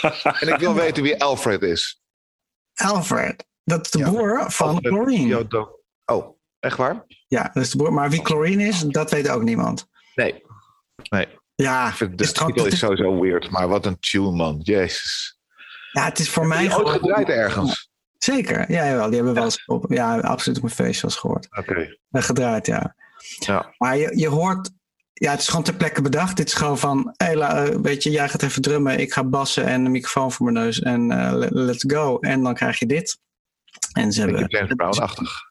En 0.40 0.48
ik 0.48 0.58
wil 0.58 0.74
weten 0.74 1.02
wie 1.02 1.22
Alfred 1.22 1.62
is. 1.62 2.00
Alfred, 2.74 3.44
dat 3.64 3.84
is 3.84 3.90
de 3.90 3.98
Ja. 3.98 4.10
boer 4.10 4.50
van 4.50 4.68
Alfred 4.68 4.92
Chlorine. 4.92 5.26
Yodo- 5.26 5.80
Oh, 6.04 6.38
echt 6.60 6.76
waar? 6.76 7.04
Ja, 7.26 7.50
dat 7.52 7.62
is 7.62 7.70
de 7.70 7.76
boer. 7.76 7.92
Maar 7.92 8.10
wie 8.10 8.24
Chlorine 8.24 8.64
is, 8.64 8.80
dat 8.80 9.10
weet 9.10 9.28
ook 9.28 9.42
niemand. 9.42 9.86
Nee. 10.14 10.42
Nee. 11.08 11.26
Ja, 11.62 11.88
Ik 11.98 12.18
de 12.18 12.24
is, 12.24 12.32
titel 12.32 12.66
is 12.66 12.72
is- 12.72 12.78
sowieso 12.78 13.20
weird. 13.20 13.50
Maar 13.50 13.68
wat 13.68 13.86
een 13.86 13.98
tune, 14.00 14.30
man. 14.30 14.60
Jezus. 14.62 15.38
ja, 15.92 16.04
het 16.04 16.18
is 16.18 16.30
voor 16.30 16.42
Heb 16.42 16.52
mij 16.52 16.62
je 16.62 16.68
ooit 16.68 16.76
gewoon- 16.76 16.92
gedraaid 16.92 17.28
ergens? 17.28 17.90
Zeker, 18.18 18.72
ja, 18.72 18.84
jawel. 18.86 19.06
Die 19.06 19.14
hebben 19.14 19.32
we 19.34 19.40
wel 19.40 19.44
eens 19.44 19.64
op, 19.66 19.84
ja, 19.92 20.18
absoluut 20.18 20.56
op 20.58 20.62
mijn 20.64 20.74
feestjes 20.74 21.14
gehoord. 21.16 21.46
Oké. 21.58 21.96
Eh, 22.10 22.22
gedraaid, 22.22 22.66
ja. 22.66 22.94
Ja. 23.38 23.74
Maar 23.78 23.96
je, 23.96 24.18
je 24.18 24.28
hoort, 24.28 24.70
ja, 25.12 25.30
het 25.30 25.40
is 25.40 25.48
gewoon 25.48 25.62
ter 25.64 25.74
plekke 25.74 26.02
bedacht. 26.02 26.38
Het 26.38 26.46
is 26.48 26.54
gewoon 26.54 26.78
van, 26.78 27.14
la- 27.32 27.64
eh, 27.66 27.76
weet 27.82 28.02
je, 28.02 28.10
jij 28.10 28.28
gaat 28.28 28.42
even 28.42 28.62
drummen, 28.62 28.98
ik 28.98 29.12
ga 29.12 29.24
bassen 29.24 29.64
en 29.66 29.84
een 29.84 29.90
microfoon 29.90 30.32
voor 30.32 30.52
mijn 30.52 30.64
neus 30.64 30.80
en 30.80 31.10
eh, 31.10 31.32
le- 31.32 31.48
let's 31.50 31.84
go. 31.88 32.18
En 32.18 32.42
dan 32.42 32.54
krijg 32.54 32.78
je 32.78 32.86
dit. 32.86 33.18
En 33.92 34.12
ze 34.12 34.20
Beetje 34.20 34.38
hebben, 34.38 34.58
James 34.58 34.74
Brown-achtig. 34.74 35.46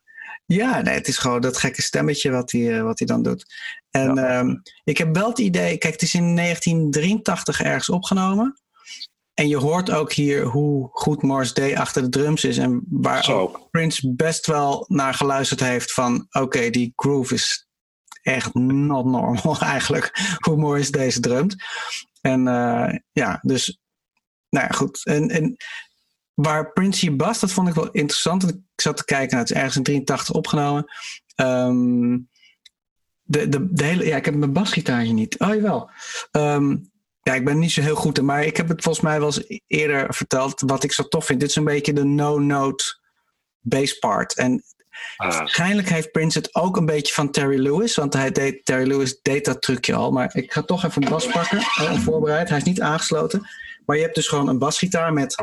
Ja, 0.47 0.81
nee, 0.81 0.93
het 0.93 1.07
is 1.07 1.17
gewoon 1.17 1.41
dat 1.41 1.57
gekke 1.57 1.81
stemmetje 1.81 2.31
wat 2.31 2.51
hij, 2.51 2.77
eh, 2.77 2.83
wat 2.83 2.99
hij 2.99 3.07
dan 3.07 3.23
doet. 3.23 3.45
En 3.89 4.15
Ja. 4.15 4.39
ehm, 4.39 4.55
ik 4.83 4.97
heb 4.97 5.15
wel 5.15 5.29
het 5.29 5.39
idee, 5.39 5.77
kijk, 5.77 5.93
het 5.93 6.01
is 6.01 6.13
in 6.13 6.33
1983 6.33 7.62
ergens 7.62 7.89
opgenomen. 7.89 8.62
En 9.33 9.47
je 9.47 9.57
hoort 9.57 9.91
ook 9.91 10.13
hier 10.13 10.43
hoe 10.43 10.89
goed 10.91 11.21
Morris 11.21 11.53
Day 11.53 11.75
achter 11.75 12.01
de 12.01 12.10
drums 12.10 12.43
is. 12.43 12.57
En 12.57 12.83
waar 12.89 13.33
ook 13.33 13.67
Prince 13.71 14.13
best 14.13 14.45
wel 14.45 14.86
naar 14.88 15.13
geluisterd 15.13 15.60
heeft 15.60 15.93
van... 15.93 16.27
oké, 16.29 16.69
die 16.69 16.93
groove 16.95 17.33
is 17.33 17.67
echt 18.21 18.53
not 18.53 19.05
normal 19.05 19.60
eigenlijk. 19.75 20.38
Hoe 20.39 20.55
Morris 20.57 20.91
deze 20.91 21.19
drumt. 21.19 21.55
En 22.21 22.47
eh, 22.47 22.99
ja, 23.12 23.39
dus... 23.41 23.79
Nou 24.49 24.65
ja, 24.69 24.75
goed. 24.75 25.05
En, 25.05 25.29
en 25.29 25.55
waar 26.41 26.71
Prince 26.71 27.00
hier 27.00 27.15
bast, 27.15 27.41
dat 27.41 27.52
vond 27.52 27.67
ik 27.67 27.73
wel 27.73 27.91
interessant. 27.91 28.50
Ik 28.50 28.60
zat 28.76 28.97
te 28.97 29.06
kijken, 29.06 29.30
nou, 29.30 29.41
het 29.41 29.50
is 29.50 29.58
ergens 29.58 29.76
in 29.76 29.84
83 29.84 30.36
opgenomen. 30.36 30.86
Ehm, 31.36 32.17
de, 33.23 33.50
de, 33.50 33.67
de 33.73 33.84
hele, 33.84 34.06
ja, 34.06 34.15
ik 34.15 34.26
heb 34.26 34.36
mijn 34.36 34.54
basgitaar 34.54 35.02
hier 35.02 35.13
niet. 35.13 35.39
Oh, 35.39 35.54
jawel. 35.54 35.89
Ehm, 36.32 36.78
ja, 37.21 37.34
ik 37.34 37.45
ben 37.45 37.60
niet 37.60 37.71
zo 37.71 37.82
heel 37.82 37.95
goed 37.95 38.17
in, 38.17 38.26
maar 38.26 38.43
ik 38.43 38.58
heb 38.58 38.67
het 38.67 38.84
volgens 38.84 39.04
mij 39.04 39.19
wel 39.19 39.28
eens 39.28 39.62
eerder 39.67 40.13
verteld. 40.13 40.62
Wat 40.65 40.84
ik 40.84 40.91
zo 40.91 41.04
tof 41.04 41.26
vind, 41.26 41.39
dit 41.39 41.50
is 41.50 41.56
een 41.56 41.63
beetje 41.63 41.93
de 41.93 42.06
no-note 42.06 43.00
bass 43.60 44.00
part. 44.00 44.36
En 44.36 44.63
Ah, 45.17 45.38
waarschijnlijk 45.38 45.89
heeft 45.89 46.12
Prince 46.12 46.38
het 46.38 46.56
ook 46.56 46.78
een 46.78 46.86
beetje 46.86 47.13
van 47.13 47.32
Terry 47.32 47.60
Lewis, 47.60 47.95
want 47.95 48.13
hij 48.13 48.32
deed, 48.32 48.65
Terry 48.65 48.88
Lewis 48.88 49.21
deed 49.21 49.45
dat 49.45 49.62
trucje 49.62 49.95
al. 49.95 50.12
Maar 50.12 50.36
ik 50.36 50.54
ga 50.54 50.62
toch 50.62 50.84
even 50.86 51.04
een 51.04 51.10
bas 51.10 51.28
pakken, 51.28 51.58
onvoorbereid. 51.91 52.50
Hij 52.50 52.58
is 52.58 52.63
niet 52.63 52.82
aangesloten. 52.82 53.47
Maar 53.86 53.95
je 53.95 54.02
hebt 54.02 54.15
dus 54.15 54.28
gewoon 54.28 54.47
een 54.47 54.58
basgitaar 54.58 55.13
met 55.13 55.36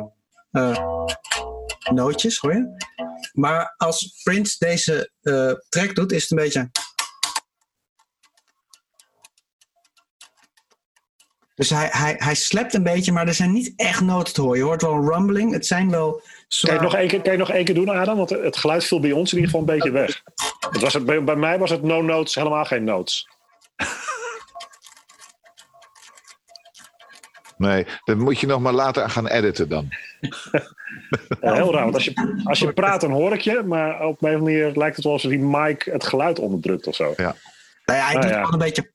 nootjes, 1.92 2.38
hoor 2.38 2.52
je? 2.52 2.76
Maar 3.32 3.74
als 3.76 4.20
Prince 4.22 4.56
deze 4.58 5.10
eh 5.22 5.52
track 5.68 5.94
doet, 5.94 6.12
is 6.12 6.22
het 6.22 6.30
een 6.30 6.36
beetje. 6.36 6.70
Dus 11.54 11.70
hij, 11.70 11.88
hij, 11.90 12.14
hij 12.18 12.34
slept 12.34 12.74
een 12.74 12.82
beetje, 12.82 13.12
maar 13.12 13.26
er 13.26 13.34
zijn 13.34 13.52
niet 13.52 13.72
echt 13.76 14.00
noten 14.00 14.34
te 14.34 14.40
horen. 14.40 14.58
Je 14.58 14.64
hoort 14.64 14.82
wel 14.82 14.92
een 14.92 15.10
rumbling. 15.10 15.52
Het 15.52 15.66
zijn 15.66 15.90
wel 15.90 16.10
kan, 16.10 16.22
je 16.22 16.48
zwaar... 16.48 16.82
nog 16.82 16.94
één 16.94 17.08
keer, 17.08 17.22
kan 17.22 17.32
je 17.32 17.38
nog 17.38 17.50
één 17.50 17.64
keer 17.64 17.74
doen, 17.74 17.88
Adam? 17.88 18.16
Want 18.16 18.30
het 18.30 18.56
geluid 18.56 18.84
viel 18.84 19.00
bij 19.00 19.12
ons 19.12 19.32
in 19.32 19.38
ieder 19.38 19.50
geval 19.52 19.68
een 19.68 19.74
beetje 19.74 19.90
weg. 19.90 20.22
Het 20.70 20.80
was 20.80 20.92
het, 20.92 21.04
bij, 21.04 21.24
bij 21.24 21.36
mij 21.36 21.58
was 21.58 21.70
het 21.70 21.82
no 21.82 22.02
notes, 22.02 22.34
helemaal 22.34 22.64
geen 22.64 22.84
notes. 22.84 23.28
Nee, 27.56 27.86
dat 28.04 28.16
moet 28.16 28.40
je 28.40 28.46
nog 28.46 28.60
maar 28.60 28.72
later 28.72 29.10
gaan 29.10 29.26
editen 29.26 29.68
dan. 29.68 29.88
Ja, 31.40 31.54
heel 31.54 31.72
raar, 31.72 31.82
want 31.82 31.94
als 31.94 32.04
je, 32.04 32.40
als 32.44 32.58
je 32.58 32.72
praat 32.72 33.00
dan 33.00 33.10
hoor 33.10 33.32
ik 33.32 33.40
je, 33.40 33.62
maar 33.66 33.94
op 33.94 34.00
een 34.00 34.08
of 34.10 34.20
andere 34.22 34.38
manier 34.38 34.72
lijkt 34.76 34.96
het 34.96 35.04
wel 35.04 35.12
alsof 35.14 35.30
die 35.30 35.40
mic 35.40 35.82
het 35.82 36.04
geluid 36.04 36.38
onderdrukt 36.38 36.86
of 36.86 36.94
zo. 36.94 37.12
Nou 37.16 37.34
ja, 37.98 38.04
hij 38.06 38.14
Ah, 38.14 38.20
doet 38.20 38.30
ja. 38.30 38.36
gewoon 38.44 38.52
een 38.52 38.58
beetje. 38.58 38.90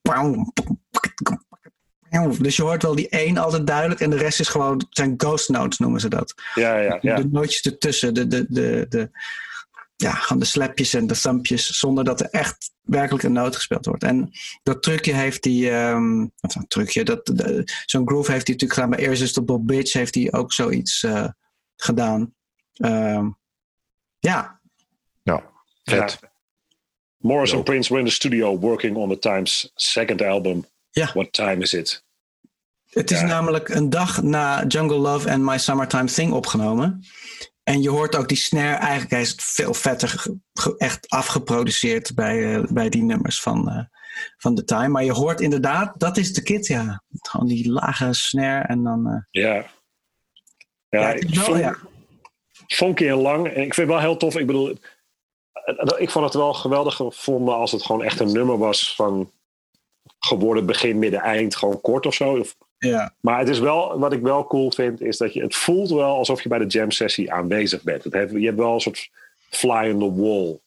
Dus 2.39 2.55
je 2.55 2.63
hoort 2.63 2.83
wel 2.83 2.95
die 2.95 3.09
één 3.09 3.37
altijd 3.37 3.67
duidelijk 3.67 4.01
en 4.01 4.09
de 4.09 4.17
rest 4.17 4.39
is 4.39 4.47
gewoon 4.47 4.77
het 4.77 4.87
zijn 4.89 5.13
ghost 5.17 5.49
notes 5.49 5.77
noemen 5.77 5.99
ze 5.99 6.07
dat. 6.07 6.33
Ja, 6.55 6.77
ja, 6.77 6.97
ja. 7.01 7.15
De 7.15 7.27
nootjes 7.31 7.61
ertussen, 7.61 8.13
de, 8.13 8.27
de, 8.27 8.45
de, 8.49 8.85
de, 8.89 9.09
ja, 10.01 10.11
gewoon 10.13 10.39
de 10.39 10.45
slapjes 10.47 10.93
en 10.93 11.07
de 11.07 11.19
thumpjes, 11.19 11.67
zonder 11.79 12.03
dat 12.03 12.19
er 12.19 12.29
echt 12.29 12.71
werkelijk 12.81 13.23
een 13.23 13.31
noot 13.33 13.55
gespeeld 13.55 13.85
wordt. 13.85 14.03
En 14.03 14.31
dat 14.63 14.83
trucje 14.83 15.13
heeft 15.13 15.43
die, 15.43 15.69
ehm 15.71 16.21
of 16.39 16.55
een 16.55 16.67
trucje, 16.67 17.03
dat, 17.03 17.25
de- 17.25 17.63
zo'n 17.85 18.07
groove 18.07 18.31
heeft 18.31 18.47
hij 18.47 18.55
natuurlijk 18.55 18.73
gedaan. 18.73 18.89
Bij 18.89 18.99
Irresistible 18.99 19.59
Bitch 19.59 19.93
heeft 19.93 20.15
hij 20.15 20.31
ook 20.31 20.53
zoiets 20.53 21.03
eh, 21.03 21.27
gedaan. 21.75 22.33
Ehm, 22.73 23.29
ja, 24.19 24.59
Ja. 25.23 25.43
Vet. 25.83 26.17
Ja. 26.21 26.27
Morris 27.17 27.53
and 27.53 27.63
Prince 27.63 27.89
were 27.89 28.01
in 28.01 28.07
the 28.09 28.15
studio 28.15 28.59
working 28.59 28.95
on 28.95 29.09
the 29.09 29.19
Times' 29.19 29.71
second 29.75 30.21
album. 30.21 30.65
Ja. 30.91 31.11
What 31.13 31.33
time 31.33 31.61
is 31.61 31.73
it? 31.73 32.03
Het 32.89 33.11
is 33.11 33.19
Ja. 33.19 33.25
namelijk 33.25 33.69
een 33.69 33.89
dag 33.89 34.21
na 34.21 34.65
Jungle 34.67 34.97
Love 34.97 35.29
en 35.29 35.43
My 35.43 35.57
Summertime 35.57 36.05
Thing 36.05 36.31
opgenomen. 36.33 37.03
En 37.69 37.81
je 37.81 37.89
hoort 37.89 38.15
ook 38.15 38.27
die 38.27 38.37
snare, 38.37 38.75
eigenlijk 38.75 39.11
hij 39.11 39.21
is 39.21 39.29
het 39.29 39.43
veel 39.43 39.73
vetter 39.73 40.25
echt 40.77 41.09
afgeproduceerd 41.09 42.15
bij, 42.15 42.55
eh, 42.55 42.63
bij 42.69 42.89
die 42.89 43.03
nummers 43.03 43.41
van, 43.41 43.69
eh, 43.69 43.83
van 44.37 44.55
The 44.55 44.63
Time. 44.63 44.87
Maar 44.87 45.03
je 45.03 45.11
hoort 45.11 45.41
inderdaad, 45.41 45.99
dat 45.99 46.17
is 46.17 46.33
de 46.33 46.41
kit, 46.43 46.67
ja. 46.67 47.03
Gewoon 47.21 47.47
die 47.47 47.71
lage 47.71 48.13
snare 48.13 48.63
en 48.67 48.83
dan... 48.83 49.07
eh, 49.07 49.43
Ja. 49.43 49.65
Ja, 50.89 51.13
wel, 51.29 51.57
ja. 51.57 51.75
funky 52.67 53.07
en 53.07 53.15
lang. 53.15 53.47
En 53.47 53.61
ik 53.61 53.73
vind 53.73 53.75
het 53.75 53.87
wel 53.87 53.99
heel 53.99 54.17
tof. 54.17 54.35
Ik 54.35 54.45
bedoel, 54.45 54.77
ik 55.97 56.09
vond 56.09 56.25
het 56.25 56.33
wel 56.33 56.53
geweldig 56.53 56.95
gevonden 56.95 57.55
als 57.55 57.71
het 57.71 57.83
gewoon 57.83 58.03
echt 58.03 58.19
een 58.19 58.31
nummer 58.31 58.57
was 58.57 58.95
van 58.95 59.31
geworden 60.19 60.65
begin, 60.65 60.99
midden, 60.99 61.19
eind, 61.21 61.55
gewoon 61.55 61.81
kort 61.81 62.05
of 62.05 62.13
zo. 62.13 62.37
Of- 62.37 62.55
ja. 62.79 63.13
Maar 63.21 63.39
het 63.39 63.49
is 63.49 63.59
wel, 63.59 63.99
wat 63.99 64.13
ik 64.13 64.21
wel 64.21 64.47
cool 64.47 64.71
vind, 64.71 65.01
is 65.01 65.17
dat 65.17 65.33
je, 65.33 65.41
het 65.41 65.55
voelt 65.55 65.89
wel 65.89 66.15
alsof 66.15 66.41
je 66.41 66.49
bij 66.49 66.59
de 66.59 66.65
jam 66.65 66.91
sessie 66.91 67.33
aanwezig 67.33 67.83
bent. 67.83 68.03
Het 68.03 68.13
heeft, 68.13 68.31
je 68.31 68.45
hebt 68.45 68.57
wel 68.57 68.73
een 68.73 68.79
soort 68.79 69.09
fly 69.49 69.91
on 69.91 69.99
the 69.99 70.21
wall 70.21 70.59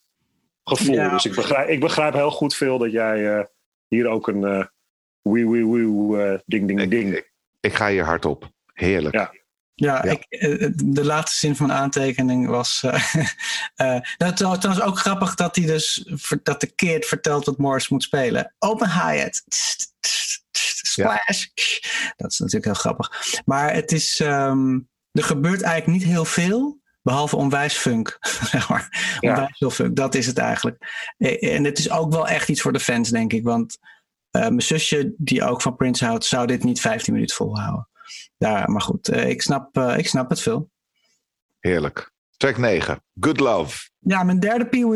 gevoel. 0.64 0.94
Ja. 0.94 1.10
Dus 1.10 1.24
ik 1.24 1.34
begrijp, 1.34 1.68
ik 1.68 1.80
begrijp 1.80 2.14
heel 2.14 2.30
goed 2.30 2.54
veel 2.54 2.78
dat 2.78 2.92
jij 2.92 3.36
eh, 3.38 3.44
hier 3.88 4.06
ook 4.06 4.28
een 4.28 4.44
eh 4.44 4.64
wee 5.22 5.48
wee 5.48 5.66
wee 5.66 6.22
eh, 6.22 6.38
ding 6.46 6.66
ding 6.66 6.80
Ik, 6.80 6.90
ding. 6.90 7.16
ik, 7.16 7.32
ik 7.60 7.74
ga 7.74 7.88
hier 7.88 8.04
hard 8.04 8.24
op. 8.24 8.50
Heerlijk. 8.72 9.14
Ja. 9.14 9.30
Ja, 9.74 10.04
Ja. 10.04 10.10
Ik, 10.10 10.26
de 10.84 11.04
laatste 11.04 11.38
zin 11.38 11.56
van 11.56 11.66
mijn 11.66 11.78
aantekening 11.78 12.46
was. 12.46 12.82
eh 12.82 13.14
eh, 13.96 14.00
dat 14.16 14.32
is 14.32 14.58
trouwens 14.58 14.80
ook 14.80 14.98
grappig 14.98 15.34
dat 15.34 15.56
hij 15.56 15.66
dus 15.66 16.10
dat 16.42 16.60
de 16.60 16.66
kid 16.74 17.06
vertelt 17.06 17.44
wat 17.44 17.58
Morris 17.58 17.88
moet 17.88 18.02
spelen. 18.02 18.54
Open 18.58 18.90
hi-hat. 18.90 19.42
Splash. 20.92 21.46
Dat 22.16 22.30
is 22.30 22.38
natuurlijk 22.38 22.64
heel 22.64 22.74
grappig. 22.74 23.10
Maar 23.44 23.74
het 23.74 23.92
is. 23.92 24.20
ehm, 24.20 24.78
er 25.12 25.22
gebeurt 25.24 25.62
eigenlijk 25.62 25.98
niet 26.00 26.10
heel 26.12 26.24
veel. 26.24 26.80
Behalve 27.02 27.36
onwijs 27.36 27.74
funk. 27.76 28.18
Zeg 28.50 28.68
maar. 28.68 29.16
Ja. 29.20 29.30
Onwijs 29.32 29.74
funk. 29.76 29.96
Dat 29.96 30.14
is 30.14 30.26
het 30.26 30.38
eigenlijk. 30.38 30.76
Eh, 31.18 31.54
En 31.54 31.64
het 31.64 31.78
is 31.78 31.90
ook 31.90 32.12
wel 32.12 32.28
echt 32.28 32.48
iets 32.48 32.60
voor 32.60 32.72
de 32.72 32.80
fans, 32.80 33.10
denk 33.10 33.32
ik. 33.32 33.44
Want 33.44 33.78
eh, 34.30 34.40
mijn 34.42 34.62
zusje, 34.62 35.14
die 35.16 35.44
ook 35.44 35.62
van 35.62 35.76
Prince 35.76 36.04
houdt, 36.04 36.24
zou 36.24 36.46
dit 36.46 36.64
niet 36.64 36.80
15 36.80 37.12
minuten 37.12 37.36
volhouden. 37.36 37.88
Ja, 38.36 38.66
maar 38.66 38.80
goed, 38.80 39.08
eh, 39.08 39.28
ik, 39.28 39.42
snap, 39.42 39.76
eh, 39.76 39.98
ik 39.98 40.06
snap 40.08 40.30
het 40.30 40.40
veel. 40.40 40.70
Heerlijk. 41.60 42.10
Track 42.36 42.56
9. 42.58 43.02
Good 43.20 43.40
Love. 43.40 43.88
Ja, 43.98 44.22
mijn 44.22 44.40
derde 44.40 44.66
pieuw. 44.66 44.92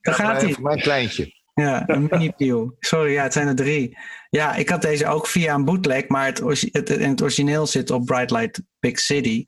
Daar 0.00 0.18
Ja, 0.18 0.24
gaat 0.24 0.42
hij. 0.42 0.56
Mijn 0.60 0.80
kleintje. 0.80 1.32
Ja, 1.60 1.82
een 1.88 2.06
mini 2.10 2.30
pieuw. 2.30 2.76
Sorry, 2.78 3.12
ja, 3.12 3.22
het 3.22 3.32
zijn 3.32 3.46
er 3.48 3.54
drie. 3.54 3.98
Ja, 4.30 4.54
ik 4.54 4.68
had 4.68 4.82
deze 4.82 5.06
ook 5.06 5.26
via 5.26 5.54
een 5.54 5.64
bootleg, 5.64 6.08
maar 6.08 6.26
het, 6.26 6.38
het, 6.72 6.90
in 6.90 7.10
het 7.10 7.22
origineel 7.22 7.66
zit 7.66 7.90
op 7.90 8.04
Bright 8.04 8.30
Light 8.30 8.62
Big 8.80 8.98
City. 9.00 9.44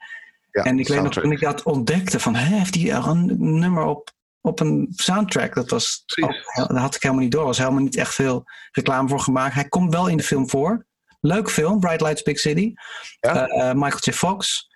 Ja, 0.50 0.62
en 0.62 0.78
ik 0.78 0.88
weet 0.88 1.02
nog, 1.02 1.12
toen 1.12 1.32
ik 1.32 1.40
dat 1.40 1.62
ontdekte, 1.62 2.20
van, 2.20 2.34
hè, 2.34 2.56
heeft 2.56 2.74
hij 2.74 2.90
een 2.92 3.34
nummer 3.38 3.84
op, 3.84 4.10
op 4.40 4.60
een 4.60 4.86
soundtrack? 4.90 5.54
Dat, 5.54 5.70
was 5.70 6.02
heel- 6.06 6.66
dat 6.66 6.76
had 6.76 6.94
ik 6.94 7.02
helemaal 7.02 7.22
niet 7.22 7.32
door. 7.32 7.40
Er 7.40 7.46
was 7.46 7.58
helemaal 7.58 7.82
niet 7.82 7.96
echt 7.96 8.14
veel 8.14 8.44
reclame 8.70 9.08
voor 9.08 9.20
gemaakt. 9.20 9.54
Hij 9.54 9.68
komt 9.68 9.94
wel 9.94 10.06
in 10.08 10.16
de 10.16 10.22
film 10.22 10.48
voor. 10.50 10.86
Leuke 11.20 11.50
film, 11.50 11.80
Bright 11.80 12.00
Lights 12.00 12.22
Big 12.22 12.38
City. 12.38 12.72
Ja. 13.20 13.46
Eh, 13.48 13.68
eh, 13.70 13.74
Michael 13.74 13.98
J. 14.00 14.12
Fox. 14.12 14.68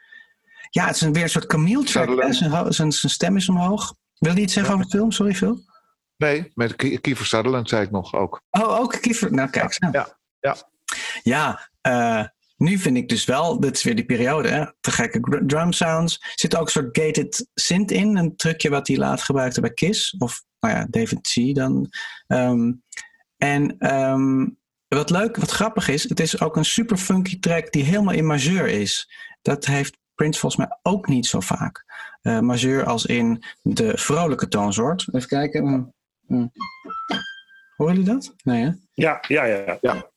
Ja, 0.71 0.87
het 0.87 0.95
is 0.95 1.01
een, 1.01 1.13
weer 1.13 1.23
een 1.23 1.29
soort 1.29 1.47
Camille 1.47 1.85
track. 1.85 2.09
Zijn, 2.35 2.73
zijn, 2.73 2.93
zijn 2.93 3.13
stem 3.13 3.37
is 3.37 3.49
omhoog. 3.49 3.95
Wil 4.19 4.35
je 4.35 4.41
iets 4.41 4.53
zeggen 4.53 4.73
Ja. 4.73 4.79
over 4.79 4.91
de 4.91 4.97
film? 4.99 5.11
Sorry, 5.13 5.35
Phil. 5.35 5.61
Nee, 6.17 6.51
met 6.55 6.77
Kie- 6.77 6.99
Kiefer 6.99 7.27
Sutherland 7.27 7.69
zei 7.69 7.83
ik 7.85 7.91
nog 7.91 8.15
ook. 8.15 8.41
Oh, 8.51 8.79
ook 8.81 8.99
Kiefer. 9.01 9.33
Nou, 9.33 9.51
kijk. 9.51 9.77
Ja, 9.93 10.19
ja. 10.41 10.57
Ja, 11.23 11.71
eh, 11.81 12.25
nu 12.57 12.79
vind 12.79 12.97
ik 12.97 13.09
dus 13.09 13.25
wel, 13.25 13.61
dit 13.61 13.77
is 13.77 13.83
weer 13.83 13.95
die 13.95 14.05
periode, 14.05 14.49
hè, 14.49 14.65
te 14.81 14.91
gekke 14.91 15.43
drum 15.47 15.73
sounds. 15.73 16.19
Er 16.21 16.33
zit 16.35 16.57
ook 16.57 16.65
een 16.67 16.73
soort 16.73 16.99
gated 16.99 17.47
synth 17.55 17.91
in, 17.91 18.17
een 18.17 18.37
trucje 18.37 18.71
wat 18.71 18.89
hij 18.89 18.97
laat 18.97 19.23
gebruikte 19.23 19.61
bij 19.61 19.73
Kiss, 19.73 20.17
of 20.19 20.43
nou 20.61 20.75
ja, 20.75 20.87
David 20.91 21.21
C. 21.21 21.55
dan. 21.55 21.89
Ehm, 22.27 22.73
en 23.37 23.79
ehm, 23.79 24.47
wat 24.89 25.11
leuk, 25.11 25.37
wat 25.37 25.51
grappig 25.51 25.89
is, 25.89 26.09
het 26.09 26.21
is 26.21 26.41
ook 26.41 26.57
een 26.57 26.65
super 26.65 26.97
funky 26.97 27.39
track 27.39 27.73
die 27.73 27.85
helemaal 27.85 28.15
in 28.15 28.27
majeur 28.27 28.67
is. 28.69 29.11
Dat 29.43 29.65
heeft 29.65 29.97
Prince 30.15 30.41
volgens 30.41 30.67
mij 30.67 30.79
ook 30.83 31.09
niet 31.09 31.27
zo 31.27 31.41
vaak. 31.41 31.85
Eh 32.23 32.41
majeur 32.41 32.85
als 32.85 33.07
in 33.07 33.45
de 33.63 33.99
vrolijke 33.99 34.49
toonsoort. 34.49 35.09
Even 35.13 35.29
kijken. 35.29 35.95
Mm, 36.27 36.39
mm. 36.39 36.53
Horen 37.77 37.95
jullie 37.95 38.13
dat? 38.13 38.35
Nee, 38.43 38.65
hè? 38.65 38.71
Ja, 38.95 39.25
ja, 39.29 39.45
ja. 39.45 39.79
ja. 39.81 40.11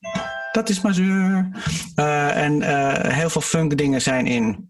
Dat 0.51 0.69
is 0.69 0.81
majeur. 0.81 1.49
Eh, 1.95 2.43
en 2.43 2.61
eh, 2.61 3.13
heel 3.13 3.29
veel 3.29 3.41
funk 3.41 3.77
dingen 3.77 4.01
zijn 4.01 4.27
in 4.27 4.69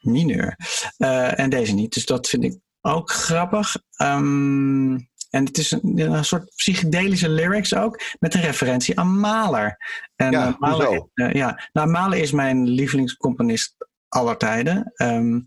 mineur. 0.00 0.56
Eh, 0.96 1.38
en 1.38 1.50
deze 1.50 1.74
niet. 1.74 1.92
Dus 1.94 2.06
dat 2.06 2.28
vind 2.28 2.44
ik 2.44 2.58
ook 2.80 3.10
grappig. 3.10 3.76
Ehm, 3.96 4.98
en 5.30 5.44
het 5.44 5.58
is 5.58 5.70
een, 5.70 5.98
een 5.98 6.24
soort 6.24 6.52
psychedelische 6.54 7.28
lyrics 7.28 7.74
ook. 7.74 8.00
Met 8.18 8.34
een 8.34 8.40
referentie 8.40 8.98
aan 8.98 9.18
Mahler. 9.20 9.76
En, 10.16 10.30
Ja, 10.30 10.56
Mahler, 10.58 11.08
eh, 11.14 11.32
ja. 11.32 11.68
Nou, 11.72 11.88
Mahler 11.88 12.18
is 12.18 12.32
mijn 12.32 12.68
lievelingscomponist 12.68 13.74
aller 14.08 14.36
tijden. 14.36 14.92
Ehm, 14.94 15.40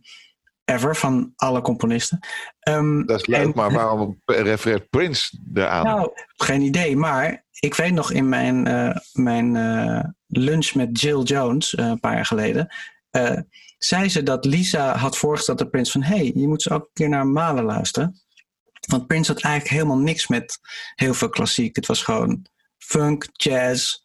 ever, 0.65 0.95
van 0.95 1.33
alle 1.35 1.61
componisten. 1.61 2.19
Ehm, 2.59 3.05
Dat 3.05 3.19
is 3.19 3.25
leuk, 3.25 3.39
en- 3.39 3.51
maar 3.55 3.71
waarom 3.71 4.21
refereert 4.25 4.89
Prince 4.89 5.39
eraan? 5.53 5.85
nou, 5.85 6.11
geen 6.35 6.61
idee. 6.61 6.95
Maar 6.97 7.45
ik 7.59 7.73
weet 7.75 7.93
nog 7.93 8.11
in 8.11 8.29
mijn, 8.29 8.67
eh, 8.67 8.95
mijn 9.13 9.55
eh, 9.55 10.03
lunch 10.27 10.73
met 10.73 11.01
Jill 11.01 11.21
Jones 11.21 11.75
eh, 11.75 11.85
een 11.85 11.99
paar 11.99 12.13
jaar 12.15 12.25
geleden. 12.25 12.73
zei 13.77 14.09
ze 14.09 14.23
dat 14.23 14.45
Lisa 14.45 14.97
had 14.97 15.17
voorgesteld 15.17 15.61
aan 15.61 15.69
Prince 15.69 15.91
van... 15.91 16.03
hé, 16.03 16.15
hey, 16.15 16.31
je 16.35 16.47
moet 16.47 16.61
ze 16.61 16.69
ook 16.69 16.81
een 16.81 16.89
keer 16.93 17.09
naar 17.09 17.27
Malen 17.27 17.63
luisteren. 17.63 18.21
Want 18.87 19.07
Prince 19.07 19.31
had 19.31 19.41
eigenlijk 19.41 19.73
helemaal 19.75 19.97
niks 19.97 20.27
met 20.27 20.59
heel 20.95 21.13
veel 21.13 21.29
klassiek. 21.29 21.75
Het 21.75 21.85
was 21.85 22.03
gewoon 22.03 22.45
funk, 22.77 23.27
jazz, 23.31 24.04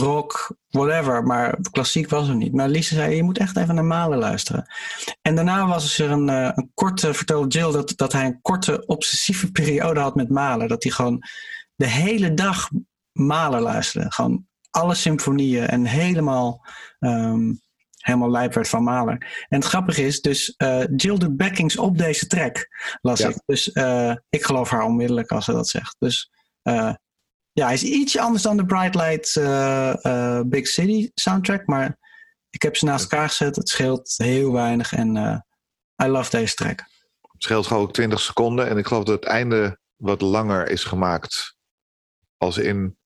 rock, 0.00 0.56
whatever. 0.68 1.22
Maar 1.22 1.58
klassiek 1.70 2.08
was 2.08 2.28
er 2.28 2.36
niet. 2.36 2.52
Maar 2.52 2.68
Lisa 2.68 2.94
zei, 2.94 3.16
je 3.16 3.22
moet 3.22 3.38
echt 3.38 3.56
even 3.56 3.74
naar 3.74 3.84
Malen 3.84 4.18
luisteren. 4.18 4.66
En 5.22 5.34
daarna 5.34 5.66
was 5.66 5.98
er 5.98 6.10
een, 6.10 6.28
eh, 6.28 6.50
een 6.54 6.70
korte, 6.74 7.14
vertelde 7.14 7.48
Jill 7.48 7.72
dat, 7.72 7.92
dat 7.96 8.12
hij 8.12 8.24
een 8.24 8.40
korte 8.40 8.86
obsessieve 8.86 9.50
periode 9.60 10.00
had 10.00 10.14
met 10.14 10.28
Malen. 10.28 10.68
Dat 10.68 10.82
hij 10.82 10.92
gewoon 10.92 11.22
de 11.74 11.88
hele 11.88 12.34
dag 12.34 12.68
Malen 13.12 13.60
luisterde. 13.60 14.12
Gewoon 14.12 14.46
alle 14.70 14.94
symfonieën 14.94 15.66
en 15.66 15.84
helemaal, 15.84 16.66
ehm, 16.98 17.52
helemaal 17.98 18.30
lijp 18.30 18.54
werd 18.54 18.68
van 18.68 18.82
Mahler. 18.82 19.46
En 19.48 19.58
het 19.58 19.64
grappige 19.64 20.06
is, 20.06 20.20
dus 20.20 20.54
eh, 20.56 20.84
Jill 20.96 21.18
doet 21.18 21.36
backings 21.36 21.76
op 21.76 21.98
deze 21.98 22.26
track, 22.26 22.68
las 23.00 23.18
Ja. 23.18 23.28
ik. 23.28 23.40
Dus 23.46 23.72
eh, 23.72 24.14
ik 24.28 24.44
geloof 24.44 24.70
haar 24.70 24.84
onmiddellijk 24.84 25.30
als 25.30 25.44
ze 25.44 25.52
dat 25.52 25.68
zegt. 25.68 25.96
Dus 25.98 26.30
eh, 26.62 26.94
ja, 27.58 27.64
hij 27.64 27.74
is 27.74 27.82
ietsje 27.82 28.20
anders 28.20 28.42
dan 28.42 28.56
de 28.56 28.66
Bright 28.66 28.94
Light 28.94 29.36
eh, 29.36 30.04
eh, 30.04 30.44
Big 30.46 30.66
City 30.66 31.10
soundtrack, 31.14 31.66
maar 31.66 31.98
ik 32.50 32.62
heb 32.62 32.76
ze 32.76 32.84
naast 32.84 33.02
elkaar 33.12 33.28
gezet. 33.28 33.56
Het 33.56 33.68
scheelt 33.68 34.14
heel 34.16 34.52
weinig 34.52 34.92
en 34.92 35.16
eh, 35.16 36.06
I 36.06 36.10
love 36.10 36.30
deze 36.30 36.54
track. 36.54 36.78
Het 37.32 37.42
scheelt 37.42 37.66
gewoon 37.66 37.90
20 37.90 38.20
seconden. 38.20 38.68
En 38.68 38.78
ik 38.78 38.86
geloof 38.86 39.04
dat 39.04 39.14
het 39.20 39.30
einde 39.30 39.78
wat 39.96 40.20
langer 40.20 40.68
is 40.68 40.84
gemaakt. 40.84 41.56
Als 42.36 42.58
in 42.58 42.98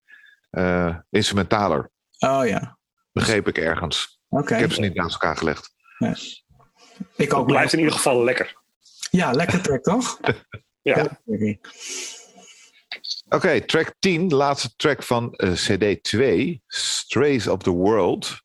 eh, 0.50 0.96
instrumentaler. 1.10 1.90
Oh 2.18 2.46
ja, 2.46 2.78
Begreep 3.12 3.48
ik 3.48 3.58
ergens. 3.58 4.20
oké. 4.28 4.54
Ik 4.54 4.60
heb 4.60 4.72
ze 4.72 4.80
niet 4.80 4.94
naast 4.94 5.12
elkaar 5.12 5.36
gelegd. 5.36 5.74
Ik 5.98 6.36
Het 7.16 7.32
ook 7.32 7.46
blijft 7.46 7.72
in 7.72 7.78
ieder 7.78 7.94
geval 7.94 8.24
lekker. 8.24 8.60
Ja, 9.10 9.30
lekker 9.30 9.62
track 9.62 9.82
toch? 9.82 10.18
Ja. 10.84 11.20
Oké. 13.34 13.60
Track 13.60 13.94
10. 13.98 14.28
Laatste 14.34 14.76
track 14.76 15.02
van 15.02 15.32
eh, 15.34 15.52
CD 15.52 16.02
2. 16.02 16.62
Strays 16.66 17.46
of 17.48 17.62
the 17.62 17.70
World. 17.70 18.40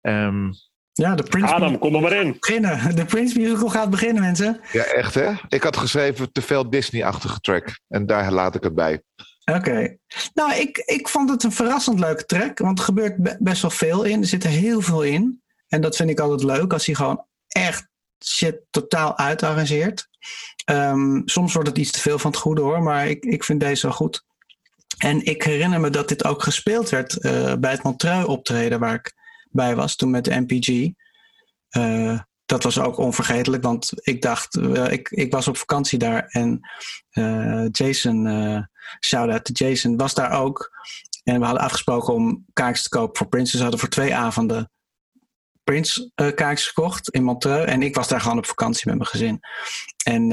Ehm, 0.00 0.52
Ja, 0.92 1.14
de 1.14 1.22
Prince 1.22 1.54
Adam, 1.54 1.78
kom 1.78 1.94
er 1.94 2.00
maar 2.00 2.12
in. 2.12 2.36
beginnen. 2.40 2.96
De 2.96 3.04
Prince 3.04 3.38
musical 3.38 3.68
gaat 3.68 3.90
beginnen, 3.90 4.22
mensen. 4.22 4.60
ja, 4.72 4.82
echt 4.84 5.14
hè? 5.14 5.32
Ik 5.48 5.62
had 5.62 5.76
geschreven 5.76 6.32
te 6.32 6.42
veel 6.42 6.70
Disney-achtige 6.70 7.40
track. 7.40 7.78
En 7.88 8.06
daar 8.06 8.32
laat 8.32 8.54
ik 8.54 8.62
het 8.62 8.74
bij. 8.74 9.02
Oké. 9.44 9.96
Nou, 10.34 10.52
ik, 10.54 10.76
ik 10.78 11.08
vond 11.08 11.30
het 11.30 11.42
een 11.42 11.52
verrassend 11.52 12.00
leuke 12.00 12.24
track. 12.24 12.58
Want 12.58 12.78
er 12.78 12.84
gebeurt 12.84 13.16
be- 13.16 13.36
best 13.38 13.62
wel 13.62 13.70
veel 13.70 14.02
in. 14.02 14.20
Er 14.20 14.26
zit 14.26 14.44
er 14.44 14.50
heel 14.50 14.80
veel 14.80 15.02
in. 15.02 15.42
En 15.68 15.80
dat 15.80 15.96
vind 15.96 16.10
ik 16.10 16.20
altijd 16.20 16.42
leuk. 16.42 16.72
Als 16.72 16.86
hij 16.86 16.94
gewoon 16.94 17.24
echt 17.48 17.88
shit 18.24 18.60
totaal 18.70 19.18
uitarrangeert. 19.18 20.08
Ehm, 20.68 21.20
soms 21.24 21.52
wordt 21.52 21.68
het 21.68 21.78
iets 21.78 21.90
te 21.90 22.00
veel 22.00 22.18
van 22.18 22.30
het 22.30 22.40
goede 22.40 22.60
hoor. 22.60 22.82
Maar 22.82 23.08
ik, 23.08 23.24
ik 23.24 23.44
vind 23.44 23.60
deze 23.60 23.86
wel 23.86 23.96
goed. 23.96 24.24
En 24.98 25.24
ik 25.24 25.42
herinner 25.42 25.80
me 25.80 25.90
dat 25.90 26.08
dit 26.08 26.24
ook 26.24 26.42
gespeeld 26.42 26.90
werd 26.90 27.16
eh, 27.16 27.54
bij 27.54 27.70
het 27.70 27.82
Montreux 27.82 28.26
optreden 28.26 28.80
waar 28.80 28.94
ik 28.94 29.14
bij 29.50 29.76
was. 29.76 29.96
Toen 29.96 30.10
met 30.10 30.24
de 30.24 30.40
MPG. 30.40 30.90
Eh, 31.68 32.18
dat 32.44 32.62
was 32.62 32.78
ook 32.78 32.98
onvergetelijk, 32.98 33.62
want 33.62 33.90
ik 33.94 34.22
dacht, 34.22 34.56
uh, 34.56 34.92
ik, 34.92 35.10
ik 35.10 35.32
was 35.32 35.48
op 35.48 35.56
vakantie 35.56 35.98
daar 35.98 36.26
en 36.26 36.60
Jason, 37.72 38.28
shout-out 39.00 39.44
to 39.44 39.66
Jason, 39.66 39.96
was 39.96 40.14
daar 40.14 40.40
ook. 40.40 40.70
En 41.24 41.38
we 41.38 41.44
hadden 41.44 41.62
afgesproken 41.62 42.14
om 42.14 42.44
kaartjes 42.52 42.82
te 42.82 42.88
kopen 42.88 43.16
voor 43.16 43.28
Prince. 43.28 43.56
We 43.56 43.62
hadden 43.62 43.80
voor 43.80 43.88
twee 43.88 44.14
avonden 44.14 44.70
Prince 45.68 46.10
kaartjes 46.14 46.66
gekocht 46.66 47.08
in 47.08 47.22
Montreux. 47.22 47.70
En 47.70 47.82
ik 47.82 47.94
was 47.94 48.08
daar 48.08 48.20
gewoon 48.20 48.38
op 48.38 48.46
vakantie 48.46 48.86
met 48.86 48.96
mijn 48.96 49.08
gezin. 49.08 49.40
En 50.04 50.28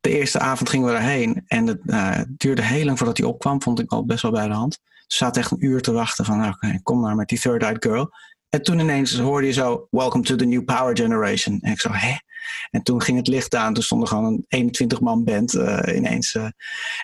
de 0.00 0.10
eerste 0.10 0.38
avond 0.38 0.68
gingen 0.68 0.86
we 0.86 0.92
daarheen. 0.92 1.44
En 1.46 1.66
het 1.66 2.26
duurde 2.28 2.62
heel 2.62 2.84
lang 2.84 2.98
voordat 2.98 3.16
hij 3.16 3.26
opkwam, 3.26 3.62
vond 3.62 3.80
ik 3.80 3.90
al 3.90 4.04
best 4.04 4.22
wel 4.22 4.30
bij 4.30 4.46
de 4.46 4.54
hand. 4.54 4.78
Ze 5.06 5.16
zaten 5.16 5.42
echt 5.42 5.50
een 5.50 5.64
uur 5.64 5.80
te 5.80 5.92
wachten 5.92 6.24
van, 6.24 6.38
nou, 6.38 6.80
kom 6.82 7.00
maar 7.00 7.14
met 7.14 7.28
die 7.28 7.40
Third 7.40 7.62
Eyed 7.62 7.84
Girl. 7.84 8.10
En 8.48 8.62
toen 8.62 8.78
ineens 8.78 9.18
hoorde 9.18 9.46
je 9.46 9.52
zo, 9.52 9.86
welcome 9.90 10.24
to 10.24 10.36
the 10.36 10.44
new 10.44 10.64
power 10.64 10.96
generation. 10.96 11.60
En 11.60 11.72
ik 11.72 11.80
zo, 11.80 11.90
hè? 11.92 12.16
En 12.70 12.82
toen 12.82 13.02
ging 13.02 13.16
het 13.18 13.26
licht 13.26 13.54
aan. 13.54 13.74
Toen 13.74 13.82
stond 13.82 14.02
er 14.02 14.08
gewoon 14.08 14.24
een 14.24 14.44
21 14.48 15.00
man 15.00 15.24
band 15.24 15.54
uh, 15.54 15.78
ineens. 15.94 16.34
Uh. 16.34 16.48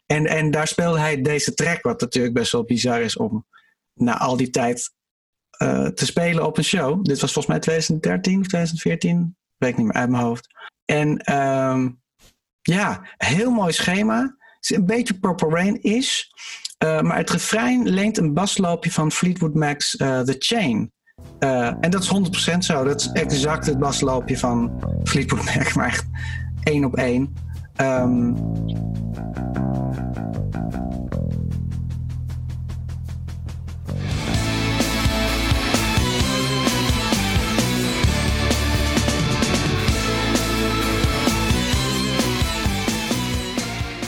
En, 0.06 0.26
en 0.26 0.50
daar 0.50 0.68
speelde 0.68 0.98
hij 0.98 1.22
deze 1.22 1.54
track, 1.54 1.82
wat 1.82 2.00
natuurlijk 2.00 2.34
best 2.34 2.52
wel 2.52 2.64
bizar 2.64 3.00
is 3.00 3.16
om 3.16 3.46
na 3.94 4.18
al 4.18 4.36
die 4.36 4.50
tijd 4.50 4.92
uh, 5.62 5.86
te 5.86 6.06
spelen 6.06 6.46
op 6.46 6.58
een 6.58 6.64
show. 6.64 7.04
Dit 7.04 7.20
was 7.20 7.32
volgens 7.32 7.46
mij 7.46 7.58
2013 7.58 8.40
of 8.40 8.46
2014. 8.46 9.36
Weet 9.56 9.70
ik 9.70 9.76
niet 9.76 9.86
meer 9.86 9.96
uit 9.96 10.10
mijn 10.10 10.22
hoofd. 10.22 10.46
En 10.84 11.34
um, 11.34 12.00
ja, 12.62 13.06
heel 13.16 13.50
mooi 13.50 13.72
schema. 13.72 14.20
Het 14.20 14.70
is 14.70 14.76
een 14.76 14.86
beetje 14.86 15.18
Purple 15.18 15.48
Rain 15.48 15.82
is. 15.82 16.32
maar 16.78 17.16
het 17.16 17.30
refrein 17.30 17.88
leent 17.88 18.18
een 18.18 18.34
basloopje 18.34 18.92
van 18.92 19.12
Fleetwood 19.12 19.54
Mac's 19.54 19.90
The 19.96 20.36
Chain. 20.38 20.92
En 21.38 21.90
dat 21.90 22.02
is 22.02 22.54
100% 22.54 22.58
zo. 22.58 22.84
Dat 22.84 23.00
is 23.00 23.12
exact 23.12 23.66
het 23.66 23.78
basloopje 23.78 24.38
van 24.38 24.82
Fleetwood 25.04 25.44
Mac, 25.44 25.74
maar 25.76 25.86
echt 25.86 26.06
één 26.62 26.84
op 26.84 26.96
één. 26.96 27.34
Um, 27.80 28.34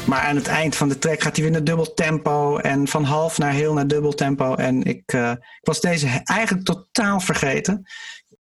Maar 0.07 0.20
aan 0.20 0.36
het 0.36 0.46
eind 0.46 0.76
van 0.76 0.88
de 0.88 0.98
track 0.98 1.20
gaat 1.20 1.34
hij 1.34 1.44
weer 1.44 1.52
naar 1.52 1.64
dubbel 1.64 1.94
tempo. 1.94 2.57
En 2.57 2.88
van 2.88 3.05
half 3.05 3.38
naar 3.38 3.52
heel 3.52 3.72
naar 3.72 3.86
dubbel 3.86 4.12
tempo. 4.12 4.55
En 4.55 4.82
ik, 4.82 5.12
uh, 5.12 5.30
ik 5.30 5.61
was 5.61 5.80
deze 5.80 6.20
eigenlijk 6.24 6.66
totaal 6.66 7.20
vergeten. 7.20 7.86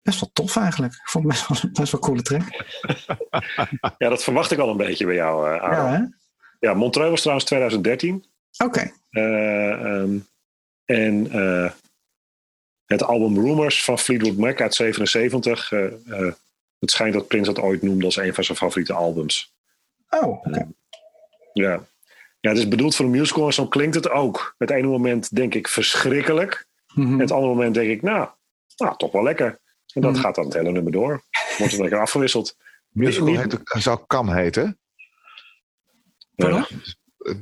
Best 0.03 0.21
wel 0.21 0.31
tof 0.33 0.57
eigenlijk. 0.57 0.93
Ik 0.93 1.09
vond 1.09 1.25
het 1.25 1.33
best 1.33 1.49
wel, 1.63 1.73
best 1.73 1.93
wel 1.93 2.01
een 2.01 2.07
coole 2.07 2.23
track. 2.23 2.43
ja, 3.99 4.09
dat 4.09 4.25
verwacht 4.25 4.51
ik 4.51 4.59
al 4.59 4.71
een 4.71 4.77
beetje 4.77 5.07
bij 5.07 5.15
jou, 5.15 5.55
uh, 5.55 5.57
Ja, 5.57 5.91
hè? 5.91 6.05
ja, 6.69 6.75
Montreux 6.75 7.11
was 7.11 7.21
trouwens 7.21 7.47
2013. 7.47 8.25
Oké. 8.65 8.65
Okay. 8.65 8.93
Uh, 9.11 10.01
um, 10.01 10.27
en 10.85 11.31
het 12.87 13.03
album 13.03 13.45
Rumors 13.45 13.85
van 13.85 13.99
Fleetwood 13.99 14.37
Mac 14.37 14.61
uit 14.61 14.75
77. 14.75 15.71
het 16.79 16.91
schijnt 16.91 17.15
dat 17.15 17.29
Prince 17.29 17.53
dat 17.53 17.65
ooit 17.65 17.83
noemde 17.83 18.05
als 18.05 18.17
een 18.17 18.35
van 18.35 18.45
zijn 18.45 18.59
favoriete 18.59 18.93
albums. 18.93 19.53
Oh, 20.11 20.29
oké. 20.29 20.49
Okay. 20.49 20.67
Ja. 21.63 21.87
ja, 22.41 22.51
het 22.51 22.59
is 22.59 22.69
bedoeld 22.69 22.97
voor 22.97 23.05
een 23.05 23.11
musical 23.11 23.47
en 23.47 23.53
zo 23.53 23.67
klinkt 23.67 23.95
het 23.95 24.11
ook. 24.11 24.55
Het 24.59 24.71
ene 24.71 24.87
moment 24.87 25.35
denk 25.35 25.55
ik 25.55 25.69
verschrikkelijk. 25.69 26.67
Mm 26.95 27.07
-hmm. 27.07 27.21
Het 27.21 27.31
andere 27.31 27.55
moment 27.55 27.75
denk 27.75 27.91
ik, 27.91 28.03
nou, 28.03 28.29
nou 28.77 28.97
toch 28.97 29.13
wel 29.13 29.23
lekker. 29.23 29.61
En 29.95 30.01
dat 30.01 30.15
mm. 30.15 30.19
gaat 30.19 30.35
dan 30.35 30.45
het 30.45 30.55
hele 30.55 30.71
nummer 30.71 30.93
door. 30.93 31.25
Wordt 31.59 31.73
het 31.73 31.81
lekker 31.81 32.01
afgewisseld. 32.01 32.57
Musical 32.89 33.37
heet, 33.37 33.61
zou 33.65 34.01
Kam 34.07 34.33
heten. 34.33 34.79
Pardon? 36.35 36.67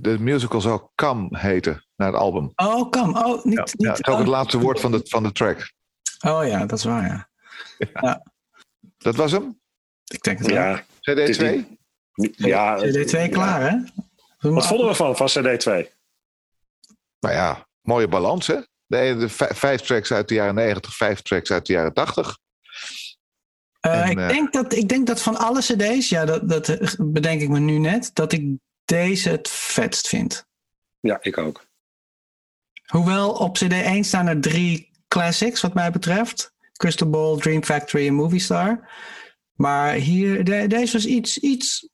De 0.01 0.19
musical 0.19 0.61
zou 0.61 0.89
Kam 0.95 1.37
heten, 1.37 1.87
naar 1.97 2.13
het 2.13 2.17
album. 2.17 2.53
Oh, 2.57 2.91
Kam. 2.91 3.17
Oh, 3.17 3.45
niet, 3.45 3.55
ja, 3.55 3.63
niet, 3.63 3.75
ja, 3.77 3.91
het 3.91 3.99
is 3.99 4.07
ook 4.07 4.15
oh. 4.15 4.21
het 4.21 4.29
laatste 4.29 4.59
woord 4.59 4.81
van 4.81 4.91
de, 4.93 5.01
van 5.05 5.23
de 5.23 5.33
track. 5.33 5.73
Oh 6.27 6.47
ja, 6.47 6.67
dat 6.67 6.79
is 6.79 6.85
waar, 6.85 7.07
ja. 7.07 7.29
ja. 7.79 7.89
ja. 7.93 8.33
Dat 8.99 9.17
was 9.17 9.33
hem? 9.33 9.61
Ik 10.05 10.23
denk 10.23 10.39
het 10.39 10.49
ja. 10.49 10.85
CD2? 10.85 11.65
Ja, 12.37 12.79
CD2 12.79 13.31
klaar, 13.31 13.71
hè? 13.71 13.77
Wat 14.55 14.67
vonden 14.67 14.87
we 14.87 14.95
van, 14.95 15.17
van 15.17 15.29
CD2? 15.29 15.95
Nou 17.21 17.35
ja, 17.35 17.67
mooie 17.81 18.09
balans, 18.09 18.47
hè? 18.47 18.61
De, 18.87 19.17
de 19.19 19.29
vijf 19.55 19.81
tracks 19.81 20.13
uit 20.13 20.29
de 20.29 20.35
jaren 20.35 20.55
90, 20.55 20.97
vijf 20.97 21.23
tracks 21.23 21.51
uit 21.51 21.67
de 21.67 21.73
jaren 21.73 21.93
80. 21.93 22.39
Uh, 23.87 24.03
en, 24.03 24.11
ik, 24.11 24.19
uh, 24.19 24.29
denk 24.29 24.53
dat, 24.53 24.73
ik 24.73 24.89
denk 24.89 25.07
dat 25.07 25.23
van 25.23 25.37
alle 25.37 25.61
CD's, 25.61 26.09
ja, 26.09 26.25
dat, 26.25 26.49
dat 26.49 26.97
bedenk 26.99 27.41
ik 27.41 27.49
me 27.49 27.59
nu 27.59 27.79
net, 27.79 28.11
dat 28.13 28.33
ik 28.33 28.59
deze 28.85 29.31
het 29.31 29.49
vetst 29.49 30.09
vind. 30.09 30.47
Ja, 31.01 31.19
ik 31.21 31.39
ook. 31.39 31.67
Hoewel 32.87 33.33
op 33.33 33.55
CD 33.55 33.73
1 33.73 34.05
staan 34.05 34.27
er 34.27 34.41
drie 34.41 34.91
classics, 35.09 35.61
wat 35.61 35.75
mij 35.75 35.91
betreft: 35.91 36.53
Crystal 36.73 37.11
Ball, 37.11 37.37
Dream 37.39 37.65
Factory 37.65 38.07
en 38.07 38.15
Movie 38.15 38.41
Star. 38.41 38.91
Maar 39.53 39.93
hier, 39.93 40.45
de, 40.45 40.67
deze 40.67 40.93
was 40.93 41.07
iets, 41.07 41.39
iets 41.39 41.89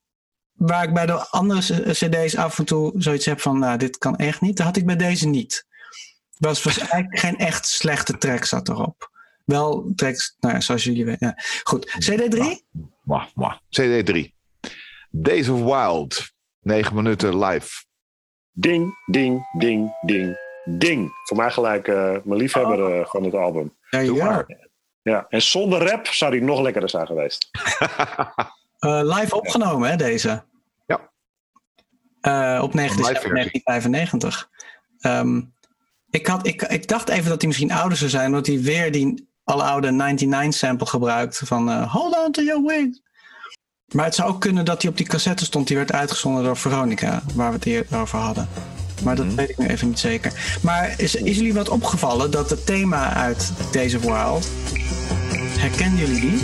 waar 0.67 0.85
ik 0.85 0.95
bij 0.95 1.07
de 1.07 1.29
andere 1.29 1.93
CD's 1.93 2.37
af 2.37 2.59
en 2.59 2.65
toe 2.65 2.93
zoiets 2.97 3.27
heb 3.27 3.41
van, 3.41 3.59
nou, 3.59 3.79
dit 3.79 3.99
kan 3.99 4.17
echt 4.17 4.41
niet. 4.41 4.57
Dat 4.57 4.67
had 4.67 4.77
ik 4.77 4.87
bij 4.87 4.97
deze 4.97 5.29
niet. 5.29 5.67
Was, 6.39 6.63
was 6.63 6.79
eigenlijk 6.79 7.19
geen 7.25 7.37
echt 7.37 7.67
slechte 7.67 8.19
track 8.19 8.45
zat 8.45 8.69
erop. 8.69 9.11
Wel 9.45 9.93
tracks, 9.97 10.37
nou 10.41 10.55
ja, 10.55 10.61
zoals 10.61 10.85
jullie 10.85 11.05
weten. 11.05 11.27
Ja. 11.27 11.43
Goed, 11.63 11.87
CD3? 11.87 12.41
Mwah, 13.03 13.27
mwah. 13.35 13.57
CD3. 13.81 14.29
Days 15.11 15.49
of 15.49 15.63
Wild. 15.63 16.31
9 16.61 16.95
minuten 16.95 17.39
live. 17.39 17.85
Ding, 18.53 18.95
ding, 19.07 19.47
ding, 19.59 19.97
ding, 20.01 20.37
ding. 20.65 21.11
Voor 21.25 21.37
mij 21.37 21.51
gelijk 21.51 21.89
uh, 21.89 22.17
mijn 22.25 22.41
liefhebber 22.41 22.99
uh, 22.99 23.07
van 23.07 23.25
het 23.25 23.35
album. 23.35 23.77
Ja, 23.91 23.99
ja. 23.99 24.47
ja, 25.03 25.27
en 25.29 25.43
zonder 25.43 25.89
rap 25.89 26.07
zou 26.07 26.33
die 26.33 26.43
nog 26.43 26.61
lekkerder 26.61 26.91
zijn 26.91 27.07
geweest. 27.07 27.49
uh, 28.81 29.01
live 29.17 29.37
opgenomen, 29.37 29.91
hè, 29.91 29.97
deze? 29.97 30.45
Uh, 32.23 32.61
op 32.63 32.75
9 32.75 32.97
december 32.97 33.35
1995. 33.35 34.49
Um, 35.01 35.55
ik, 36.11 36.27
had, 36.27 36.47
ik, 36.47 36.63
ik 36.63 36.89
dacht 36.89 37.09
even 37.09 37.29
dat 37.29 37.39
hij 37.39 37.47
misschien 37.47 37.73
ouder 37.73 37.99
zou 37.99 38.11
zijn, 38.11 38.27
omdat 38.27 38.47
hij 38.47 38.61
weer 38.61 38.93
die 38.93 39.29
aloude 39.45 39.91
99 39.91 40.59
sample 40.59 40.87
gebruikt 40.87 41.43
van 41.45 41.69
uh, 41.69 41.93
Hold 41.93 42.17
on 42.25 42.33
to 42.33 42.43
your 42.43 42.63
wings. 42.67 43.01
Maar 43.95 44.05
het 44.05 44.15
zou 44.15 44.29
ook 44.29 44.41
kunnen 44.41 44.65
dat 44.65 44.83
hij 44.83 44.91
op 44.91 44.97
die 44.97 45.07
cassette 45.07 45.45
stond, 45.45 45.67
die 45.67 45.77
werd 45.77 45.93
uitgezonden 45.93 46.45
door 46.45 46.57
Veronica, 46.57 47.23
waar 47.35 47.49
we 47.49 47.55
het 47.55 47.65
hier 47.65 47.87
over 47.95 48.19
hadden. 48.19 48.49
Maar 49.05 49.17
dat 49.17 49.25
mm 49.25 49.31
-hmm. 49.31 49.39
weet 49.39 49.51
ik 49.51 49.59
nu 49.59 49.67
even 49.67 49.89
niet 49.89 49.99
zeker. 49.99 50.59
Maar 50.63 50.95
is, 50.97 51.15
is 51.15 51.37
jullie 51.37 51.55
wat 51.55 51.69
opgevallen 51.69 52.31
dat 52.31 52.51
het 52.51 52.67
thema 52.67 53.15
uit 53.15 53.53
of 53.75 54.03
Wild, 54.03 54.49
herkennen 55.59 55.99
jullie 55.99 56.21
die? 56.21 56.41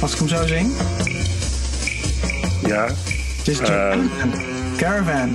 Als 0.00 0.12
ik 0.12 0.18
hem 0.18 0.28
zo 0.28 0.46
zing? 0.46 0.72
Ja. 2.66 2.88
Het 3.36 3.48
is 3.48 3.60
uh, 3.60 3.66
Caravan. 4.76 5.34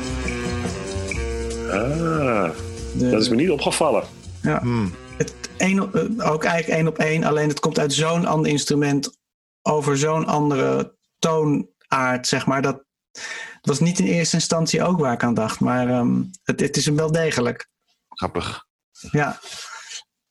Ah, 1.69 2.49
de, 2.97 3.09
dat 3.09 3.21
is 3.21 3.29
me 3.29 3.35
niet 3.35 3.49
opgevallen. 3.49 4.03
Ja. 4.41 4.59
Hmm. 4.59 4.93
Het 5.17 5.33
een, 5.57 5.81
ook 6.21 6.43
eigenlijk 6.43 6.79
één 6.79 6.87
op 6.87 6.97
één, 6.97 7.23
alleen 7.23 7.47
het 7.47 7.59
komt 7.59 7.79
uit 7.79 7.93
zo'n 7.93 8.25
ander 8.25 8.51
instrument 8.51 9.19
over 9.61 9.97
zo'n 9.97 10.25
andere 10.25 10.95
toonaard, 11.19 12.27
zeg 12.27 12.45
maar. 12.45 12.61
Dat, 12.61 12.83
dat 13.11 13.21
was 13.61 13.79
niet 13.79 13.99
in 13.99 14.05
eerste 14.05 14.35
instantie 14.35 14.83
ook 14.83 14.99
waar 14.99 15.13
ik 15.13 15.23
aan 15.23 15.33
dacht, 15.33 15.59
maar 15.59 15.89
um, 15.89 16.29
het, 16.43 16.59
het 16.59 16.77
is 16.77 16.85
hem 16.85 16.95
wel 16.95 17.11
degelijk. 17.11 17.69
Grappig. 18.09 18.65
Ja. 19.11 19.39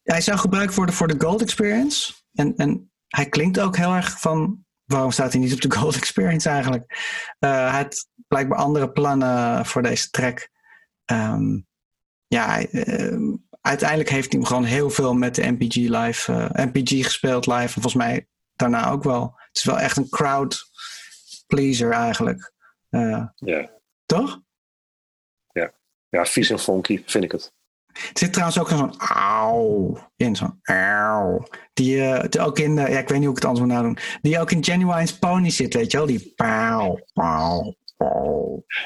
Hij 0.02 0.20
zou 0.20 0.38
gebruikt 0.38 0.74
worden 0.74 0.94
voor 0.94 1.08
de 1.08 1.24
Gold 1.24 1.42
Experience. 1.42 2.12
En, 2.32 2.56
en 2.56 2.92
hij 3.06 3.28
klinkt 3.28 3.60
ook 3.60 3.76
heel 3.76 3.94
erg 3.94 4.20
van. 4.20 4.64
Waarom 4.90 5.10
staat 5.10 5.32
hij 5.32 5.40
niet 5.40 5.52
op 5.52 5.60
de 5.60 5.70
Gold 5.78 5.96
Experience 5.96 6.48
eigenlijk? 6.48 6.84
Uh, 7.40 7.70
hij 7.70 7.82
had 7.82 8.08
blijkbaar 8.28 8.58
andere 8.58 8.90
plannen 8.90 9.66
voor 9.66 9.82
deze 9.82 10.10
track. 10.10 10.48
Um, 11.12 11.66
ja, 12.26 12.72
uh, 12.72 13.34
uiteindelijk 13.60 14.08
heeft 14.08 14.32
hij 14.32 14.40
hem 14.40 14.48
gewoon 14.48 14.64
heel 14.64 14.90
veel 14.90 15.14
met 15.14 15.34
de 15.34 15.50
MPG 15.50 15.74
live, 15.74 16.32
uh, 16.32 16.66
MPG 16.66 17.04
gespeeld 17.04 17.46
live. 17.46 17.60
En 17.60 17.68
volgens 17.68 17.94
mij 17.94 18.26
daarna 18.56 18.90
ook 18.90 19.02
wel. 19.02 19.34
Het 19.36 19.56
is 19.56 19.64
wel 19.64 19.78
echt 19.78 19.96
een 19.96 20.08
crowd 20.08 20.70
pleaser 21.46 21.92
eigenlijk. 21.92 22.52
ja. 22.88 23.34
Toch? 24.06 24.40
Ja. 25.52 25.72
ja, 26.08 26.24
vies 26.24 26.50
en 26.50 26.58
funky 26.58 27.02
vind 27.06 27.24
ik 27.24 27.32
het. 27.32 27.52
Er 27.92 28.10
zit 28.12 28.32
trouwens 28.32 28.60
ook 28.60 28.68
zo'n 28.68 28.94
auw 28.98 29.96
in, 30.16 30.36
zo'n 30.36 30.58
auw. 30.62 31.42
Die, 31.72 31.96
uh, 31.96 32.20
die 32.28 32.40
ook 32.40 32.58
in, 32.58 32.76
uh, 32.76 32.88
ja, 32.88 32.98
ik 32.98 33.08
weet 33.08 33.18
niet 33.18 33.26
hoe 33.28 33.36
ik 33.36 33.42
het 33.42 33.44
anders 33.44 33.66
moet 33.66 33.74
nadoen. 33.76 33.98
Die 34.22 34.40
ook 34.40 34.50
in 34.50 34.64
Genuine's 34.64 35.18
Pony 35.18 35.50
zit, 35.50 35.74
weet 35.74 35.90
je 35.90 35.96
wel? 35.96 36.06
Die 36.06 36.32
pauw, 36.36 36.98
pauw, 37.12 37.74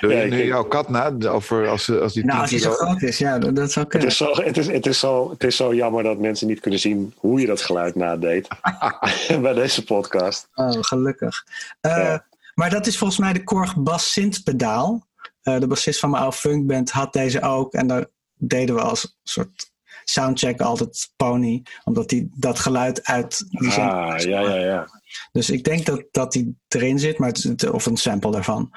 Doe 0.01 0.11
je 0.11 0.17
Ja, 0.17 0.23
ik- 0.23 0.31
nu 0.31 0.45
jouw 0.45 0.65
kat 0.65 0.89
na? 0.89 1.17
Over 1.29 1.69
als, 1.69 1.85
ze- 1.85 2.01
als 2.01 2.13
die 2.13 2.25
Nou, 2.25 2.35
10 2.35 2.41
als 2.43 2.51
hij 2.51 2.61
zo 2.61 2.71
groot 2.87 3.03
is, 3.03 3.19
ja, 3.19 3.39
dat, 3.39 3.57
dat 3.57 3.73
zou 3.73 3.85
Het 3.85 3.89
kunnen. 3.95 4.09
is, 4.09 4.17
zo, 4.17 4.31
het, 4.33 4.57
is, 4.57 4.67
het, 4.67 4.87
is 4.87 4.99
zo, 4.99 5.31
het 5.31 5.45
is 5.45 5.57
zo 5.57 5.75
jammer 5.75 6.03
dat 6.03 6.19
mensen 6.19 6.47
niet 6.47 6.61
kunnen 6.61 6.81
zien 6.81 7.15
hoe 7.17 7.41
je 7.41 7.47
dat 7.47 7.61
geluid 7.61 7.95
nadeed 7.95 8.49
bij 9.43 9.53
deze 9.53 9.85
podcast. 9.85 10.49
Oh, 10.55 10.71
gelukkig. 10.81 11.45
Eh, 11.81 11.97
Ja. 11.97 12.25
Maar 12.55 12.71
dat 12.71 12.87
is 12.87 12.99
volgens 12.99 13.19
mij 13.19 13.33
de 13.33 13.45
Korg 13.45 13.77
Bass 13.77 14.13
Synth 14.13 14.45
pedaal. 14.45 15.07
Eh, 15.43 15.59
de 15.61 15.67
bassist 15.67 16.01
van 16.01 16.11
mijn 16.11 16.23
oude 16.23 16.37
funkband 16.37 16.91
had 16.91 17.13
deze 17.13 17.41
ook. 17.43 17.73
En 17.73 17.87
daar 17.87 18.07
deden 18.47 18.75
we 18.75 18.81
als 18.81 19.19
soort 19.23 19.73
soundcheck 20.05 20.61
altijd 20.61 21.13
pony. 21.17 21.63
Omdat 21.85 22.09
die 22.09 22.31
dat 22.37 22.59
geluid 22.59 23.05
uit 23.05 23.45
die 23.49 23.71
Ah, 23.71 24.19
ja, 24.19 24.41
ja, 24.41 24.55
ja. 24.55 24.89
Dus 25.33 25.51
ik 25.51 25.65
denk 25.65 25.87
dat, 25.87 26.05
dat 26.11 26.33
die 26.33 26.59
erin 26.69 26.99
zit, 26.99 27.19
maar 27.19 27.29
het, 27.29 27.71
of 27.71 27.87
een 27.87 27.97
sample 27.97 28.31
daarvan. 28.31 28.71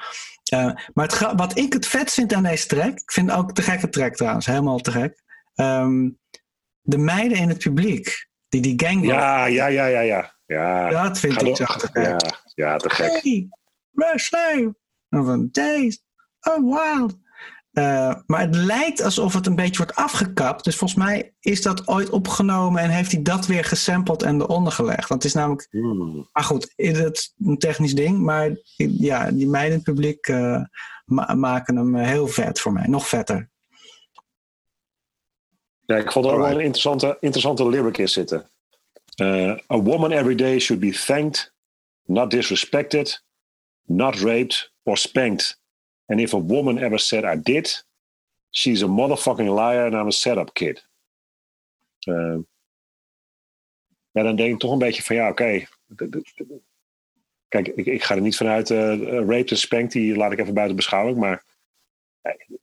Eh, 0.44 0.70
maar 0.94 1.06
het, 1.06 1.32
wat 1.36 1.58
ik 1.58 1.72
het 1.72 1.86
vet 1.86 2.12
vind 2.12 2.32
aan 2.32 2.42
deze 2.42 2.66
track, 2.66 2.98
ik 2.98 3.12
vind 3.12 3.30
ook 3.30 3.52
te 3.52 3.62
gekke 3.62 3.88
track 3.88 4.14
trouwens, 4.14 4.46
helemaal 4.46 4.78
te 4.78 4.90
gek. 4.90 5.22
Ehm, 5.54 6.10
de 6.80 6.98
meiden 6.98 7.38
in 7.38 7.48
het 7.48 7.58
publiek, 7.58 8.28
die 8.48 8.60
die 8.60 8.86
gang 8.86 9.06
Ja, 9.06 9.46
ja, 9.46 9.66
ja, 9.66 9.86
ja, 9.86 10.00
ja. 10.00 10.34
ja. 10.46 10.88
dat 10.88 11.18
vind 11.18 11.32
Ga 11.32 11.40
ik 11.40 11.46
door. 11.46 11.56
zo 11.56 11.64
te 11.64 11.88
gek. 11.92 12.04
Ja, 12.04 12.16
ja, 12.54 12.76
te 12.76 12.90
gek. 12.90 13.22
Hey, 13.22 13.48
Wesley. 13.90 14.74
Of 15.10 15.26
een 15.26 15.48
Days. 15.52 16.02
Oh, 16.40 16.56
wild. 16.56 17.16
Eh, 17.72 18.14
maar 18.26 18.40
het 18.40 18.54
lijkt 18.54 19.02
alsof 19.02 19.34
het 19.34 19.46
een 19.46 19.54
beetje 19.54 19.76
wordt 19.76 19.94
afgekapt. 19.94 20.64
Dus 20.64 20.76
volgens 20.76 20.98
mij 20.98 21.34
is 21.40 21.62
dat 21.62 21.88
ooit 21.88 22.10
opgenomen 22.10 22.82
en 22.82 22.90
heeft 22.90 23.12
hij 23.12 23.22
dat 23.22 23.46
weer 23.46 23.64
gesampled 23.64 24.22
en 24.22 24.40
eronder 24.40 24.72
gelegd. 24.72 25.08
Want 25.08 25.22
het 25.22 25.24
is 25.24 25.32
namelijk, 25.38 25.66
Hmm. 25.70 26.28
maar 26.32 26.44
goed, 26.44 26.72
is 26.76 26.98
het 26.98 27.34
een 27.44 27.58
technisch 27.58 27.94
ding. 27.94 28.18
Maar 28.18 28.56
ja, 28.76 29.30
die 29.30 29.48
meiden 29.48 29.70
in 29.72 29.76
het 29.84 29.94
publiek 29.94 30.26
eh, 30.26 30.62
ma- 31.04 31.34
maken 31.34 31.76
hem 31.76 31.96
eh, 31.96 32.06
heel 32.06 32.26
vet 32.26 32.60
voor 32.60 32.72
mij. 32.72 32.86
Nog 32.86 33.08
vetter. 33.08 33.50
Ja, 35.86 35.96
ik 35.96 36.12
vond 36.12 36.24
er 36.26 36.32
ook 36.32 36.38
wel 36.38 36.50
een 36.50 36.60
interessante, 36.60 37.16
interessante 37.20 37.68
lyric 37.68 37.98
in 37.98 38.08
zitten. 38.08 38.50
A 39.72 39.78
woman 39.82 40.12
every 40.12 40.34
day 40.34 40.58
should 40.58 40.82
be 40.82 41.02
thanked, 41.06 41.54
not 42.04 42.30
disrespected, 42.30 43.24
not 43.82 44.14
raped 44.14 44.72
or 44.82 44.96
spanked. 44.96 45.57
And 46.08 46.20
if 46.20 46.32
a 46.34 46.40
woman 46.40 46.78
ever 46.78 46.98
said 46.98 47.24
I 47.24 47.36
did, 47.42 47.84
she's 48.50 48.82
a 48.82 48.86
motherfucking 48.86 49.54
liar 49.54 49.84
and 49.84 49.94
I'm 49.94 50.06
a 50.06 50.10
setup 50.10 50.52
kid. 50.52 50.86
Eh, 51.98 52.36
ja, 54.10 54.22
dan 54.22 54.36
denk 54.36 54.52
ik 54.54 54.58
toch 54.58 54.72
een 54.72 54.78
beetje 54.78 55.02
van 55.02 55.16
ja, 55.16 55.28
oké. 55.28 55.64
Kijk, 57.48 57.68
ik, 57.68 57.86
ik 57.86 58.02
ga 58.02 58.14
er 58.14 58.20
niet 58.20 58.36
vanuit 58.36 58.70
eh 58.70 58.98
raped 59.26 59.50
en 59.50 59.56
spanked, 59.56 59.92
die 59.92 60.16
laat 60.16 60.32
ik 60.32 60.38
even 60.38 60.54
buiten 60.54 60.76
beschouwing. 60.76 61.16
Maar 61.18 61.44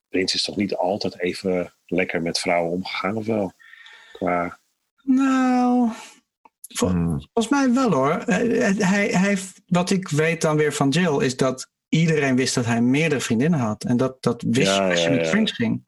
Prins 0.10 0.34
is 0.34 0.44
toch 0.44 0.56
niet 0.56 0.76
altijd 0.76 1.20
even 1.20 1.74
lekker 1.86 2.22
met 2.22 2.40
vrouwen 2.40 2.72
omgegaan, 2.72 3.16
of 3.18 3.26
wel? 3.26 3.54
Qua, 4.14 4.60
Nou, 5.04 5.90
vol- 6.68 6.90
Hmm. 6.90 7.10
volgens 7.34 7.48
mij 7.50 7.74
wel 7.74 7.92
hoor. 7.92 8.12
Eh, 8.12 8.26
Hij, 8.38 8.74
hij, 8.74 9.08
hij, 9.08 9.38
wat 9.68 9.90
ik 9.90 10.10
weet 10.10 10.42
dan 10.42 10.58
weer 10.58 10.74
van 10.74 10.90
Jill 10.90 11.22
is 11.24 11.38
dat 11.38 11.72
iedereen 11.90 12.36
wist 12.36 12.56
dat 12.56 12.66
hij 12.66 12.82
meerdere 12.82 13.22
vriendinnen 13.22 13.60
had. 13.60 13.84
En 13.84 13.98
dat, 13.98 14.18
dat 14.20 14.44
wist 14.48 14.68
Ja, 14.76 14.86
je 14.86 14.92
als 14.92 15.04
je 15.04 15.10
ja, 15.10 15.16
met 15.16 15.26
ja. 15.26 15.30
Fringe 15.32 15.48
ging. 15.54 15.84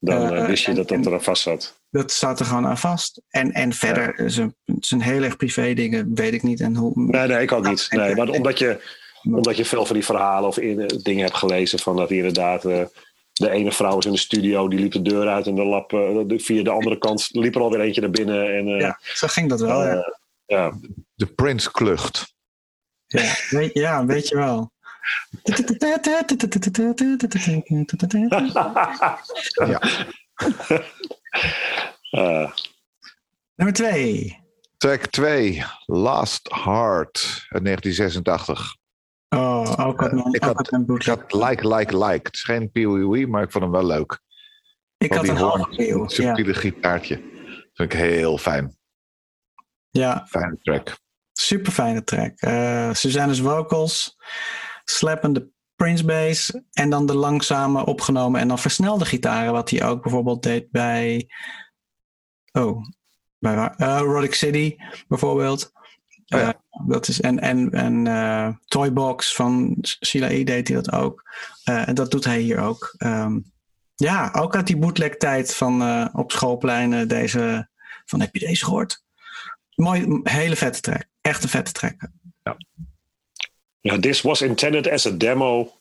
dan 0.00 0.32
Eh, 0.32 0.38
eh, 0.40 0.46
wist 0.46 0.62
je 0.64 0.70
en- 0.70 0.76
dat 0.76 0.88
dat 0.88 1.06
er 1.06 1.12
aan 1.12 1.22
vast 1.22 1.42
zat. 1.42 1.78
Dat 1.90 2.10
staat 2.12 2.40
er 2.40 2.46
gewoon 2.46 2.66
aan 2.66 2.78
vast. 2.78 3.20
En, 3.28 3.52
en 3.52 3.72
verder, 3.72 4.30
zijn, 4.30 4.54
zijn 4.80 5.00
heel 5.02 5.22
erg 5.22 5.36
privé 5.36 5.74
dingen 5.74 6.14
weet 6.14 6.32
ik 6.32 6.42
niet. 6.42 6.60
En 6.60 6.76
hoe, 6.76 6.92
Nee, 6.94 7.26
nee, 7.28 7.42
ik 7.42 7.52
ook 7.52 7.68
niet. 7.68 7.86
Nee, 7.90 8.14
maar 8.14 8.28
omdat 8.28 8.58
je, 8.58 8.80
omdat 9.22 9.56
je 9.56 9.64
veel 9.64 9.86
van 9.86 9.94
die 9.96 10.04
verhalen 10.04 10.48
of 10.48 10.58
in, 10.58 10.80
eh, 10.80 10.98
dingen 11.02 11.24
hebt 11.24 11.36
gelezen 11.36 11.78
van 11.78 11.96
dat 11.96 12.10
inderdaad. 12.10 12.64
eh, 12.64 12.82
de 13.32 13.50
ene 13.50 13.72
vrouw 13.72 13.94
was 13.94 14.04
in 14.06 14.12
de 14.12 14.18
studio, 14.18 14.68
die 14.68 14.78
liep 14.78 14.92
de 14.92 15.02
deur 15.02 15.28
uit 15.28 15.46
en 15.46 15.54
de 15.54 15.64
lap 15.64 15.92
eh, 15.92 16.18
via 16.26 16.62
de 16.62 16.70
andere 16.70 16.98
kant 16.98 17.28
liep 17.32 17.54
er 17.54 17.60
alweer 17.60 17.80
eentje 17.80 18.00
naar 18.00 18.10
binnen. 18.10 18.54
En, 18.56 18.66
eh, 18.68 18.80
ja, 18.80 18.98
zo 19.02 19.26
ging 19.26 19.48
dat 19.48 19.60
wel. 19.60 19.82
ja. 19.82 19.94
eh, 19.94 20.12
ja. 20.46 20.78
De 21.14 21.26
Prince 21.26 21.70
klucht. 21.70 22.34
Ja, 23.06 23.34
weet, 23.50 23.74
ja, 23.74 24.06
weet 24.06 24.28
je 24.28 24.36
wel. 24.36 24.72
Ja. 29.66 29.80
Nummer 33.54 33.74
twee. 33.74 34.38
Track 34.76 35.06
2, 35.06 35.64
Last 35.86 36.48
Heart 36.64 37.46
uit 37.48 37.64
1986. 37.64 38.76
Oh, 39.28 39.74
ook 39.86 40.00
wat 40.00 40.12
Ik 40.34 40.42
had- 40.42 40.72
Ik 40.72 41.06
had 41.06 41.32
Like, 41.32 41.68
Like, 41.76 41.96
Like. 41.98 42.20
Het 42.26 42.34
is 42.34 42.42
geen 42.42 42.70
PWE, 42.70 43.26
maar 43.26 43.42
ik 43.42 43.50
vond 43.50 43.64
hem 43.64 43.72
wel 43.72 43.86
leuk. 43.86 44.20
Ik 44.98 45.12
had 45.12 45.28
een 45.28 45.36
halve 45.36 45.88
eeuw. 45.88 45.94
een 45.94 46.00
Ja, 46.02 46.08
subtiele 46.08 46.54
gitaartje. 46.54 47.16
Vind 47.72 47.92
ik 47.92 47.98
heel 47.98 48.38
fijn. 48.38 48.76
ja, 49.90 50.26
Fijne 50.28 50.58
track. 50.62 50.98
super 51.32 51.72
fijne 51.72 52.04
track. 52.04 52.40
Eh 52.40 52.92
Suzanne's 52.94 53.40
vocals, 53.40 54.16
slappende 54.90 55.50
Prince 55.80 56.04
bass 56.04 56.52
en 56.72 56.90
dan 56.90 57.06
de 57.06 57.14
langzame 57.14 57.86
opgenomen 57.86 58.40
en 58.40 58.48
dan 58.48 58.58
versnelde 58.58 59.04
gitaren, 59.04 59.52
wat 59.52 59.70
hij 59.70 59.84
ook 59.84 60.02
bijvoorbeeld 60.02 60.42
deed 60.42 60.70
bij. 60.70 61.28
Oh, 62.52 62.84
bij 63.38 63.56
waar? 63.56 63.74
Eh, 63.76 63.96
Erotic 63.96 64.34
City 64.34 64.76
bijvoorbeeld. 65.08 65.72
Oh 66.28 66.40
ja. 66.40 66.48
Eh, 66.48 66.86
dat 66.86 67.08
is, 67.08 67.20
en 67.20 67.38
en, 67.38 67.70
en 67.70 68.06
eh, 68.06 68.48
Toybox 68.64 69.34
van 69.34 69.76
Sheila 70.06 70.28
E. 70.30 70.44
deed 70.44 70.68
hij 70.68 70.76
dat 70.76 70.92
ook. 70.92 71.22
En 71.64 71.94
dat 71.94 72.10
doet 72.10 72.24
hij 72.24 72.40
hier 72.40 72.58
ook. 72.58 72.94
Ehm, 72.96 73.38
ja, 73.94 74.30
ook 74.32 74.56
uit 74.56 74.66
die 74.66 74.78
bootleg 74.78 75.16
tijd 75.16 75.54
van 75.54 76.08
op 76.12 76.32
schoolpleinen 76.32 77.08
deze. 77.08 77.68
Van 78.04 78.20
heb 78.20 78.34
je 78.34 78.46
deze 78.46 78.64
gehoord? 78.64 79.04
Mooi, 79.74 80.20
hele 80.22 80.56
vette 80.56 80.80
track. 80.80 81.04
Echt 81.20 81.42
een 81.42 81.48
vette 81.48 81.72
track. 81.72 82.08
Yeah, 83.80 84.00
this 84.00 84.22
was 84.22 84.42
intended 84.42 84.88
as 84.88 85.06
a 85.06 85.16
demo, 85.16 85.72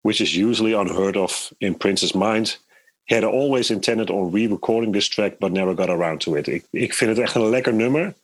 which 0.00 0.20
is 0.20 0.34
usually 0.34 0.72
unheard 0.72 1.16
of 1.16 1.52
in 1.58 1.76
Prince's 1.76 2.12
mind. 2.12 2.58
He 3.04 3.14
had 3.14 3.24
always 3.24 3.70
intended 3.70 4.10
on 4.10 4.32
re-recording 4.32 4.92
this 4.92 5.08
track, 5.08 5.38
but 5.38 5.52
never 5.52 5.74
got 5.74 5.88
around 5.88 6.20
to 6.20 6.36
it. 6.36 6.46
Ik, 6.46 6.64
ik 6.70 6.94
vind 6.94 7.10
het 7.10 7.18
echt 7.18 7.34
een 7.34 7.48
lekker 7.48 7.74
nummer. 7.74 8.14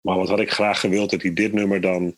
Maar 0.00 0.16
wat 0.16 0.28
had 0.28 0.40
ik 0.40 0.50
graag 0.50 0.80
gewild 0.80 1.10
dat 1.10 1.22
hij 1.22 1.32
dit 1.32 1.52
nummer 1.52 1.80
dan 1.80 2.14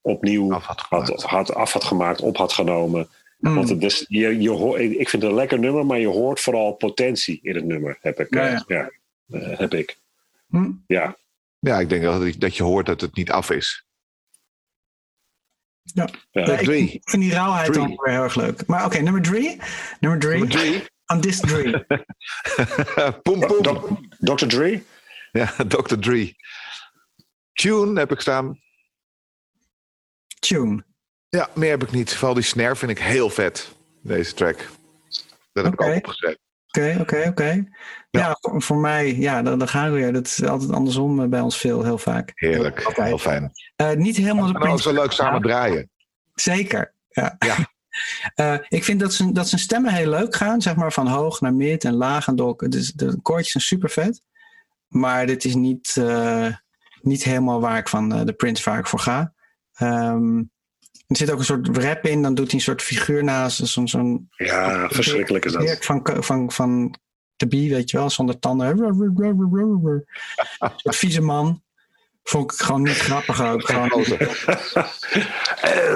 opnieuw 0.00 0.52
Af 0.52 0.64
had 0.64 0.80
had, 0.80 0.86
gemaakt. 0.86 1.22
had, 1.22 1.54
af 1.54 1.72
had 1.72 1.84
gemaakt, 1.84 2.20
op 2.20 2.36
had 2.36 2.52
genomen. 2.52 3.08
Mm. 3.38 3.54
Want 3.54 3.68
het 3.68 3.82
is, 3.82 4.04
je, 4.08 4.40
je 4.40 4.50
hoort, 4.50 4.80
ik 4.80 5.08
vind 5.08 5.22
het 5.22 5.30
een 5.30 5.36
lekker 5.36 5.58
nummer, 5.58 5.86
maar 5.86 5.98
je 5.98 6.06
hoort 6.06 6.40
vooral 6.40 6.72
potentie 6.72 7.40
in 7.42 7.54
het 7.54 7.64
nummer. 7.64 7.98
Heb 8.00 8.20
ik. 8.20 8.34
Ja, 8.34 8.52
eh, 8.52 8.60
ja. 8.66 8.90
ja, 9.26 9.38
eh, 9.38 9.58
heb 9.58 9.74
ik. 9.74 9.98
Hm? 10.48 10.70
Ja. 10.86 11.16
Ja, 11.58 11.80
ik 11.80 11.88
denk 11.88 12.02
dat, 12.02 12.34
dat 12.38 12.56
je 12.56 12.62
hoort 12.62 12.86
dat 12.86 13.00
het 13.00 13.16
niet 13.16 13.30
af 13.30 13.50
is. 13.50 13.84
Ja. 15.94 16.08
Ja. 16.30 16.44
Ik, 16.44 16.64
drie. 16.64 16.90
ik 16.92 17.10
vind 17.10 17.22
die 17.22 17.32
rauwheid 17.32 17.72
Drie. 17.72 17.86
dan 17.86 17.96
weer 17.96 18.14
heel 18.14 18.22
erg 18.22 18.34
leuk. 18.34 18.66
Maar 18.66 18.84
oké, 18.84 18.98
nummer 18.98 19.22
drie. 19.22 19.60
Nummer 20.00 20.20
drie. 20.20 20.38
Nummer 20.38 20.56
drie. 20.56 20.84
On 21.06 21.20
this 21.20 21.40
drie. 21.40 21.70
poem, 23.22 23.40
poem. 23.40 24.08
Dr. 24.18 24.46
Dre? 24.46 24.82
Ja, 25.32 25.46
Dr. 25.68 25.98
Dre. 25.98 26.34
Tune 27.52 27.98
heb 27.98 28.12
ik 28.12 28.20
staan. 28.20 28.60
Tune. 30.38 30.84
Ja, 31.28 31.48
meer 31.54 31.70
heb 31.70 31.82
ik 31.82 31.90
niet. 31.90 32.14
Vooral 32.14 32.34
die 32.34 32.42
snare 32.42 32.76
vind 32.76 32.90
ik 32.90 32.98
heel 32.98 33.30
vet. 33.30 33.74
Deze 34.02 34.34
track. 34.34 34.68
Dat 35.52 35.64
heb 35.64 35.72
ik 35.72 35.82
ook 35.82 35.94
opgezet. 35.94 36.38
Oké, 36.76 36.96
oké, 37.00 37.26
oké. 37.28 37.64
Ja, 38.10 38.36
voor, 38.40 38.62
voor 38.62 38.76
mij, 38.76 39.16
ja, 39.16 39.42
dan, 39.42 39.58
dan 39.58 39.68
gaan 39.68 39.92
we 39.92 39.98
weer. 39.98 40.12
Dat 40.12 40.26
is 40.26 40.44
altijd 40.44 40.72
andersom 40.72 41.22
eh, 41.22 41.28
bij 41.28 41.40
ons 41.40 41.58
veel, 41.58 41.84
heel 41.84 41.98
vaak. 41.98 42.32
Heerlijk. 42.34 42.84
Altijd. 42.84 43.06
Heel 43.06 43.18
fijn. 43.18 43.52
Eh, 43.76 43.92
niet 43.92 44.16
helemaal 44.16 44.46
de 44.46 44.48
En 44.48 44.56
ook 44.56 44.62
Prince. 44.62 44.82
zo 44.82 44.92
leuk 44.94 45.12
samen 45.12 45.42
draaien. 45.42 45.90
Zeker, 46.34 46.92
ja. 47.08 47.36
Ja. 47.38 47.56
Eh, 48.34 48.54
ik 48.68 48.84
vind 48.84 49.00
dat 49.00 49.14
zijn, 49.14 49.32
dat 49.32 49.48
zijn 49.48 49.60
stemmen 49.60 49.92
heel 49.92 50.08
leuk 50.10 50.34
gaan, 50.34 50.62
zeg 50.62 50.74
maar 50.76 50.92
van 50.92 51.06
hoog 51.06 51.40
naar 51.40 51.54
mid 51.54 51.84
en 51.84 51.94
laag 51.94 52.26
en 52.26 52.36
door. 52.36 52.68
Dus 52.68 52.92
de 52.92 53.18
koortjes 53.22 53.50
zijn 53.50 53.64
super 53.64 53.90
vet. 53.90 54.22
Maar 54.88 55.26
dit 55.26 55.44
is 55.44 55.54
niet, 55.54 55.96
niet 57.00 57.22
helemaal 57.24 57.60
waar 57.60 57.78
ik 57.78 57.88
van 57.88 58.08
de 58.26 58.32
Prince 58.32 58.70
waar 58.70 58.78
ik 58.78 58.86
voor 58.86 58.98
ga. 58.98 59.32
Ehm, 59.72 60.42
er 61.06 61.16
zit 61.16 61.30
ook 61.30 61.38
een 61.38 61.44
soort 61.44 61.76
rap 61.76 62.04
in, 62.04 62.22
dan 62.22 62.34
doet 62.34 62.46
hij 62.46 62.54
een 62.54 62.60
soort 62.60 62.82
figuur 62.82 63.24
naast. 63.24 63.66
Zo'n 63.66 63.88
zo'n 63.88 64.28
Ja, 64.36 64.88
verschrikkelijk 64.88 65.44
is 65.44 65.52
dat. 65.52 65.84
Van, 65.84 66.00
van, 66.20 66.52
van 66.52 66.98
de 67.36 67.46
Bie, 67.46 67.70
weet 67.74 67.90
je 67.90 67.96
wel, 67.96 68.10
zonder 68.10 68.38
tanden. 68.38 68.66
Een 70.58 70.92
vieze 70.92 71.20
man. 71.20 71.64
Vond 72.22 72.52
ik 72.52 72.58
gewoon 72.58 72.82
niet 72.82 72.98
grappig 72.98 73.42
ook. 73.42 73.66
Gewoon, 73.66 73.92
oh, 73.92 74.08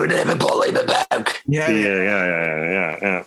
daar 0.08 0.18
heb 0.18 0.28
ik 0.28 0.38
bol 0.38 0.64
in 0.64 0.72
mijn 0.72 0.86
buik. 0.86 1.42
ja, 1.44 1.68
Ja, 1.68 1.92
ja, 1.92 2.24
ja, 2.24 2.64
ja, 2.64 2.96
ja. 3.00 3.26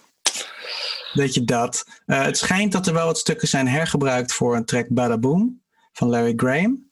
weet 1.14 1.34
je 1.34 1.44
dat. 1.44 1.86
Eh, 2.06 2.24
het 2.24 2.38
schijnt 2.38 2.72
dat 2.72 2.88
er 2.88 2.94
wel 2.94 3.06
wat 3.06 3.18
stukken 3.18 3.48
zijn 3.48 3.68
hergebruikt 3.68 4.34
voor 4.34 4.56
een 4.56 4.66
track 4.66 4.86
Badaboom 4.90 5.62
van 5.92 6.10
Larry 6.10 6.34
Graham. 6.36 6.92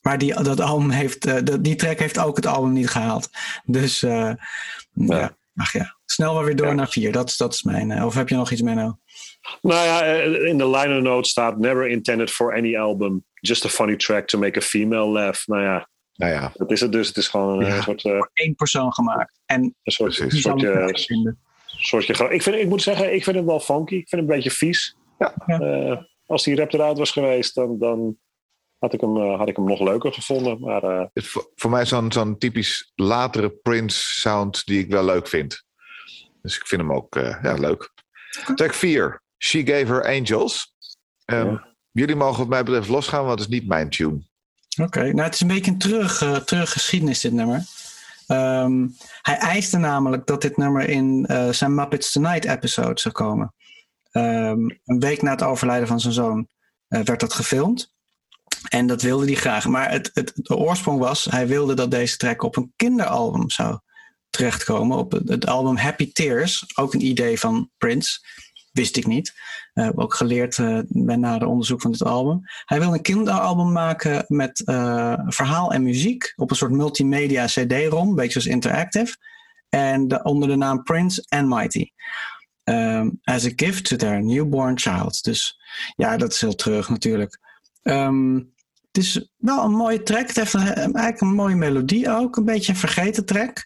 Maar 0.00 0.18
die, 0.18 0.42
dat 0.42 0.60
album 0.60 0.90
heeft, 0.90 1.26
eh, 1.26 1.42
dat- 1.44 1.64
die 1.64 1.76
track 1.76 1.98
heeft 1.98 2.18
ook 2.18 2.36
het 2.36 2.46
album 2.46 2.72
niet 2.72 2.88
gehaald. 2.90 3.28
Dus 3.64 4.02
eh, 4.02 4.10
ja. 4.10 4.36
Ja. 4.92 5.38
Ach 5.56 5.72
ja, 5.72 5.96
snel 6.04 6.34
maar 6.34 6.44
weer 6.44 6.56
door 6.56 6.74
naar 6.74 6.88
vier. 6.88 7.12
Dat, 7.12 7.34
dat 7.36 7.52
is 7.54 7.62
mijn. 7.62 8.04
of 8.04 8.14
heb 8.14 8.28
je 8.28 8.34
nog 8.34 8.50
iets, 8.50 8.62
Menno? 8.62 8.98
Nou 9.62 9.86
ja, 9.86 10.02
in 10.48 10.58
de 10.58 10.68
liner 10.68 11.02
note 11.02 11.28
staat: 11.28 11.58
Never 11.58 11.88
intended 11.88 12.30
for 12.30 12.56
any 12.56 12.76
album. 12.76 13.24
Just 13.34 13.64
a 13.64 13.68
funny 13.68 13.96
track 13.96 14.26
to 14.26 14.38
make 14.38 14.58
a 14.58 14.62
female 14.62 15.06
laugh. 15.06 15.46
Nou 15.46 15.62
ja, 15.62 15.88
nou 16.14 16.32
ja. 16.32 16.52
dat 16.54 16.70
is 16.70 16.80
het 16.80 16.92
dus. 16.92 17.08
Het 17.08 17.16
is 17.16 17.28
gewoon 17.28 17.62
een 17.64 17.82
soort. 17.82 18.04
Uh, 18.04 18.20
één 18.32 18.54
persoon 18.54 18.92
gemaakt. 18.92 19.40
En 19.46 19.62
een 19.62 19.92
soort. 19.92 20.18
Een 20.18 20.30
soortje, 20.30 20.92
soortje, 21.66 22.28
ik, 22.28 22.42
vind, 22.42 22.56
ik 22.56 22.68
moet 22.68 22.82
zeggen, 22.82 23.14
ik 23.14 23.24
vind 23.24 23.36
het 23.36 23.44
wel 23.44 23.60
funky. 23.60 23.94
Ik 23.94 24.08
vind 24.08 24.22
het 24.22 24.30
een 24.30 24.36
beetje 24.36 24.50
vies. 24.50 24.96
Ja. 25.18 25.34
Uh, 25.46 25.96
als 26.26 26.44
die 26.44 26.56
rap 26.56 26.72
eruit 26.72 26.98
was 26.98 27.10
geweest, 27.10 27.54
dan, 27.54 27.78
dan 27.78 28.16
had, 28.80 28.92
ik 28.92 29.00
hem, 29.00 29.16
uh, 29.16 29.38
had 29.38 29.48
ik 29.48 29.56
hem 29.56 29.64
nog 29.64 29.80
leuker 29.80 30.12
gevonden. 30.12 30.60
Maar, 30.60 30.84
uh, 30.84 31.04
het 31.12 31.26
voor, 31.26 31.50
voor 31.54 31.70
mij 31.70 31.86
zo'n 31.86 32.12
zo'n 32.12 32.38
typisch 32.38 32.92
latere 32.94 33.50
Prince 33.50 34.20
sound 34.20 34.66
die 34.66 34.78
ik 34.78 34.90
wel 34.90 35.04
leuk 35.04 35.28
vind. 35.28 35.64
Dus 36.42 36.56
ik 36.56 36.66
vind 36.66 36.80
hem 36.80 36.92
ook 36.92 37.14
ja, 37.42 37.54
leuk. 37.54 37.92
Track 38.54 38.74
4. 38.74 39.22
She 39.38 39.58
Gave 39.58 39.92
Her 39.92 40.04
Angels. 40.04 40.74
Um, 41.26 41.68
Jullie 41.92 42.16
mogen 42.16 42.38
wat 42.38 42.48
mij 42.48 42.62
betreft 42.62 42.88
losgaan, 42.88 43.24
want 43.24 43.40
het 43.40 43.48
is 43.48 43.58
niet 43.58 43.68
mijn 43.68 43.90
tune. 43.90 44.22
Oké, 44.82 45.02
nou 45.02 45.22
het 45.22 45.34
is 45.34 45.40
een 45.40 45.48
beetje 45.48 45.70
een 45.70 45.78
terug, 45.78 46.22
uh, 46.22 46.36
teruggeschiedenis 46.36 47.20
dit 47.20 47.32
nummer. 47.32 47.64
Um, 48.26 48.96
hij 49.22 49.36
eiste 49.36 49.78
namelijk 49.78 50.26
dat 50.26 50.42
dit 50.42 50.56
nummer 50.56 50.88
in 50.88 51.26
uh, 51.30 51.48
zijn 51.48 51.74
Muppets 51.74 52.12
Tonight 52.12 52.44
episode 52.44 53.00
zou 53.00 53.14
komen. 53.14 53.54
Um, 54.12 54.80
een 54.84 55.00
week 55.00 55.22
na 55.22 55.30
het 55.30 55.42
overlijden 55.42 55.88
van 55.88 56.00
zijn 56.00 56.12
zoon 56.12 56.48
uh, 56.88 57.00
werd 57.00 57.20
dat 57.20 57.32
gefilmd. 57.32 57.92
En 58.68 58.86
dat 58.86 59.02
wilde 59.02 59.24
hij 59.24 59.34
graag. 59.34 59.66
Maar 59.66 59.90
het, 59.90 60.10
het, 60.14 60.32
de 60.34 60.56
oorsprong 60.56 60.98
was, 60.98 61.24
hij 61.24 61.46
wilde 61.46 61.74
dat 61.74 61.90
deze 61.90 62.16
track 62.16 62.42
op 62.42 62.56
een 62.56 62.72
kinderalbum 62.76 63.50
zou 63.50 63.78
terechtkomen. 64.30 64.98
Op 64.98 65.12
het, 65.12 65.46
album 65.46 65.76
Happy 65.76 66.12
Tears, 66.12 66.64
ook 66.74 66.94
een 66.94 67.04
idee 67.04 67.38
van 67.38 67.70
Prince. 67.78 68.18
Wist 68.72 68.96
ik 68.96 69.06
niet. 69.06 69.32
Uh, 69.74 69.88
ook 69.94 70.14
geleerd 70.14 70.58
uh, 70.58 70.78
bij 70.88 71.44
onderzoek 71.44 71.80
van 71.80 71.90
dit 71.90 72.04
album. 72.04 72.40
Hij 72.64 72.78
wil 72.78 72.94
een 72.94 73.02
kinderalbum 73.02 73.72
maken 73.72 74.24
met 74.28 74.62
uh, 74.64 75.14
verhaal 75.26 75.72
en 75.72 75.82
muziek 75.82 76.32
op 76.36 76.50
een 76.50 76.56
soort 76.56 76.72
multimedia 76.72 77.46
CD-ROM, 77.46 78.08
een 78.08 78.14
beetje 78.14 78.34
als 78.34 78.46
interactive. 78.46 79.16
En 79.68 80.08
de, 80.08 80.22
onder 80.22 80.48
de 80.48 80.56
naam 80.56 80.82
Prince 80.82 81.24
and 81.28 81.48
Mighty. 81.48 81.90
Um, 82.64 83.20
as 83.24 83.46
a 83.46 83.52
gift 83.56 83.84
to 83.84 83.96
their 83.96 84.22
newborn 84.22 84.78
child. 84.78 85.22
Dus 85.22 85.60
ja, 85.96 86.16
dat 86.16 86.32
is 86.32 86.40
heel 86.40 86.54
terug 86.54 86.88
natuurlijk. 86.88 87.38
Um, 87.82 88.52
het 88.86 88.96
is 89.04 89.30
wel 89.36 89.64
een 89.64 89.74
mooie 89.74 90.02
track. 90.02 90.26
Het 90.26 90.36
heeft 90.36 90.54
eigenlijk 90.54 91.20
een 91.20 91.34
mooie 91.34 91.54
melodie 91.54 92.10
ook. 92.10 92.36
Een 92.36 92.44
beetje 92.44 92.72
een 92.72 92.78
vergeten 92.78 93.24
track. 93.24 93.64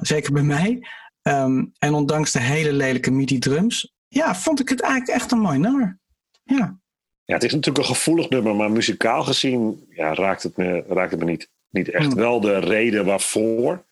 zeker 0.00 0.32
bij 0.32 0.42
mij. 0.42 0.86
Um, 1.22 1.72
en 1.78 1.94
ondanks 1.94 2.32
de 2.32 2.40
hele 2.40 2.72
lelijke 2.72 3.10
MIDI 3.10 3.38
drums 3.38 3.92
ja, 4.12 4.34
vond 4.34 4.60
ik 4.60 4.68
het 4.68 4.80
eigenlijk 4.80 5.20
echt 5.20 5.32
een 5.32 5.38
mooi 5.38 5.58
nummer. 5.58 5.98
Ja. 6.42 6.80
Ja, 7.24 7.34
het 7.34 7.44
is 7.44 7.52
natuurlijk 7.52 7.88
een 7.88 7.94
gevoelig 7.94 8.28
nummer, 8.28 8.54
maar 8.54 8.70
muzikaal 8.70 9.22
gezien 9.22 9.86
ja, 9.90 10.14
raakt, 10.14 10.42
het 10.42 10.56
me, 10.56 10.84
raakt 10.88 11.10
het 11.10 11.20
me 11.20 11.26
niet, 11.26 11.50
niet 11.70 11.90
echt 11.90 12.06
hmm. 12.06 12.14
wel 12.14 12.40
de 12.40 12.58
reden 12.58 13.04
waarvoor. 13.04 13.84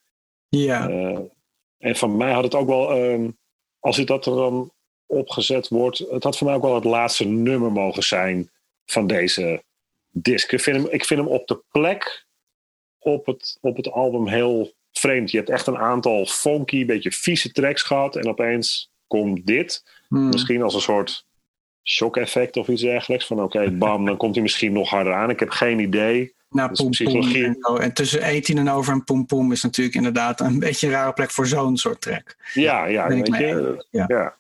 Ja. 0.49 0.89
Uh, 0.89 1.19
en 1.79 1.97
van 1.97 2.17
mij 2.17 2.33
had 2.33 2.45
het 2.45 2.55
ook 2.55 2.69
wel, 2.69 3.05
um, 3.05 3.39
als 3.79 3.97
het 3.97 4.07
dat 4.07 4.27
er 4.27 4.35
dan 4.35 4.73
opgezet 5.07 5.69
wordt, 5.69 5.99
het 5.99 6.25
had 6.25 6.39
voor 6.39 6.47
mij 6.47 6.57
ook 6.57 6.63
wel 6.63 6.75
het 6.75 6.85
laatste 6.85 7.25
nummer 7.25 7.73
mogen 7.73 8.03
zijn 8.03 8.51
van 8.91 9.07
deze 9.07 9.63
disc. 10.11 10.53
Ik 10.53 10.61
vind 10.61 10.77
hem, 10.77 10.87
ik 10.91 11.05
vind 11.05 11.21
hem 11.21 11.29
op 11.29 11.47
de 11.47 11.63
plek 11.71 12.27
op 12.99 13.27
het, 13.27 13.59
op 13.61 13.77
het 13.77 13.91
album 13.91 14.29
heel 14.29 14.73
vreemd. 14.93 15.31
Je 15.31 15.37
hebt 15.37 15.51
echt 15.51 15.67
een 15.67 15.79
aantal 15.79 16.27
funky, 16.27 16.87
beetje 16.87 17.13
vieze 17.13 17.53
tracks 17.53 17.83
gehad 17.83 18.17
en 18.17 18.29
opeens 18.29 18.91
komt 19.07 19.47
dit. 19.47 19.85
Hmm. 20.09 20.29
Misschien 20.29 20.63
als 20.63 20.75
een 20.75 20.81
soort 20.81 21.25
shock-effect 21.83 22.57
of 22.57 22.69
iets 22.69 22.83
dergelijks. 22.83 23.27
Van 23.27 23.43
oké, 23.43 23.71
bam, 23.79 24.05
dan 24.05 24.17
komt 24.17 24.35
hij 24.35 24.43
misschien 24.43 24.73
nog 24.73 24.89
harder 24.89 25.13
aan. 25.13 25.31
Ik 25.31 25.41
heb 25.41 25.51
geen 25.51 25.79
idee. 25.79 26.35
Nou, 26.51 26.73
poem, 26.73 26.91
psychologie. 26.91 27.45
En, 27.45 27.81
en, 27.81 27.93
tussen 27.93 28.23
18 28.23 28.59
en 28.59 28.69
over 28.69 28.93
en 28.93 29.05
poem 29.05 29.27
poem 29.27 29.53
is 29.53 29.63
natuurlijk 29.63 29.97
inderdaad 29.97 30.41
een 30.41 30.59
beetje 30.69 30.87
een 30.87 30.93
rare 30.93 31.13
plek 31.13 31.31
voor 31.31 31.47
zo'n 31.47 31.77
soort 31.77 32.01
track. 32.01 32.37
Ja, 32.53 32.85
ja, 32.85 33.09
weet 33.09 33.27
je. 33.27 33.85
Ja. 33.91 34.05
ja. 34.09 34.39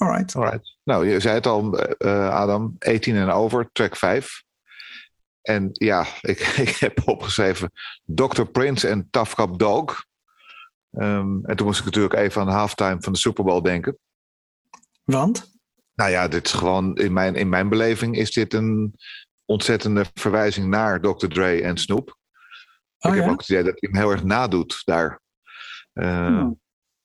Alright. 0.00 0.36
Alright. 0.36 0.76
Nou, 0.84 1.08
je 1.08 1.20
zei 1.20 1.34
het 1.34 1.46
al, 1.46 1.80
uh, 1.98 2.30
Adam, 2.30 2.76
18 2.78 3.16
en 3.16 3.30
over, 3.30 3.68
track 3.72 3.96
5. 3.96 4.42
En 5.42 5.68
ja, 5.72 6.06
ik, 6.20 6.38
ik 6.68 6.76
heb 6.76 7.08
opgeschreven 7.08 7.72
Dr. 8.04 8.42
Prince 8.42 8.88
en 8.88 9.08
Tough 9.10 9.34
Cup 9.34 9.58
Dog. 9.58 10.04
Um, 10.90 11.44
en 11.44 11.56
toen 11.56 11.66
moest 11.66 11.78
ik 11.78 11.84
natuurlijk 11.84 12.14
even 12.14 12.40
aan 12.40 12.46
de 12.46 12.52
halftime 12.52 12.96
van 13.00 13.12
de 13.12 13.18
Super 13.18 13.44
Bowl 13.44 13.62
denken. 13.62 13.98
Want? 15.04 15.50
Nou 15.94 16.10
ja, 16.10 16.28
dit 16.28 16.46
is 16.46 16.52
gewoon, 16.52 16.96
in 16.96 17.12
mijn, 17.12 17.34
in 17.34 17.48
mijn 17.48 17.68
beleving 17.68 18.16
is 18.16 18.30
dit 18.30 18.54
een 18.54 18.94
ontzettende 19.44 20.04
verwijzing 20.14 20.66
naar 20.66 21.00
Dr. 21.00 21.26
Dre 21.26 21.62
en 21.62 21.76
Snoop. 21.76 22.18
Oh, 22.98 23.14
ik 23.14 23.20
heb 23.20 23.30
ook 23.30 23.40
het 23.40 23.48
idee 23.48 23.62
dat 23.62 23.80
hij 23.80 23.88
hem 23.92 24.00
heel 24.00 24.10
erg 24.10 24.24
nadoet 24.24 24.82
daar. 24.84 25.20
Uh, 25.94 26.26
hmm. 26.26 26.60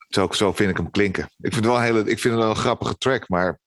Zo, 0.09 0.27
zo 0.31 0.53
vind 0.53 0.69
ik 0.69 0.77
hem 0.77 0.91
klinken. 0.91 1.23
Ik 1.23 1.53
vind 1.53 1.55
het 1.55 1.65
wel 1.65 1.75
een, 1.75 1.83
hele, 1.83 1.99
ik 1.99 2.19
vind 2.19 2.33
het 2.33 2.43
wel 2.43 2.49
een 2.49 2.55
grappige 2.55 2.97
track, 2.97 3.29
maar 3.29 3.59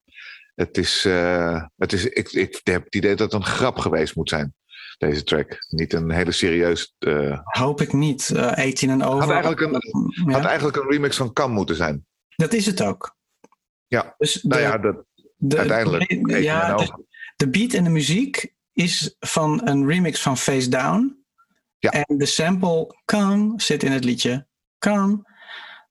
het 0.55 0.79
is, 0.79 1.05
uh, 1.07 1.65
het 1.77 1.93
is 1.93 2.05
ik, 2.05 2.33
ik 2.33 2.61
heb 2.63 2.85
het 2.85 2.95
idee 2.95 3.15
dat 3.15 3.33
het 3.33 3.41
een 3.41 3.49
grap 3.49 3.79
geweest 3.79 4.17
moet 4.17 4.29
zijn 4.29 4.55
deze 4.99 5.25
track. 5.25 5.57
Niet 5.69 5.93
een 5.93 6.11
hele 6.11 6.33
serieus. 6.33 6.95
Uh... 6.99 7.39
Hoop 7.43 7.81
ik 7.81 7.93
niet. 7.93 8.31
Uh, 8.35 8.53
18 8.53 8.91
en 8.91 9.03
over. 9.03 9.21
Had 9.21 9.31
eigenlijk, 9.31 9.61
een, 9.61 10.33
had 10.33 10.45
eigenlijk 10.45 10.77
een 10.77 10.91
remix 10.91 11.17
van 11.17 11.33
Kam 11.33 11.53
moeten 11.53 11.77
zijn. 11.77 12.07
Dat 12.37 12.53
is 12.53 12.67
het 12.67 12.83
ook. 12.83 13.17
Ja, 13.87 14.15
dus 14.19 14.43
nou 14.43 14.61
ja, 14.63 14.79
dat, 14.79 15.05
de, 15.37 15.59
uiteindelijk. 15.59 16.09
De, 16.09 16.43
ja, 16.43 16.77
de, 16.77 17.05
de, 17.37 17.51
beat 17.51 17.73
en 17.73 17.85
de 17.85 17.91
muziek 17.91 18.55
is 18.73 19.17
van 19.19 19.69
een 19.69 19.87
remix 19.87 20.23
van 20.23 20.39
Face 20.39 20.69
Down. 20.69 21.25
Ja. 21.79 21.91
En 21.91 22.17
de 22.19 22.27
sample 22.27 22.97
Come 23.05 23.53
zit 23.57 23.83
in 23.83 23.93
het 23.93 24.05
liedje 24.05 24.47
Come. 24.79 25.28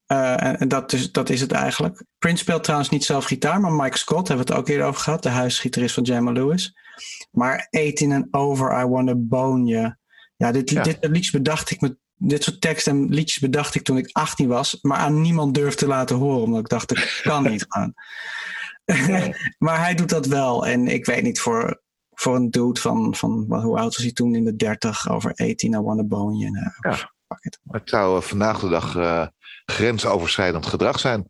Uh, 0.08 0.62
en 0.62 0.68
dat 0.68 0.93
is, 0.93 1.12
dat 1.12 1.30
is 1.30 1.41
het 1.41 1.51
eigenlijk. 1.51 2.03
Prince 2.18 2.43
speelt 2.43 2.64
trouwens 2.64 2.89
niet 2.89 3.05
zelf 3.05 3.26
gitaar, 3.26 3.60
maar 3.60 3.72
Mike 3.72 3.97
Scott 3.97 4.28
hebben 4.28 4.45
we 4.45 4.51
het 4.51 4.62
ook 4.62 4.70
eerder 4.70 4.88
over 4.88 5.01
gehad, 5.01 5.24
de 5.24 5.30
huisgitarist 5.30 5.93
van 5.93 6.03
Jamma 6.03 6.32
Lewis. 6.32 6.76
Maar 7.32 7.68
18 7.72 8.12
and 8.12 8.28
over, 8.32 8.82
I 8.82 8.86
wanna 8.86 9.16
bone 9.16 9.66
you. 9.66 9.95
Ja, 10.36 10.51
dit, 10.51 10.70
ja. 10.70 10.84
dit 10.84 10.97
liedje 11.01 11.32
bedacht 11.32 11.72
ik 11.72 11.82
met 11.82 11.97
dit 12.18 12.43
soort 12.43 12.62
teksten 12.62 12.93
en 12.93 13.10
liedjes 13.10 13.39
bedacht 13.39 13.76
ik 13.76 13.84
toen 13.84 13.97
ik 13.97 14.10
18 14.12 14.47
was, 14.47 14.78
maar 14.82 14.97
aan 14.97 15.22
niemand 15.22 15.53
durfde 15.53 15.78
te 15.78 15.88
laten 15.88 16.16
horen, 16.16 16.41
omdat 16.41 16.60
ik 16.60 16.70
dacht, 16.70 16.89
dat 16.89 17.22
kan 17.22 17.43
niet 17.43 17.66
gaan. 17.70 17.93
maar 19.66 19.80
hij 19.80 19.95
doet 19.95 20.10
dat 20.10 20.26
wel. 20.26 20.68
En 20.68 20.88
ik 20.88 21.05
weet 21.05 21.24
niet, 21.24 21.39
voor, 21.39 21.82
voor 22.14 22.36
een 22.36 22.49
dude 22.49 22.80
van, 22.80 23.16
van 23.16 23.45
hoe 23.47 23.78
oud 23.78 23.95
was 23.95 24.03
hij 24.03 24.12
toen 24.12 24.36
in 24.36 24.43
de 24.43 24.55
30 24.55 25.10
over 25.10 25.34
18, 25.34 25.74
I 25.74 25.80
wanna 25.80 26.03
bone 26.03 26.38
you. 26.38 26.51
Nou, 26.51 26.72
ja. 26.80 27.16
Het 27.68 27.89
zou 27.89 28.24
vandaag 28.24 28.60
de 28.60 28.70
dag 28.70 28.95
uh, 28.95 29.28
grensoverschrijdend 29.72 30.65
gedrag 30.65 30.99
zijn. 30.99 31.30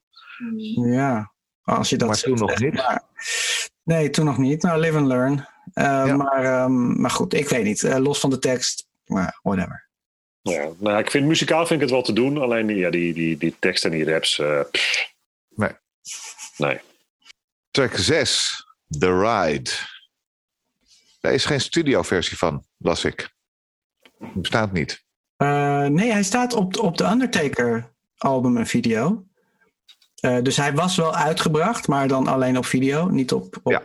Ja, 0.75 1.33
als 1.63 1.89
je 1.89 1.97
dat 1.97 2.07
maar 2.07 2.19
toen 2.19 2.37
nog 2.37 2.59
niet. 2.59 2.73
Maar, 2.73 3.03
nee, 3.83 4.09
toen 4.09 4.25
nog 4.25 4.37
niet. 4.37 4.61
Nou, 4.61 4.79
live 4.79 4.97
and 4.97 5.07
learn. 5.07 5.33
Uh, 5.73 5.83
ja. 5.83 6.15
maar, 6.15 6.63
um, 6.63 7.01
maar 7.01 7.11
goed, 7.11 7.33
ik 7.33 7.49
weet 7.49 7.63
niet. 7.63 7.83
Uh, 7.83 7.97
los 7.97 8.19
van 8.19 8.29
de 8.29 8.39
tekst, 8.39 8.87
maar 9.05 9.39
whatever. 9.41 9.87
Ja, 10.41 10.69
nou, 10.77 10.97
ik 10.97 11.11
vind 11.11 11.25
muzikaal 11.25 11.65
vind 11.65 11.81
ik 11.81 11.81
het 11.81 11.89
wel 11.89 12.01
te 12.01 12.13
doen. 12.13 12.37
Alleen 12.37 12.67
ja, 12.67 12.89
die, 12.89 13.13
die, 13.13 13.37
die 13.37 13.55
tekst 13.59 13.85
en 13.85 13.91
die 13.91 14.05
raps. 14.05 14.37
Uh, 14.37 14.61
nee. 15.49 15.71
Nee. 16.57 16.79
Track 17.71 17.97
6, 17.97 18.65
The 18.87 19.19
Ride. 19.19 19.69
Daar 21.19 21.33
is 21.33 21.45
geen 21.45 21.61
studioversie 21.61 22.37
van, 22.37 22.65
las 22.77 23.05
ik. 23.05 23.29
Bestaat 24.33 24.71
niet. 24.71 25.05
Uh, 25.37 25.85
nee, 25.85 26.11
hij 26.11 26.23
staat 26.23 26.53
op, 26.53 26.77
op 26.77 26.97
de 26.97 27.05
Undertaker 27.05 27.95
album 28.17 28.57
en 28.57 28.67
video. 28.67 29.25
Uh, 30.21 30.41
dus 30.41 30.57
hij 30.57 30.73
was 30.73 30.95
wel 30.95 31.15
uitgebracht, 31.15 31.87
maar 31.87 32.07
dan 32.07 32.27
alleen 32.27 32.57
op 32.57 32.65
video, 32.65 33.07
niet 33.07 33.31
op, 33.31 33.59
op 33.63 33.71
ja. 33.71 33.81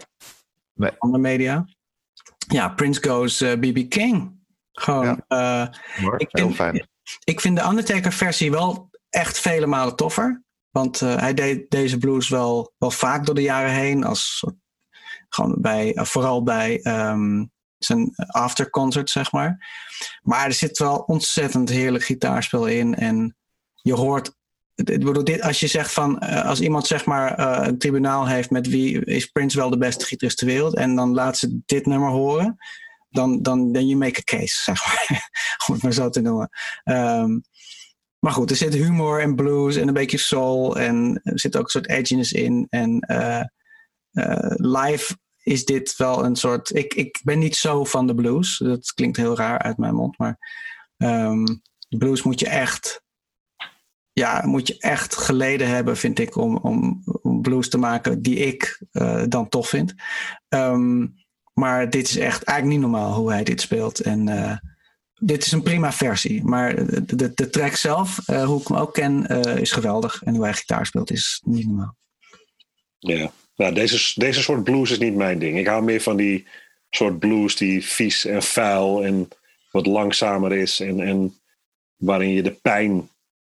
nee. 0.74 0.90
andere 0.98 1.22
media. 1.22 1.64
Ja, 2.48 2.68
Prince 2.68 3.08
Goes 3.08 3.42
uh, 3.42 3.52
BB 3.52 3.88
King. 3.88 4.40
Gewoon. 4.72 5.22
Ja. 5.28 5.72
ik 6.16 6.28
vind, 6.30 6.30
Heel 6.30 6.50
fijn. 6.50 6.88
Ik 7.24 7.40
vind 7.40 7.56
de 7.56 7.64
Undertaker 7.64 8.12
versie 8.12 8.50
wel 8.50 8.90
echt 9.08 9.38
vele 9.38 9.66
malen 9.66 9.96
toffer. 9.96 10.42
Want 10.70 11.00
hij 11.00 11.34
deed 11.34 11.70
deze 11.70 11.98
blues 11.98 12.28
wel, 12.28 12.72
wel 12.78 12.90
vaak 12.90 13.26
door 13.26 13.34
de 13.34 13.42
jaren 13.42 13.72
heen. 13.72 14.04
Als 14.04 14.44
gewoon 15.28 15.56
bij, 15.60 15.92
vooral 15.94 16.42
bij 16.42 16.80
um, 16.84 17.50
zijn 17.78 18.12
afterconcert, 18.26 19.10
zeg 19.10 19.32
maar. 19.32 19.66
Maar 20.22 20.44
er 20.44 20.52
zit 20.52 20.78
wel 20.78 20.96
ontzettend 20.96 21.68
heerlijk 21.68 22.04
gitaarspel 22.04 22.66
in. 22.66 22.94
En 22.94 23.36
je 23.82 23.94
hoort. 23.94 24.34
Dit, 24.74 25.42
als 25.42 25.60
je 25.60 25.66
zegt 25.66 25.92
van. 25.92 26.18
Als 26.18 26.60
iemand 26.60 26.86
zeg 26.86 27.04
maar 27.04 27.40
uh, 27.40 27.66
een 27.66 27.78
tribunaal 27.78 28.28
heeft 28.28 28.50
met 28.50 28.68
wie 28.68 29.04
is 29.04 29.26
Prince 29.26 29.56
wel 29.56 29.70
de 29.70 29.78
beste 29.78 30.04
gitarist 30.04 30.38
ter 30.38 30.46
wereld. 30.46 30.74
En 30.76 30.96
dan 30.96 31.14
laat 31.14 31.38
ze 31.38 31.60
dit 31.66 31.86
nummer 31.86 32.10
horen. 32.10 32.56
Dan, 33.10 33.42
dan 33.42 33.72
then 33.72 33.86
you 33.86 33.98
make 33.98 34.20
a 34.20 34.38
case, 34.38 34.62
zeg 34.72 34.86
maar. 34.86 35.30
Om 35.66 35.74
het 35.74 35.82
maar 35.82 35.92
zo 35.92 36.08
te 36.08 36.20
noemen. 36.20 36.48
Um, 36.84 37.42
maar 38.24 38.32
goed, 38.32 38.50
er 38.50 38.56
zit 38.56 38.74
humor 38.74 39.20
en 39.20 39.34
blues 39.34 39.76
en 39.76 39.88
een 39.88 39.94
beetje 39.94 40.18
soul. 40.18 40.78
En 40.78 41.20
er 41.22 41.40
zit 41.40 41.56
ook 41.56 41.64
een 41.64 41.70
soort 41.70 41.88
edginess 41.88 42.32
in. 42.32 42.66
En 42.70 43.00
eh, 43.00 43.40
eh, 44.10 44.50
live 44.56 45.16
is 45.42 45.64
dit 45.64 45.96
wel 45.96 46.24
een 46.24 46.36
soort. 46.36 46.74
Ik, 46.74 46.94
ik 46.94 47.20
ben 47.24 47.38
niet 47.38 47.56
zo 47.56 47.84
van 47.84 48.06
de 48.06 48.14
blues. 48.14 48.58
Dat 48.58 48.92
klinkt 48.92 49.16
heel 49.16 49.36
raar 49.36 49.58
uit 49.58 49.76
mijn 49.76 49.94
mond. 49.94 50.18
Maar 50.18 50.38
ehm, 50.96 51.44
de 51.88 51.96
blues 51.96 52.22
moet 52.22 52.40
je 52.40 52.48
echt. 52.48 53.02
Ja, 54.12 54.46
moet 54.46 54.66
je 54.68 54.78
echt 54.78 55.16
geleden 55.16 55.68
hebben, 55.68 55.96
vind 55.96 56.18
ik, 56.18 56.36
om, 56.36 56.56
om, 56.56 57.02
blues 57.42 57.68
te 57.68 57.78
maken 57.78 58.22
die 58.22 58.36
ik 58.36 58.82
uh, 58.92 59.22
dan 59.28 59.48
tof 59.48 59.68
vind. 59.68 59.94
Um, 60.48 61.14
maar 61.54 61.90
dit 61.90 62.08
is 62.08 62.16
echt 62.16 62.42
eigenlijk 62.42 62.80
niet 62.80 62.90
normaal 62.90 63.14
hoe 63.14 63.32
hij 63.32 63.44
dit 63.44 63.60
speelt. 63.60 64.00
En 64.00 64.28
uh, 64.28 64.56
dit 65.18 65.46
is 65.46 65.52
een 65.52 65.62
prima 65.62 65.92
versie. 65.92 66.44
Maar 66.44 66.74
de, 67.06 67.32
de, 67.34 67.50
track 67.50 67.74
zelf, 67.74 68.18
uh, 68.26 68.44
hoe 68.44 68.60
ik 68.60 68.68
hem 68.68 68.76
ook 68.76 68.94
ken, 68.94 69.26
is 69.60 69.72
geweldig. 69.72 70.22
En 70.22 70.34
hoe 70.34 70.44
hij 70.44 70.54
gitaar 70.54 70.86
speelt 70.86 71.10
is 71.10 71.42
niet 71.44 71.66
normaal. 71.66 71.96
Ja, 72.98 73.32
nou, 73.56 73.74
deze, 73.74 74.20
deze 74.20 74.42
soort 74.42 74.64
blues 74.64 74.90
is 74.90 74.98
niet 74.98 75.14
mijn 75.14 75.38
ding. 75.38 75.58
Ik 75.58 75.66
hou 75.66 75.82
meer 75.82 76.00
van 76.00 76.16
die 76.16 76.46
soort 76.90 77.18
blues 77.18 77.56
die 77.56 77.84
vies 77.86 78.24
en 78.24 78.42
vuil 78.42 79.04
en 79.04 79.28
wat 79.70 79.86
langzamer 79.86 80.52
is. 80.52 80.80
En, 80.80 81.00
en 81.00 81.40
waarin 81.96 82.30
je 82.30 82.42
de 82.42 82.52
pijn 82.62 83.08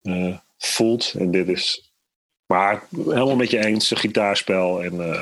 uh, 0.08 0.38
voelt. 0.58 1.14
En 1.18 1.30
dit 1.30 1.48
is. 1.48 1.92
Maar 2.46 2.82
helemaal 2.90 3.36
met 3.36 3.50
je 3.50 3.64
eens, 3.64 3.90
een 3.90 3.96
gitaarspel. 3.96 4.82
En 4.82 4.94
uh, 4.94 5.20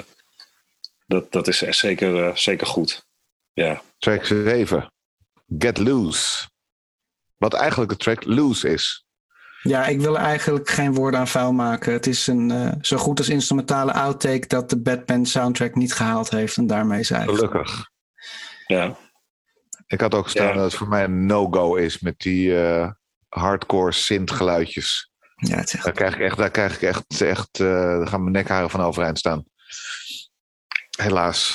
dat, 1.07 1.33
dat 1.33 1.49
is 1.49 1.59
zeker, 1.59 2.15
uh, 2.15 2.35
zeker 2.35 2.67
goed. 2.67 3.07
Ja. 3.53 3.83
Track 3.99 4.25
7. 4.25 4.93
Get 5.59 5.79
Loose. 5.79 6.49
Wat 7.37 7.55
eigenlijk 7.55 7.91
de 7.91 7.97
track 7.97 8.25
Loose 8.25 8.69
is. 8.69 9.07
Ja, 9.63 9.87
ik 9.87 10.01
wil 10.01 10.19
eigenlijk 10.19 10.69
geen 10.69 10.95
woorden 10.95 11.21
aan 11.21 11.29
vuil 11.29 11.53
maken. 11.53 11.93
Het 11.93 12.07
is 12.07 12.27
een 12.27 12.51
uh, 12.51 12.73
zo 12.81 12.97
goed 12.97 13.19
als 13.19 13.29
instrumentale 13.29 13.93
outtake 13.93 14.47
dat 14.47 14.71
de 14.71 14.81
Batman 14.81 15.27
soundtrack 15.27 15.75
niet 15.75 15.95
gehaald 15.95 16.31
heeft. 16.31 16.57
En 16.57 16.67
daarmee 16.67 17.01
is 17.01 17.11
eigenlijk. 17.11 17.53
Gelukkig. 17.53 17.91
Ja. 18.67 18.97
Ik 19.87 20.01
had 20.01 20.15
ook 20.15 20.25
gestaan 20.25 20.47
ja. 20.47 20.53
dat 20.53 20.65
het 20.65 20.75
voor 20.75 20.89
mij 20.89 21.05
een 21.05 21.27
no-go 21.27 21.75
is 21.75 22.01
met 22.01 22.19
die 22.19 22.49
uh, 22.49 22.91
hardcore 23.33 23.93
synth 23.93 24.31
geluidjes. 24.31 25.11
Ja, 25.35 25.57
het 25.57 25.67
is 25.67 25.75
echt... 25.75 25.85
Daar 25.85 25.93
krijg 25.93 26.15
ik 26.15 26.21
echt, 26.21 26.37
daar 26.37 26.51
krijg 26.51 26.75
ik 26.75 26.83
echt, 26.83 27.21
echt 27.21 27.59
uh, 27.59 27.69
daar 27.69 28.07
gaan 28.07 28.21
mijn 28.21 28.33
nekharen 28.33 28.71
van 28.71 28.81
overeind 28.81 29.19
staan. 29.19 29.45
Helaas. 30.99 31.47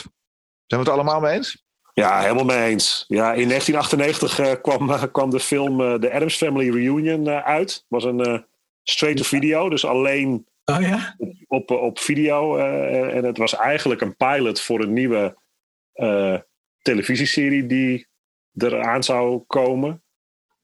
Zijn 0.65 0.81
we 0.81 0.89
het 0.89 0.89
allemaal 0.89 1.19
mee 1.19 1.33
eens? 1.33 1.65
Ja, 1.93 2.21
helemaal 2.21 2.45
mee 2.45 2.69
eens. 2.69 3.05
Ja, 3.07 3.33
in 3.33 3.47
1998 3.47 4.39
uh, 4.39 4.51
kwam, 4.61 4.89
uh, 4.89 5.03
kwam 5.11 5.29
de 5.29 5.39
film 5.39 5.81
uh, 5.81 5.93
The 5.93 6.13
Addams 6.13 6.37
Family 6.37 6.69
Reunion 6.69 7.29
uit. 7.29 7.73
Het 7.73 7.85
was 7.87 8.03
een 8.03 8.45
straight-to-video, 8.83 9.69
dus 9.69 9.85
alleen 9.85 10.47
oh, 10.65 10.81
ja? 10.81 11.15
op, 11.47 11.71
op, 11.71 11.71
op 11.71 11.99
video. 11.99 12.57
en 12.57 13.23
het 13.23 13.37
was 13.37 13.55
eigenlijk 13.55 14.01
een 14.01 14.15
pilot 14.15 14.61
voor 14.61 14.81
een 14.81 14.93
nieuwe 14.93 15.37
televisieserie 16.81 17.65
die 17.65 18.07
eraan 18.57 19.03
zou 19.03 19.43
komen. 19.47 20.03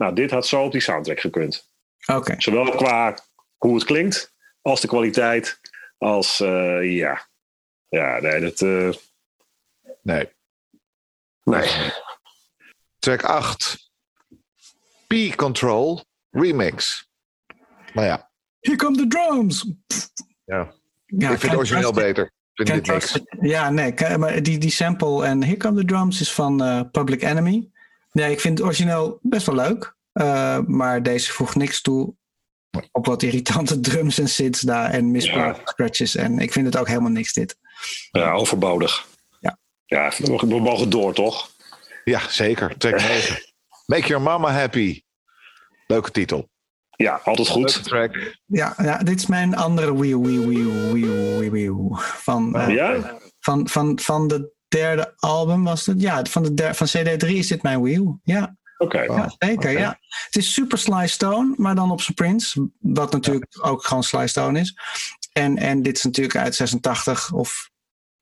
Nou, 0.04 0.16
dit 0.16 0.32
had 0.32 0.48
zo 0.48 0.64
op 0.64 0.72
die 0.72 0.82
soundtrack 0.82 1.20
gekund. 1.20 1.70
Okay. 2.06 2.36
Zowel 2.38 2.76
qua 2.76 3.18
hoe 3.58 3.76
het 3.76 3.84
klinkt, 3.84 4.34
als 4.62 4.82
de 4.82 4.88
kwaliteit, 4.88 5.60
als 5.98 6.38
ja. 6.82 7.28
Ja, 7.90 8.20
nee, 8.20 8.40
dat. 8.40 8.60
nee. 10.02 10.30
Nee. 11.44 11.92
Track 13.00 13.24
8. 13.24 13.92
P-Control 15.08 16.04
Remix. 16.30 17.10
Nou 17.94 18.08
ja. 18.08 18.32
Here 18.60 18.78
come 18.78 18.98
the 18.98 19.08
drums. 19.08 19.72
Ja. 20.46 20.74
ja 21.06 21.32
ik 21.32 21.40
vind 21.40 21.52
het 21.52 21.56
origineel 21.56 21.94
beter. 21.94 22.32
Vind 22.54 22.70
dit 22.70 22.88
niks. 22.88 23.20
Ja, 23.40 23.70
nee. 23.70 24.18
Maar 24.18 24.44
die, 24.44 24.58
die 24.58 24.72
sample 24.72 25.26
en 25.26 25.44
Here 25.44 25.58
come 25.58 25.80
the 25.80 25.86
drums 25.86 26.22
is 26.22 26.34
van 26.34 26.64
uh, 26.64 26.82
Public 26.92 27.22
Enemy. 27.22 27.72
Nee, 28.14 28.32
ik 28.32 28.40
vind 28.40 28.58
het 28.58 28.68
origineel 28.68 29.20
best 29.22 29.46
wel 29.46 29.56
leuk. 29.56 29.96
Uh, 30.14 30.60
maar 30.60 31.04
deze 31.04 31.32
voegt 31.32 31.56
niks 31.56 31.82
toe 31.82 32.16
op 32.92 33.06
wat 33.06 33.24
irritante 33.24 33.80
drums 33.80 34.20
en 34.20 34.30
sits 34.30 34.62
daar 34.62 34.90
en 34.90 35.12
misbruik 35.12 35.56
ja. 35.56 35.62
scratches. 35.66 36.16
En 36.16 36.40
ik 36.40 36.52
vind 36.52 36.66
het 36.66 36.78
ook 36.78 36.88
helemaal 36.88 37.12
niks 37.12 37.34
dit. 37.34 37.58
Ja, 38.12 38.32
overbodig. 38.32 39.12
Ja, 39.94 40.12
we 40.18 40.60
mogen 40.60 40.90
door, 40.90 41.14
toch? 41.14 41.50
Ja, 42.04 42.30
zeker. 42.30 42.78
Track 42.78 43.00
9. 43.00 43.54
Make 43.86 44.08
Your 44.08 44.24
Mama 44.24 44.52
Happy. 44.52 45.02
Leuke 45.88 46.12
titel. 46.12 46.50
Ja, 46.90 47.22
altijd 47.24 47.48
goed. 47.48 47.76
Leuke 47.76 47.90
track. 47.90 48.38
Ja, 48.46 48.74
ja, 48.78 48.98
dit 48.98 49.20
is 49.20 49.26
mijn 49.26 49.56
andere 49.56 49.98
wee 49.98 50.20
wee 50.20 50.40
wee 50.40 50.66
wee 50.92 51.38
wee 51.38 51.52
wee 51.52 51.72
van, 51.98 52.58
uh, 52.58 52.70
ja? 52.70 53.20
van, 53.40 53.68
van, 53.68 54.00
van 54.00 54.28
de 54.28 54.53
derde 54.78 55.14
album 55.18 55.64
was 55.64 55.86
het. 55.86 56.02
Ja, 56.02 56.24
van, 56.30 56.44
de 56.44 56.54
der, 56.54 56.76
van 56.76 56.88
CD3 56.88 57.28
is 57.28 57.48
dit 57.48 57.64
mijn 57.64 57.82
wheel. 57.82 58.20
Ja. 58.24 58.56
Oké. 58.78 59.04
Okay. 59.04 59.18
Ja, 59.18 59.36
zeker, 59.38 59.58
okay. 59.58 59.78
ja. 59.78 60.00
Het 60.26 60.36
is 60.36 60.54
super 60.54 60.78
Sly 60.78 61.08
Stone, 61.08 61.54
maar 61.58 61.76
dan 61.76 61.92
op 61.92 62.02
zijn 62.02 62.16
Prince. 62.16 62.70
Wat 62.80 63.12
natuurlijk 63.12 63.46
ja. 63.50 63.70
ook 63.70 63.86
gewoon 63.86 64.04
Sly 64.04 64.28
Stone 64.28 64.60
is. 64.60 64.78
En, 65.32 65.58
en 65.58 65.82
dit 65.82 65.98
is 65.98 66.04
natuurlijk 66.04 66.36
uit 66.36 66.56
86 66.56 67.32
of 67.34 67.70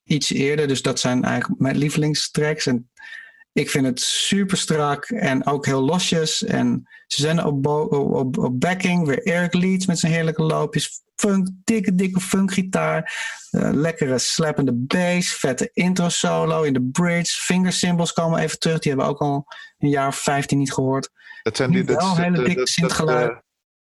iets 0.04 0.32
eerder. 0.32 0.68
Dus 0.68 0.82
dat 0.82 1.00
zijn 1.00 1.24
eigenlijk 1.24 1.62
mijn 1.62 1.78
lievelingstracks. 1.78 2.66
En 2.66 2.92
ik 3.54 3.70
vind 3.70 3.86
het 3.86 4.00
super 4.00 4.58
strak 4.58 5.06
en 5.06 5.46
ook 5.46 5.66
heel 5.66 5.82
losjes. 5.82 6.44
En 6.44 6.90
ze 7.08 7.22
zijn 7.22 7.44
op, 7.44 7.68
op, 7.68 8.38
op 8.38 8.60
backing. 8.60 9.08
Weer 9.08 9.24
Eric 9.24 9.54
Leeds 9.54 9.86
met 9.86 10.00
zijn 10.00 10.12
heerlijke 10.12 10.44
loopjes. 10.44 11.02
Funk, 11.16 11.50
dikke, 11.64 11.96
dikke 11.96 12.20
funkgitaar. 12.20 13.14
Uh, 13.52 13.70
lekkere 13.74 14.18
slappende 14.18 14.74
bass. 14.74 15.34
Vette 15.34 15.70
intro 15.74 16.10
solo 16.10 16.64
in 16.64 16.74
de 16.74 16.90
bridge. 16.92 17.42
Finger 17.42 17.74
cymbals 17.74 18.14
komen 18.14 18.40
even 18.40 18.60
terug. 18.60 18.80
Die 18.80 18.92
hebben 18.92 19.10
we 19.10 19.14
ook 19.14 19.22
al 19.22 19.46
een 19.78 19.90
jaar 19.90 20.08
of 20.08 20.18
15 20.18 20.58
niet 20.58 20.74
gehoord. 20.74 21.10
Dat 21.44 21.58
zijn 21.58 21.72
die, 21.72 21.84
wel 21.84 22.18
hele 22.18 22.36
dat, 22.36 22.46
dikke 22.46 22.60
dat, 22.60 22.70
synthgeluid. 22.70 23.28
dat, 23.28 23.44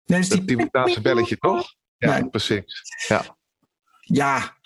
nee, 0.04 0.28
dat 0.28 0.46
die 0.86 1.00
belletje, 1.00 1.36
toch? 1.36 1.74
Ja, 1.96 2.18
nee. 2.18 2.28
precies. 2.28 2.82
Ja. 3.08 3.36
Ja. 4.00 4.58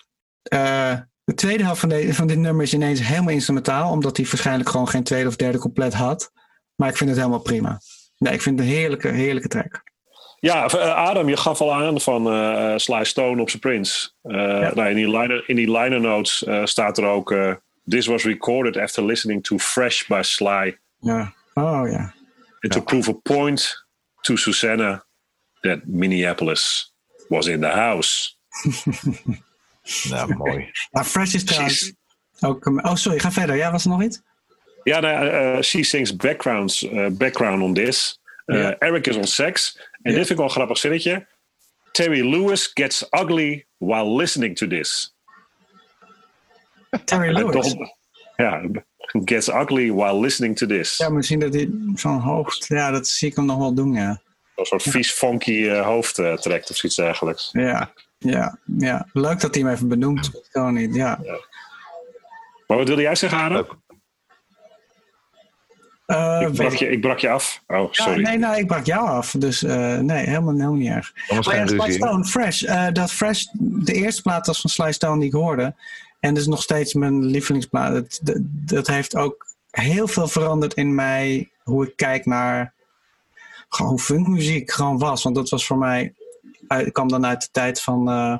Uh, 0.53 0.99
de 1.25 1.33
tweede 1.33 1.63
helft 1.63 1.79
van, 1.79 1.89
de, 1.89 2.13
van 2.13 2.27
dit 2.27 2.37
nummer 2.37 2.63
is 2.63 2.73
ineens 2.73 3.07
helemaal 3.07 3.33
instrumentaal, 3.33 3.91
omdat 3.91 4.17
hij 4.17 4.25
waarschijnlijk 4.25 4.69
gewoon 4.69 4.87
geen 4.87 5.03
tweede 5.03 5.27
of 5.27 5.35
derde 5.35 5.59
couplet 5.59 5.93
had. 5.93 6.31
Maar 6.75 6.89
ik 6.89 6.97
vind 6.97 7.09
het 7.09 7.19
helemaal 7.19 7.41
prima. 7.41 7.79
Nee, 8.17 8.33
ik 8.33 8.41
vind 8.41 8.59
het 8.59 8.67
een 8.67 8.73
heerlijke, 8.73 9.07
heerlijke 9.07 9.47
track. 9.47 9.83
Ja, 10.39 10.65
Adam, 10.93 11.29
je 11.29 11.37
gaf 11.37 11.61
al 11.61 11.73
aan 11.73 12.01
van 12.01 12.33
uh, 12.33 12.73
Sly 12.75 13.03
Stone 13.03 13.41
op 13.41 13.49
zijn 13.49 13.61
Prince. 13.61 14.09
Uh, 14.23 14.37
ja. 14.37 14.71
nou, 14.73 14.89
in, 14.89 14.95
die 14.95 15.17
liner, 15.17 15.43
in 15.49 15.55
die 15.55 15.71
liner 15.71 16.01
notes 16.01 16.43
uh, 16.43 16.65
staat 16.65 16.97
er 16.97 17.05
ook: 17.05 17.35
This 17.87 18.05
was 18.05 18.23
recorded 18.23 18.77
after 18.77 19.05
listening 19.05 19.43
to 19.43 19.57
Fresh 19.57 20.07
by 20.07 20.21
Sly. 20.21 20.77
Ja, 20.99 21.33
oh 21.53 21.89
ja. 21.89 22.13
And 22.59 22.71
to 22.71 22.81
prove 22.81 23.09
a 23.09 23.13
point 23.13 23.85
to 24.21 24.35
Susanna 24.35 25.05
that 25.61 25.85
Minneapolis 25.85 26.93
was 27.27 27.47
in 27.47 27.61
the 27.61 27.67
house. 27.67 28.33
Nou, 30.09 30.35
mooi. 30.37 30.71
Ja, 30.91 31.03
Fresh 31.03 31.33
is 31.33 31.43
trouwens 31.43 31.93
ook... 32.39 32.65
Oh, 32.65 32.95
sorry, 32.95 33.19
ga 33.19 33.31
verder. 33.31 33.55
Ja, 33.55 33.71
was 33.71 33.83
er 33.83 33.89
nog 33.89 34.03
iets? 34.03 34.21
Ja, 34.83 34.99
nou, 34.99 35.25
uh, 35.25 35.61
she 35.61 35.83
sings 35.83 36.15
backgrounds, 36.15 36.83
uh, 36.83 37.07
background 37.09 37.61
on 37.61 37.73
this. 37.73 38.19
Uh, 38.45 38.57
yeah. 38.57 38.75
Eric 38.79 39.07
is 39.07 39.15
on 39.15 39.27
sex. 39.27 39.77
En 39.77 40.11
yeah. 40.11 40.15
dit 40.15 40.15
vind 40.15 40.29
ik 40.29 40.35
wel 40.35 40.45
een 40.45 40.51
grappig 40.51 40.77
zinnetje. 40.77 41.27
Terry 41.91 42.29
Lewis 42.29 42.71
gets 42.73 43.07
ugly 43.11 43.65
while 43.77 44.15
listening 44.15 44.55
to 44.55 44.67
this. 44.67 45.15
Terry 47.03 47.31
Lewis? 47.37 47.75
ja, 48.35 48.61
gets 49.25 49.47
ugly 49.47 49.91
while 49.91 50.19
listening 50.19 50.57
to 50.57 50.67
this. 50.67 50.97
Ja, 50.97 51.09
misschien 51.09 51.39
dat 51.39 51.53
hij 51.53 51.69
zo'n 51.95 52.19
hoofd... 52.19 52.65
Ja, 52.67 52.91
dat 52.91 53.07
zie 53.07 53.29
ik 53.29 53.35
hem 53.35 53.45
nog 53.45 53.57
wel 53.57 53.73
doen, 53.73 53.93
ja. 53.93 54.21
Een 54.55 54.65
soort 54.65 54.83
vies, 54.83 55.11
funky 55.11 55.69
hoofd 55.69 56.13
trekt 56.15 56.69
of 56.69 56.75
zoiets 56.75 56.97
dergelijks. 56.97 57.49
Ja, 57.51 57.93
ja, 58.25 58.57
ja. 58.77 59.07
Leuk 59.13 59.39
dat 59.39 59.55
hij 59.55 59.63
hem 59.63 59.73
even 59.73 59.87
benoemt. 59.87 60.31
Gewoon 60.49 60.73
niet, 60.73 60.95
ja. 60.95 61.19
ja. 61.23 61.39
Maar 62.67 62.77
wat 62.77 62.87
wilde 62.87 63.01
jij 63.01 63.15
zeggen, 63.15 63.39
Adam? 63.39 63.65
Uh, 66.07 66.41
ik, 66.47 66.53
brak 66.53 66.73
je, 66.73 66.89
ik 66.89 67.01
brak 67.01 67.19
je 67.19 67.29
af. 67.29 67.63
Oh, 67.67 67.91
sorry. 67.91 68.19
Ja, 68.19 68.29
nee, 68.29 68.37
nou, 68.37 68.57
ik 68.57 68.67
brak 68.67 68.85
jou 68.85 69.07
af. 69.07 69.35
Dus 69.37 69.63
uh, 69.63 69.97
nee, 69.97 70.25
helemaal, 70.25 70.53
helemaal 70.53 70.73
niet 70.73 70.89
erg. 70.89 71.13
Maar 71.29 71.55
ja, 71.55 71.67
Sly 71.67 71.91
Stone, 71.91 72.25
Fresh. 72.25 72.61
Uh, 72.61 72.87
dat 72.91 73.11
Fresh, 73.11 73.45
de 73.59 73.93
eerste 73.93 74.21
plaat 74.21 74.47
was 74.47 74.61
van 74.61 74.69
Sly 74.69 74.91
Stone 74.91 75.19
die 75.19 75.27
ik 75.27 75.33
hoorde. 75.33 75.75
En 76.19 76.33
dat 76.33 76.43
is 76.43 76.47
nog 76.47 76.61
steeds 76.61 76.93
mijn 76.93 77.25
lievelingsplaat. 77.25 77.93
Dat, 77.93 78.19
dat, 78.21 78.37
dat 78.41 78.87
heeft 78.87 79.15
ook 79.15 79.47
heel 79.69 80.07
veel 80.07 80.27
veranderd 80.27 80.73
in 80.73 80.95
mij. 80.95 81.49
Hoe 81.63 81.87
ik 81.87 81.95
kijk 81.95 82.25
naar 82.25 82.73
gewoon 83.69 83.91
hoe 83.91 83.99
funkmuziek 83.99 84.71
gewoon 84.71 84.97
was. 84.97 85.23
Want 85.23 85.35
dat 85.35 85.49
was 85.49 85.65
voor 85.65 85.77
mij 85.77 86.13
uit, 86.67 86.91
kwam 86.91 87.07
dan 87.07 87.25
uit 87.25 87.41
de 87.41 87.47
tijd 87.51 87.81
van 87.81 88.09
uh, 88.09 88.37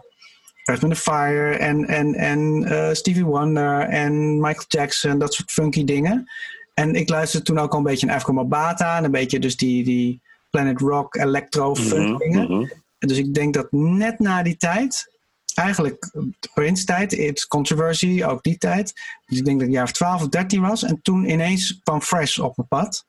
Earth, 0.64 0.82
Wind 0.82 0.98
Fire 0.98 1.58
en, 1.58 1.86
en, 1.86 2.16
en 2.16 2.40
uh, 2.62 2.90
Stevie 2.92 3.26
Wonder 3.26 3.80
en 3.82 4.40
Michael 4.40 4.66
Jackson, 4.68 5.20
dat 5.20 5.34
soort 5.34 5.52
funky 5.52 5.84
dingen. 5.84 6.32
En 6.74 6.96
ik 6.96 7.10
luisterde 7.10 7.46
toen 7.46 7.60
ook 7.60 7.72
al 7.72 7.78
een 7.78 7.84
beetje 7.84 8.06
naar 8.06 8.16
Afro 8.16 8.34
Mabata 8.34 8.98
en 8.98 9.04
een 9.04 9.12
beetje 9.12 9.40
dus 9.40 9.58
die, 9.58 9.84
die 9.84 10.22
Planet 10.50 10.80
Rock, 10.80 11.16
electro, 11.16 11.76
funk 11.76 12.08
Mhm, 12.08 12.18
dingen. 12.18 12.52
mhm. 12.52 12.66
Dus 13.00 13.18
ik 13.18 13.34
denk 13.34 13.54
dat 13.54 13.72
net 13.72 14.20
na 14.20 14.44
die 14.44 14.58
tijd, 14.58 15.12
eigenlijk 15.54 16.10
de 16.12 16.50
Prince-tijd, 16.54 17.14
It's 17.14 17.48
Controversy, 17.48 18.24
ook 18.26 18.44
die 18.44 18.58
tijd. 18.58 18.94
Dus 19.26 19.38
ik 19.38 19.46
denk 19.46 19.60
dat 19.60 19.68
ik 19.68 19.74
jaar 19.74 19.84
of 19.84 19.92
12 19.92 20.22
of 20.22 20.28
13 20.28 20.62
was. 20.62 20.84
En 20.84 21.00
toen 21.02 21.30
ineens 21.30 21.80
kwam 21.84 22.02
Fresh 22.02 22.38
op 22.38 22.58
mijn 22.58 22.68
pad. 22.68 23.06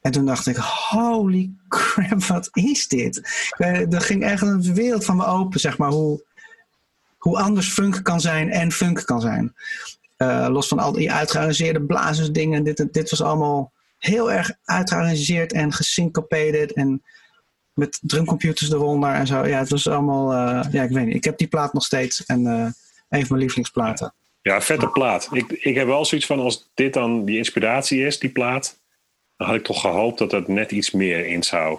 En 0.00 0.12
toen 0.12 0.26
dacht 0.26 0.46
ik, 0.46 0.56
holy 0.56 1.50
crap, 1.68 2.24
wat 2.24 2.48
is 2.52 2.88
dit? 2.88 3.22
Er 3.58 4.00
ging 4.00 4.22
echt 4.22 4.42
een 4.42 4.74
wereld 4.74 5.04
van 5.04 5.16
me 5.16 5.26
open, 5.26 5.60
zeg 5.60 5.78
maar, 5.78 5.90
hoe, 5.90 6.24
hoe 7.18 7.38
anders 7.38 7.68
funk 7.68 8.02
kan 8.02 8.20
zijn 8.20 8.50
en 8.50 8.72
funk 8.72 9.04
kan 9.04 9.20
zijn. 9.20 9.54
Eh, 10.16 10.46
los 10.50 10.68
van 10.68 10.78
al 10.78 10.92
die 10.92 11.12
uitgearrangeerde 11.12 11.82
blazersdingen. 11.82 12.64
Dit, 12.64 12.86
dit 12.92 13.10
was 13.10 13.22
allemaal 13.22 13.72
heel 13.98 14.32
erg 14.32 14.52
uitgearrangeerd 14.64 15.52
en 15.52 15.72
gesyncopated 15.72 16.72
en 16.72 17.02
met 17.74 17.98
drumcomputers 18.02 18.72
eronder 18.72 19.12
en 19.12 19.26
zo. 19.26 19.46
Ja, 19.46 19.58
het 19.58 19.70
was 19.70 19.88
allemaal, 19.88 20.32
eh, 20.32 20.72
ja, 20.72 20.82
ik 20.82 20.90
weet 20.90 21.06
niet. 21.06 21.14
Ik 21.14 21.24
heb 21.24 21.38
die 21.38 21.48
plaat 21.48 21.72
nog 21.72 21.84
steeds 21.84 22.24
en 22.26 22.46
eh, 22.46 22.52
een 22.52 22.72
van 23.20 23.26
mijn 23.28 23.40
lievelingsplaten. 23.40 24.14
Ja, 24.42 24.60
vette 24.60 24.88
plaat. 24.88 25.28
Ik, 25.32 25.52
ik 25.52 25.74
heb 25.74 25.86
wel 25.86 26.04
zoiets 26.04 26.26
van 26.26 26.40
als 26.40 26.70
dit 26.74 26.92
dan 26.92 27.24
die 27.24 27.36
inspiratie 27.36 28.06
is, 28.06 28.18
die 28.18 28.30
plaat. 28.30 28.78
Dan 29.40 29.48
had 29.48 29.58
ik 29.58 29.64
toch 29.64 29.80
gehoopt 29.80 30.18
dat 30.18 30.32
er 30.32 30.44
net 30.46 30.70
iets 30.70 30.90
meer 30.90 31.26
in 31.26 31.42
zou 31.42 31.78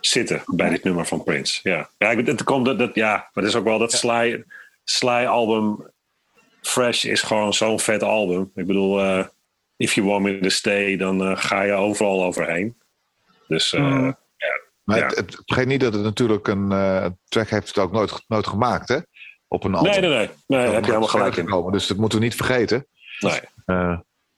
zitten 0.00 0.42
bij 0.46 0.68
dit 0.70 0.84
nummer 0.84 1.06
van 1.06 1.24
Prince. 1.24 1.60
Ja, 1.62 1.88
ja 1.98 2.10
ik, 2.10 2.26
het 2.26 2.44
komt 2.44 2.64
dat, 2.64 2.78
dat, 2.78 2.94
ja 2.94 3.12
maar 3.16 3.44
het 3.44 3.44
is 3.44 3.54
ook 3.54 3.64
wel 3.64 3.78
dat 3.78 3.92
Sly, 3.92 4.44
Sly 4.84 5.24
album. 5.26 5.90
Fresh 6.60 7.04
is 7.04 7.22
gewoon 7.22 7.54
zo'n 7.54 7.80
vet 7.80 8.02
album. 8.02 8.50
Ik 8.54 8.66
bedoel, 8.66 9.00
eh, 9.00 9.24
if 9.76 9.94
you 9.94 10.06
want 10.06 10.22
me 10.22 10.38
to 10.38 10.48
stay, 10.48 10.96
dan 10.96 11.22
eh, 11.22 11.36
ga 11.36 11.62
je 11.62 11.72
overal 11.72 12.24
overheen. 12.24 12.76
Dus 13.48 13.72
eh, 13.72 13.80
Mm. 13.80 14.16
Maar 14.84 14.98
Ja. 14.98 15.06
het, 15.06 15.16
het, 15.16 15.42
vergeet 15.44 15.66
niet 15.66 15.80
dat 15.80 15.92
het 15.92 16.02
natuurlijk 16.02 16.48
een 16.48 16.72
eh, 16.72 17.06
track 17.28 17.48
heeft 17.48 17.68
het 17.68 17.78
ook 17.78 17.92
nooit, 17.92 18.24
nooit 18.28 18.46
gemaakt, 18.46 18.88
hè? 18.88 18.98
Op 19.48 19.64
een 19.64 19.74
album. 19.74 19.90
nee, 19.90 20.00
nee, 20.00 20.10
nee. 20.10 20.28
nee 20.46 20.64
daar 20.64 20.74
heb 20.74 20.84
je 20.84 20.86
helemaal 20.86 21.08
gelijk 21.08 21.36
in. 21.36 21.44
Gekomen, 21.44 21.72
dus 21.72 21.86
dat 21.86 21.96
moeten 21.96 22.18
we 22.18 22.24
niet 22.24 22.34
vergeten. 22.34 22.86
Nee. 23.18 23.40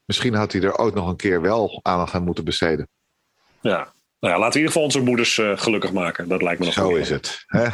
Misschien 0.04 0.34
had 0.34 0.52
hij 0.52 0.62
er 0.62 0.76
ooit 0.78 0.94
nog 0.94 1.08
een 1.08 1.16
keer 1.16 1.40
wel 1.40 1.80
aandacht 1.82 2.14
aan 2.14 2.24
moeten 2.24 2.44
besteden. 2.44 2.88
Ja. 3.60 3.92
Nou 4.20 4.36
ja, 4.36 4.38
laten 4.38 4.60
we 4.60 4.66
in 4.66 4.66
ieder 4.66 4.66
geval 4.66 4.82
onze 4.82 5.00
moeders 5.00 5.38
eh, 5.38 5.58
gelukkig 5.58 5.92
maken. 5.92 6.28
Dat 6.28 6.42
lijkt 6.42 6.58
me 6.58 6.64
nog 6.64 6.74
Zo 6.74 6.88
goed. 6.88 6.98
is 6.98 7.10
het. 7.10 7.44
Hè? 7.46 7.68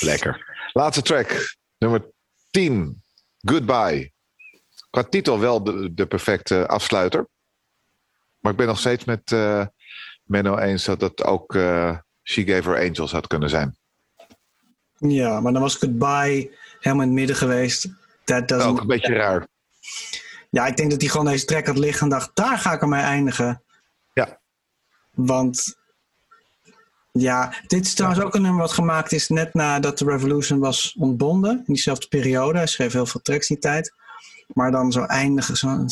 Lekker. 0.00 0.56
Laatste 0.72 1.02
track, 1.02 1.56
nummer 1.78 2.10
10. 2.50 3.02
Goodbye. 3.40 4.12
Qua 4.90 5.02
titel 5.02 5.38
wel 5.38 5.64
de, 5.64 5.94
de 5.94 6.06
perfecte 6.06 6.66
afsluiter. 6.66 7.28
Maar 8.38 8.52
ik 8.52 8.58
ben 8.58 8.66
nog 8.66 8.78
steeds 8.78 9.04
met 9.04 9.32
eh, 9.32 9.66
Menno 10.22 10.56
eens 10.58 10.84
dat 10.84 11.00
het 11.00 11.24
ook 11.24 11.54
eh, 11.54 11.96
She 12.22 12.42
Gave 12.46 12.70
Her 12.70 12.88
Angels 12.88 13.12
had 13.12 13.26
kunnen 13.26 13.50
zijn. 13.50 13.76
Ja, 14.94 15.40
maar 15.40 15.52
dan 15.52 15.62
was 15.62 15.74
Goodbye 15.76 16.56
helemaal 16.80 17.04
in 17.04 17.10
het 17.10 17.18
midden 17.18 17.36
geweest. 17.36 17.88
Dat 18.24 18.52
Ook 18.52 18.80
een 18.80 18.86
beetje 18.86 19.14
raar. 19.14 19.46
Ja, 20.50 20.66
ik 20.66 20.76
denk 20.76 20.90
dat 20.90 21.00
hij 21.00 21.10
gewoon 21.10 21.26
deze 21.26 21.44
track 21.44 21.66
had 21.66 21.78
liggen 21.78 22.02
en 22.02 22.08
dacht, 22.08 22.30
daar 22.34 22.58
ga 22.58 22.72
ik 22.72 22.82
ermee 22.82 23.00
eindigen. 23.00 23.62
Ja. 24.12 24.38
Want 25.14 25.78
ja, 27.12 27.54
dit 27.66 27.86
is 27.86 27.94
trouwens 27.94 28.22
ook 28.22 28.34
een 28.34 28.42
nummer 28.42 28.60
wat 28.60 28.72
gemaakt 28.72 29.12
is 29.12 29.28
net 29.28 29.54
nadat 29.54 29.98
de 29.98 30.04
Revolution 30.04 30.58
was 30.58 30.96
ontbonden. 30.98 31.56
In 31.56 31.64
diezelfde 31.66 32.08
periode. 32.08 32.58
Hij 32.58 32.66
schreef 32.66 32.92
heel 32.92 33.06
veel 33.06 33.20
tracks 33.22 33.48
die 33.48 33.58
tijd. 33.58 33.94
Maar 34.54 34.70
dan 34.70 34.92
zo 34.92 35.02
eindigen 35.02 35.56
zo, 35.56 35.84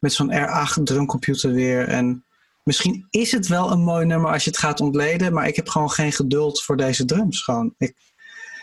met 0.00 0.12
zo'n 0.12 0.32
R8 0.32 0.82
drumcomputer 0.82 1.52
weer. 1.52 1.88
En 1.88 2.24
misschien 2.62 3.06
is 3.10 3.32
het 3.32 3.46
wel 3.46 3.70
een 3.70 3.82
mooi 3.82 4.06
nummer 4.06 4.32
als 4.32 4.44
je 4.44 4.50
het 4.50 4.58
gaat 4.58 4.80
ontleden. 4.80 5.32
Maar 5.32 5.46
ik 5.46 5.56
heb 5.56 5.68
gewoon 5.68 5.90
geen 5.90 6.12
geduld 6.12 6.62
voor 6.62 6.76
deze 6.76 7.04
drums. 7.04 7.42
Gewoon. 7.42 7.74
Ik, 7.78 7.96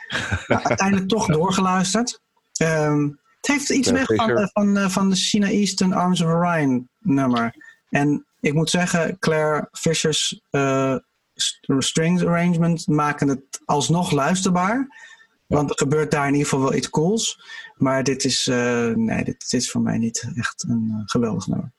uiteindelijk 0.47 1.07
toch 1.07 1.25
doorgeluisterd. 1.25 2.21
Ehm, 2.53 3.09
het 3.41 3.49
heeft 3.49 3.69
iets 3.69 3.89
Ja, 3.89 3.93
weg 3.93 4.05
van, 4.05 4.37
eh, 4.37 4.47
van, 4.51 4.77
eh, 4.77 4.89
van 4.89 5.09
de 5.09 5.15
China 5.15 5.47
Eastern 5.47 5.93
Arms 5.93 6.21
of 6.21 6.27
Orion 6.27 6.89
nummer. 6.99 7.55
En 7.89 8.25
ik 8.39 8.53
moet 8.53 8.69
zeggen, 8.69 9.19
Claire 9.19 9.67
Fisher's 9.71 10.41
eh, 10.49 10.95
st- 11.35 11.73
strings 11.77 12.25
arrangement 12.25 12.87
maken 12.87 13.27
het 13.27 13.61
alsnog 13.65 14.11
luisterbaar. 14.11 15.09
Want 15.47 15.69
er 15.69 15.77
gebeurt 15.77 16.11
daar 16.11 16.27
in 16.27 16.33
ieder 16.33 16.47
geval 16.47 16.63
wel 16.63 16.73
iets 16.75 16.89
cools. 16.89 17.43
Maar 17.75 18.03
dit 18.03 18.23
is, 18.23 18.45
nee, 18.45 19.23
dit, 19.23 19.25
dit 19.25 19.53
is 19.53 19.71
voor 19.71 19.81
mij 19.81 19.97
niet 19.97 20.31
echt 20.35 20.65
een 20.67 21.03
geweldig 21.05 21.47
nummer. 21.47 21.71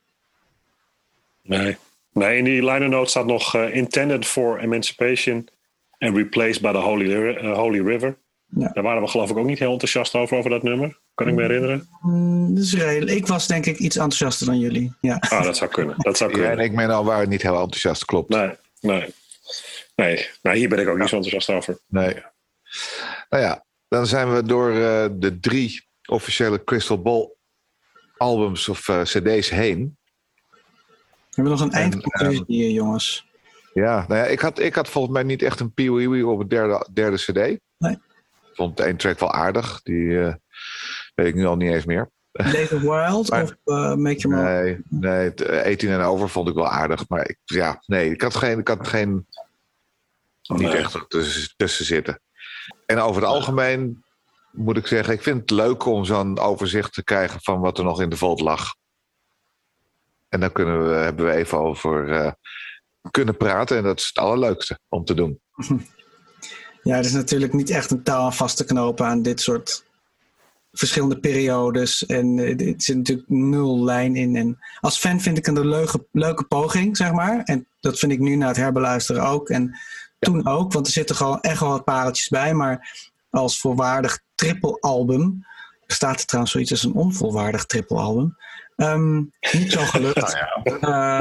Nee. 1.43 1.77
nee, 2.13 2.39
in 2.39 2.45
die 2.45 2.65
liner 2.65 2.89
note 2.89 3.11
staat 3.11 3.27
nog 3.27 3.57
intended 3.57 4.27
for 4.27 4.59
emancipation 4.59 5.49
and 5.99 6.17
replaced 6.17 6.63
by 6.63 6.73
the 6.73 6.79
Holy, 6.79 7.37
Holy 7.55 7.81
River. 7.81 8.17
Ja. 8.57 8.69
Daar 8.73 8.83
waren 8.83 9.03
we 9.03 9.09
geloof 9.09 9.31
ik 9.31 9.37
ook 9.37 9.47
niet 9.47 9.59
heel 9.59 9.73
enthousiast 9.73 10.15
over, 10.15 10.37
over 10.37 10.51
dat 10.51 10.63
nummer. 10.63 10.99
Kan 11.15 11.29
ik 11.29 11.35
me 11.35 11.43
herinneren? 11.43 11.89
Mm, 12.01 12.55
dat 12.55 12.65
is 12.65 12.75
redelijk. 12.75 13.17
Ik 13.17 13.27
was 13.27 13.47
denk 13.47 13.67
ik 13.67 13.79
iets 13.79 13.97
enthousiaster 13.97 14.47
dan 14.47 14.59
jullie. 14.59 14.93
Ja. 15.01 15.17
Ah, 15.29 15.43
dat 15.45 15.57
zou 15.57 15.71
kunnen. 15.71 15.95
Dat 15.99 16.17
zou 16.17 16.31
Ja, 16.31 16.37
en 16.37 16.43
kunnen. 16.47 16.65
ik 16.65 16.73
Menno 16.73 17.05
waren 17.05 17.29
niet 17.29 17.43
heel 17.43 17.61
enthousiast, 17.61 18.05
klopt. 18.05 18.29
Nee, 18.29 18.51
nee. 18.81 19.15
Nee, 19.97 20.29
nou, 20.43 20.57
hier 20.57 20.69
ben 20.69 20.79
ik 20.79 20.89
ook 20.89 20.99
niet 20.99 21.09
zo 21.09 21.17
enthousiast 21.17 21.51
over. 21.51 21.79
Nee. 21.87 22.15
Nou 23.29 23.43
ja, 23.43 23.65
dan 23.89 24.07
zijn 24.07 24.35
we 24.35 24.43
door 24.43 24.71
eh, 24.71 25.07
de 25.13 25.39
drie 25.41 25.87
officiële 26.09 26.65
Crystal 26.65 27.03
Ball 27.03 27.35
albums 28.17 28.69
of 28.69 28.89
eh, 28.89 29.03
cd's 29.03 29.51
heen. 29.51 29.97
We 30.51 31.43
hebben 31.43 31.53
nog 31.53 31.61
een 31.61 31.73
En, 31.73 31.81
eindconclusie 31.81 32.45
hier, 32.47 32.71
jongens. 32.71 33.27
Ja, 33.75 34.05
nou 34.09 34.21
ja, 34.21 34.27
ik 34.27 34.41
had, 34.41 34.59
ik 34.59 34.75
had 34.75 34.89
volgens 34.89 35.15
mij 35.15 35.23
niet 35.23 35.43
echt 35.43 35.61
een 35.61 35.75
pee 35.75 36.27
op 36.27 36.39
het 36.39 36.51
derde, 36.51 36.89
derde 36.93 37.17
cd. 37.17 37.59
Nee. 37.79 37.99
Ik 38.53 38.59
vond 38.59 38.77
de 38.77 38.83
één 38.83 38.97
track 38.97 39.19
wel 39.19 39.33
aardig. 39.33 39.83
Die 39.83 40.21
eh, 40.25 40.35
weet 41.15 41.27
ik 41.27 41.35
nu 41.35 41.45
al 41.47 41.57
niet 41.57 41.73
eens 41.73 41.85
meer. 41.85 42.11
David 42.33 42.71
Wild 42.71 43.31
Maar- 43.31 43.43
of 43.43 43.51
eh, 43.65 43.95
Make 43.95 44.17
Your 44.17 44.37
Mark? 44.37 44.63
Nee, 44.63 44.79
nee, 44.89 45.25
het, 45.25 45.41
eh, 45.41 45.65
18 45.73 45.91
en 45.91 46.01
over 46.01 46.29
vond 46.29 46.49
ik 46.49 46.55
wel 46.55 46.69
aardig. 46.69 47.09
Maar 47.09 47.29
ik, 47.29 47.39
ja, 47.45 47.83
nee, 47.87 48.11
ik 48.11 48.23
had 48.23 48.35
geen, 48.35 48.59
ik 48.59 48.69
had 48.69 48.89
geen 48.89 49.27
niet 50.43 50.59
Nee. 50.61 50.77
echt 50.77 51.05
tussen, 51.09 51.55
tussen 51.57 51.85
zitten. 51.85 52.21
En 52.87 52.99
over 52.99 53.23
het 53.23 53.31
algemeen 53.31 54.05
moet 54.53 54.77
ik 54.77 54.87
zeggen, 54.87 55.15
ik 55.15 55.23
vind 55.23 55.41
het 55.41 55.51
leuk 55.51 55.85
om 55.87 56.05
zo'n 56.05 56.39
overzicht 56.39 56.93
te 56.93 57.05
krijgen 57.05 57.41
van 57.43 57.61
wat 57.61 57.79
er 57.79 57.85
nog 57.85 58.01
in 58.01 58.09
de 58.09 58.17
vault 58.17 58.41
lag. 58.41 58.75
En 60.29 60.41
dan 60.41 60.53
kunnen 60.53 60.89
we, 60.89 60.95
hebben 60.95 61.25
we 61.27 61.33
even 61.33 61.59
over 61.59 62.37
kunnen 63.11 63.37
praten. 63.37 63.77
En 63.77 63.83
dat 63.83 63.99
is 63.99 64.07
het 64.07 64.19
allerleukste 64.19 64.79
om 64.89 65.05
te 65.05 65.15
doen. 65.15 65.41
Ja, 66.83 66.97
er 66.97 67.05
is 67.05 67.13
natuurlijk 67.13 67.53
niet 67.53 67.71
echt 67.71 67.91
een 67.91 68.03
taal 68.03 68.25
aan 68.25 68.35
vast 68.35 68.57
te 68.57 68.65
knopen 68.65 69.07
aan 69.07 69.23
dit 69.23 69.41
soort 69.41 69.85
verschillende 70.73 71.19
periodes. 71.19 72.07
En 72.07 72.39
eh, 72.39 72.69
er 72.69 72.75
zit 72.77 72.97
natuurlijk 72.97 73.29
nul 73.29 73.85
lijn 73.85 74.17
in. 74.17 74.37
En 74.37 74.59
als 74.81 74.99
fan 74.99 75.21
vind 75.21 75.39
ik 75.39 75.47
het 75.47 75.57
een 75.57 75.69
leuke, 75.69 76.07
leuke 76.13 76.45
poging, 76.45 76.97
zeg 76.97 77.13
maar. 77.13 77.43
En 77.45 77.67
dat 77.81 77.99
vind 77.99 78.13
ik 78.13 78.19
nu 78.19 78.37
na 78.37 78.47
het 78.47 78.57
herbeluisteren 78.57 79.23
ook. 79.23 79.49
En 79.49 79.79
toen 80.19 80.47
ook, 80.47 80.73
want 80.73 80.87
er 80.87 80.93
zitten 80.93 81.17
gewoon 81.17 81.41
echt 81.41 81.61
wel 81.61 81.69
wat 81.69 81.85
pareltjes 81.85 82.29
bij. 82.29 82.55
Maar 82.55 83.11
als 83.31 83.61
volwaardig 83.61 84.21
trippelalbum 84.35 85.47
bestaat 85.87 86.21
er 86.21 86.27
trouwens 86.27 86.53
zoiets 86.53 86.71
als 86.71 86.85
een 86.85 86.95
onvolwaardig 86.95 87.67
trippelalbum. 87.67 88.37
Ehm 88.77 89.17
niet 89.53 89.73
zo 89.73 89.81
gelukt. 89.85 90.37
Eh, 90.81 91.21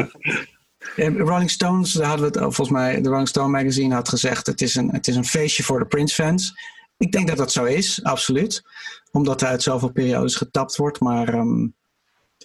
Rolling 0.95 1.49
Stones, 1.49 1.93
daar 1.93 2.07
hadden 2.07 2.25
we 2.25 2.31
het 2.31 2.41
over, 2.41 2.53
volgens 2.53 2.77
mij, 2.77 3.01
de 3.01 3.09
Rolling 3.09 3.27
Stone 3.27 3.49
magazine 3.49 3.93
had 3.93 4.09
gezegd: 4.09 4.47
het 4.47 4.61
is, 4.61 4.75
een, 4.75 4.89
het 4.91 5.07
is 5.07 5.15
een 5.15 5.25
feestje 5.25 5.63
voor 5.63 5.79
de 5.79 5.85
Prince-fans. 5.85 6.53
Ik 6.97 7.11
denk 7.11 7.27
dat 7.27 7.37
dat 7.37 7.51
zo 7.51 7.63
is, 7.63 8.03
absoluut. 8.03 8.63
Omdat 9.11 9.41
hij 9.41 9.49
uit 9.49 9.63
zoveel 9.63 9.91
periodes 9.91 10.35
getapt 10.35 10.75
wordt. 10.75 10.99
Maar 10.99 11.33
ehm, 11.33 11.67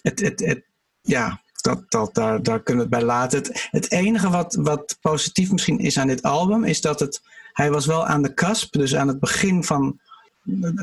het, 0.01 0.19
het, 0.19 0.63
ja, 1.01 1.41
dat, 1.61 1.91
dat, 1.91 2.13
daar, 2.13 2.43
daar 2.43 2.63
kunnen 2.63 2.89
we 2.89 2.95
het 2.95 2.99
bij 2.99 3.15
laten. 3.15 3.37
Het, 3.37 3.67
het 3.71 3.91
enige 3.91 4.29
wat, 4.29 4.57
wat 4.61 4.97
positief 5.01 5.51
misschien 5.51 5.79
is 5.79 5.99
aan 5.99 6.07
dit 6.07 6.21
album, 6.21 6.63
is 6.63 6.81
dat 6.81 6.99
het, 6.99 7.21
hij 7.53 7.71
was 7.71 7.85
wel 7.85 8.05
aan 8.05 8.21
de 8.21 8.33
cusp, 8.33 8.73
dus 8.73 8.95
aan 8.95 9.07
het 9.07 9.19
begin 9.19 9.63
van 9.63 9.99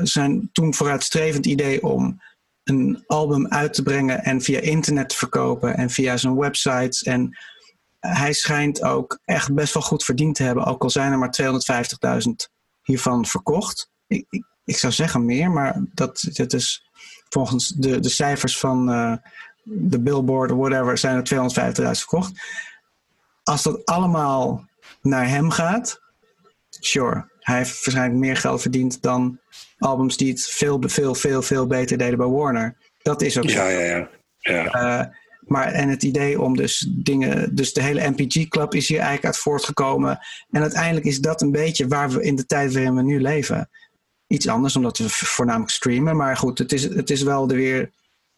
zijn 0.03 0.49
toen 0.51 0.73
vooruitstrevend 0.73 1.45
idee 1.45 1.83
om 1.83 2.21
een 2.65 3.03
album 3.07 3.47
uit 3.47 3.73
te 3.73 3.83
brengen 3.83 4.23
en 4.23 4.41
via 4.41 4.59
internet 4.59 5.09
te 5.09 5.15
verkopen 5.15 5.77
en 5.77 5.89
via 5.89 6.17
zijn 6.17 6.35
websites. 6.35 7.03
En 7.03 7.37
hij 7.99 8.33
schijnt 8.33 8.83
ook 8.83 9.19
echt 9.25 9.53
best 9.53 9.73
wel 9.73 9.83
goed 9.83 10.03
verdiend 10.03 10.35
te 10.35 10.43
hebben, 10.43 10.65
ook 10.65 10.83
al 10.83 10.89
zijn 10.89 11.11
er 11.11 11.17
maar 11.17 11.37
250.000 12.27 12.31
hiervan 12.83 13.25
verkocht. 13.25 13.89
Ik, 14.07 14.43
ik, 14.65 14.77
zou 14.77 14.93
zeggen 14.93 15.25
meer, 15.25 15.51
maar 15.51 15.81
dat, 15.93 16.27
dat 16.33 16.53
is 16.53 16.89
volgens 17.29 17.67
de, 17.67 17.99
de 17.99 18.09
cijfers 18.09 18.59
van 18.59 18.89
eh, 18.91 19.15
de 19.63 19.99
Billboard 19.99 20.51
of 20.51 20.57
whatever, 20.57 20.97
zijn 20.97 21.15
er 21.15 21.73
250.000 21.81 21.91
verkocht. 21.91 22.31
Als 23.43 23.63
dat 23.63 23.85
allemaal 23.85 24.65
naar 25.01 25.27
hem 25.27 25.49
gaat, 25.49 26.01
sure. 26.69 27.33
Hij 27.39 27.57
heeft 27.57 27.85
waarschijnlijk 27.85 28.19
meer 28.19 28.37
geld 28.37 28.61
verdiend 28.61 29.01
dan 29.01 29.39
albums 29.85 30.17
die 30.17 30.31
het 30.31 30.45
veel, 30.45 30.83
veel, 30.85 31.15
veel, 31.15 31.41
veel 31.41 31.67
beter 31.67 31.97
deden 31.97 32.17
bij 32.17 32.27
Warner. 32.27 32.77
Dat 33.01 33.21
is 33.21 33.37
ook 33.37 33.49
zo. 33.49 33.61
Ja, 33.61 33.69
ja, 33.69 33.95
ja. 33.95 34.09
ja. 34.39 34.65
Eh, 34.65 35.07
maar, 35.39 35.71
en 35.71 35.89
het 35.89 36.03
idee 36.03 36.41
om 36.41 36.55
dus 36.55 36.87
dingen, 36.89 37.55
dus 37.55 37.73
de 37.73 37.81
hele 37.81 38.09
MPG 38.09 38.47
Club 38.47 38.73
is 38.73 38.87
hier 38.87 38.97
eigenlijk 38.97 39.25
uit 39.25 39.37
voortgekomen. 39.37 40.19
En 40.49 40.61
uiteindelijk 40.61 41.05
is 41.05 41.19
dat 41.19 41.41
een 41.41 41.51
beetje 41.51 41.87
waar 41.87 42.09
we 42.09 42.23
in 42.23 42.35
de 42.35 42.45
tijd 42.45 42.73
waarin 42.73 42.95
we 42.95 43.01
nu 43.01 43.21
leven. 43.21 43.69
Iets 44.27 44.47
anders, 44.47 44.75
omdat 44.75 44.97
we 44.97 45.09
voornamelijk 45.09 45.71
streamen. 45.71 46.15
Maar 46.15 46.37
goed, 46.37 46.57
het 46.57 46.71
is, 46.71 46.83
het 46.83 47.09
is 47.09 47.21
wel 47.21 47.47
weer 47.47 47.91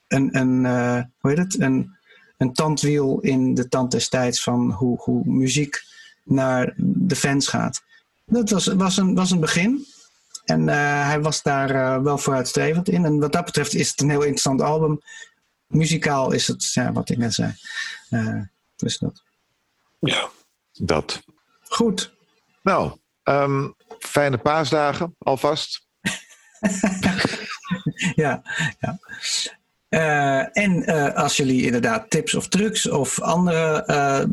een, 0.08 0.38
een 0.38 0.64
uh, 0.64 1.02
hoe 1.18 1.30
heet 1.32 1.40
het? 1.40 1.60
Een, 1.60 1.98
een 2.38 2.54
tandwiel 2.54 3.20
in 3.20 3.54
de 3.54 3.68
tand 3.68 3.92
destijds 3.92 4.44
van 4.44 4.72
hoe, 4.72 4.98
hoe 4.98 5.26
muziek 5.26 5.82
naar 6.24 6.74
de 6.78 7.16
fans 7.16 7.48
gaat. 7.48 7.82
Dat 8.26 8.50
was, 8.50 8.66
was, 8.66 8.98
een, 8.98 9.16
was 9.16 9.32
een 9.32 9.40
begin. 9.40 9.86
En 10.48 10.68
uh, 10.68 11.08
hij 11.08 11.22
was 11.22 11.42
daar 11.42 11.76
uh, 11.76 12.04
wel 12.04 12.18
vooruitstrevend 12.18 12.90
in. 12.90 13.06
En 13.06 13.20
wat 13.20 13.32
dat 13.32 13.46
betreft 13.46 13.74
is 13.74 13.90
het 13.90 14.02
een 14.02 14.10
heel 14.10 14.22
interessant 14.22 14.62
album. 14.62 15.00
Muzikaal 15.68 16.32
is 16.32 16.48
het, 16.48 16.74
ja, 16.74 16.92
wat 16.92 17.10
ik 17.10 17.18
net 17.18 17.34
zei. 17.34 17.54
Uh, 18.10 18.42
dus 18.76 18.98
dat. 18.98 19.24
Ja, 20.00 20.30
dat. 20.74 21.24
Goed. 21.64 22.14
Nou, 22.62 22.98
um, 23.24 23.76
fijne 24.00 24.38
paasdagen 24.38 25.16
alvast. 25.18 25.86
ja, 28.16 28.42
ja. 28.80 29.00
Uh, 29.90 30.58
en 30.58 30.90
uh, 30.90 31.14
als 31.14 31.38
jullie 31.38 31.66
inderdaad 31.66 32.10
tips 32.10 32.36
of 32.36 32.48
trucs 32.48 32.90
of 32.90 33.22
andere 33.22 33.84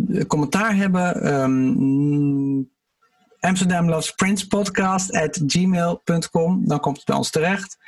uh, 0.09 0.25
commentaar 0.25 0.77
hebben, 0.77 1.35
um, 1.35 2.71
Amsterdam 3.45 3.89
Loves 3.89 4.11
Prince 4.11 4.47
podcast 4.47 5.13
at 5.13 5.43
gmail.com, 5.47 6.69
dan 6.69 6.81
komt 6.81 6.97
het 6.97 7.07
bij 7.07 7.17
ons 7.17 7.31
terecht. 7.31 7.79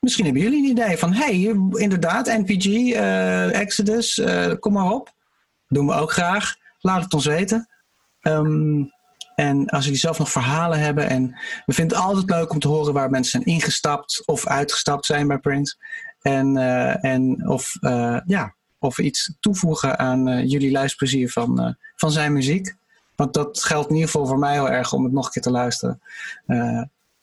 misschien 0.00 0.24
hebben 0.24 0.42
jullie 0.42 0.64
een 0.64 0.70
idee 0.70 0.98
van, 0.98 1.12
hey, 1.12 1.34
inderdaad, 1.72 2.26
NPG, 2.26 2.92
Exodus, 3.52 4.22
kom 4.60 4.72
maar 4.72 4.90
op. 4.90 5.12
Doen 5.68 5.86
we 5.86 5.92
ook 5.92 6.12
graag. 6.12 6.54
Laat 6.78 7.02
het 7.02 7.14
ons 7.14 7.26
weten. 7.26 7.68
Um, 8.22 8.92
en 9.34 9.68
als 9.68 9.84
jullie 9.84 9.98
zelf 9.98 10.18
nog 10.18 10.30
verhalen 10.30 10.78
hebben. 10.78 11.08
En 11.08 11.38
we 11.66 11.72
vinden 11.72 11.96
het 11.96 12.06
altijd 12.06 12.30
leuk 12.30 12.50
om 12.50 12.58
te 12.58 12.68
horen 12.68 12.92
waar 12.92 13.10
mensen 13.10 13.42
zijn 13.42 13.56
ingestapt 13.56 14.22
of 14.26 14.46
uitgestapt 14.46 15.06
zijn 15.06 15.28
bij 15.28 15.38
Prince. 15.38 15.76
En, 16.20 16.56
en 17.00 17.48
of, 17.48 17.72
ja, 18.26 18.54
of 18.78 18.98
iets 18.98 19.34
toevoegen 19.40 19.98
aan 19.98 20.48
jullie 20.48 20.70
luisterplezier 20.70 21.30
van, 21.30 21.76
van 21.96 22.10
zijn 22.10 22.32
muziek. 22.32 22.74
Want 23.16 23.34
dat 23.34 23.64
geldt 23.64 23.88
in 23.88 23.94
ieder 23.94 24.10
geval 24.10 24.26
voor 24.26 24.38
mij 24.38 24.52
heel 24.52 24.70
erg 24.70 24.92
om 24.92 25.04
het 25.04 25.12
nog 25.12 25.26
een 25.26 25.32
keer 25.32 25.42
te 25.42 25.50
luisteren. 25.50 26.00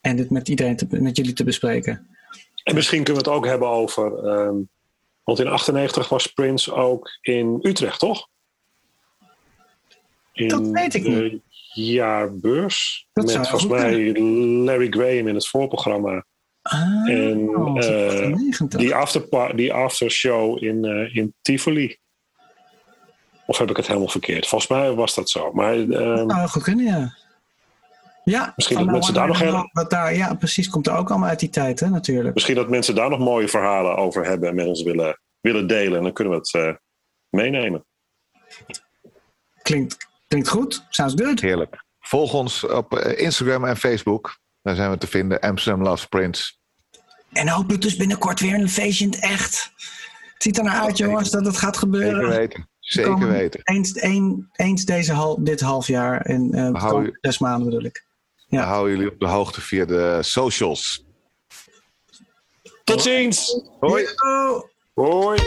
en 0.01 0.15
dit 0.15 0.29
met 0.29 0.49
iedereen 0.49 0.75
te, 0.75 0.87
met 0.89 1.17
jullie 1.17 1.33
te 1.33 1.43
bespreken. 1.43 2.07
En 2.63 2.75
misschien 2.75 3.03
kunnen 3.03 3.23
we 3.23 3.29
het 3.29 3.37
ook 3.37 3.45
hebben 3.45 3.67
over. 3.67 4.25
Um, 4.25 4.69
want 5.23 5.39
in 5.39 5.47
98 5.47 6.09
was 6.09 6.27
Prince 6.27 6.73
ook 6.73 7.17
in 7.21 7.59
Utrecht, 7.61 7.99
toch? 7.99 8.27
In 10.33 10.47
dat 10.47 10.67
weet 10.67 10.93
ik 10.93 11.07
niet. 11.07 11.41
jaarbeurs. 11.73 13.07
Dat 13.13 13.25
met 13.25 13.47
volgens 13.47 13.71
mij 13.71 14.19
Larry 14.65 14.87
Graham 14.89 15.27
in 15.27 15.35
het 15.35 15.47
voorprogramma. 15.47 16.25
Ah, 16.61 17.09
en 17.09 17.39
uh, 17.39 18.35
die, 18.69 18.95
after, 18.95 19.55
die 19.55 19.73
aftershow 19.73 20.63
in, 20.63 20.85
uh, 20.85 21.15
in 21.15 21.33
Tivoli. 21.41 21.97
Of 23.51 23.57
heb 23.57 23.69
ik 23.69 23.77
het 23.77 23.87
helemaal 23.87 24.09
verkeerd? 24.09 24.47
Volgens 24.47 24.69
mij 24.69 24.91
was 24.93 25.15
dat 25.15 25.29
zo. 25.29 25.51
Maar, 25.51 25.75
uh, 25.77 26.23
nou, 26.23 26.47
goed 26.47 26.63
kunnen, 26.63 26.85
ja. 26.85 27.15
Ja, 28.23 28.53
misschien 28.55 28.77
dat 28.77 28.85
mensen 28.85 29.13
daar 29.13 29.27
nog 29.27 29.39
heel... 29.39 29.69
wat 29.71 29.89
daar, 29.89 30.15
Ja, 30.15 30.33
precies. 30.33 30.69
Komt 30.69 30.87
er 30.87 30.95
ook 30.95 31.09
allemaal 31.09 31.29
uit 31.29 31.39
die 31.39 31.49
tijd, 31.49 31.79
hè, 31.79 31.89
natuurlijk. 31.89 32.33
Misschien 32.33 32.55
dat 32.55 32.69
mensen 32.69 32.95
daar 32.95 33.09
nog 33.09 33.19
mooie 33.19 33.47
verhalen 33.47 33.95
over 33.95 34.25
hebben 34.25 34.49
en 34.49 34.55
met 34.55 34.67
ons 34.67 34.83
willen, 34.83 35.19
willen 35.41 35.67
delen. 35.67 35.97
En 35.97 36.03
dan 36.03 36.13
kunnen 36.13 36.33
we 36.33 36.39
het 36.39 36.53
uh, 36.53 36.75
meenemen. 37.29 37.85
Klinkt, 39.61 39.97
klinkt 40.27 40.49
goed. 40.49 40.85
Sounds 40.89 41.13
good. 41.23 41.41
Heerlijk. 41.41 41.83
Volg 41.99 42.33
ons 42.33 42.63
op 42.63 42.99
Instagram 42.99 43.65
en 43.65 43.77
Facebook. 43.77 44.37
Daar 44.61 44.75
zijn 44.75 44.91
we 44.91 44.97
te 44.97 45.07
vinden. 45.07 45.39
Amsterdam 45.39 45.83
Loves 45.83 46.05
Prince. 46.05 46.53
En 47.31 47.47
hopelijk 47.47 47.81
dus 47.81 47.95
binnenkort 47.95 48.39
weer 48.39 48.53
een 48.53 48.69
feestje 48.69 49.05
in 49.05 49.11
het 49.11 49.19
echt. 49.19 49.71
Het 50.33 50.43
ziet 50.43 50.57
er 50.57 50.63
naar 50.63 50.81
uit, 50.81 50.97
jongens, 50.97 51.29
dat 51.29 51.45
het 51.45 51.57
gaat 51.57 51.77
gebeuren. 51.77 52.21
Zeker 52.21 52.37
weten. 52.37 52.69
Zeker 52.91 53.27
weten. 53.27 53.59
Eens, 53.63 54.01
een, 54.01 54.49
eens 54.51 54.85
deze 54.85 55.13
hal, 55.13 55.43
dit 55.43 55.61
half 55.61 55.87
jaar. 55.87 56.21
En 56.21 56.55
uh, 56.55 57.07
zes 57.21 57.39
maanden 57.39 57.69
bedoel 57.69 57.85
ik. 57.85 58.05
Ja. 58.47 58.59
Dan 58.59 58.67
houden 58.67 58.95
jullie 58.95 59.11
op 59.11 59.19
de 59.19 59.27
hoogte 59.27 59.61
via 59.61 59.85
de 59.85 60.17
socials. 60.21 61.05
Tot 62.83 63.01
ziens. 63.01 63.61
Hoi. 63.79 64.05
Hoi. 64.93 65.39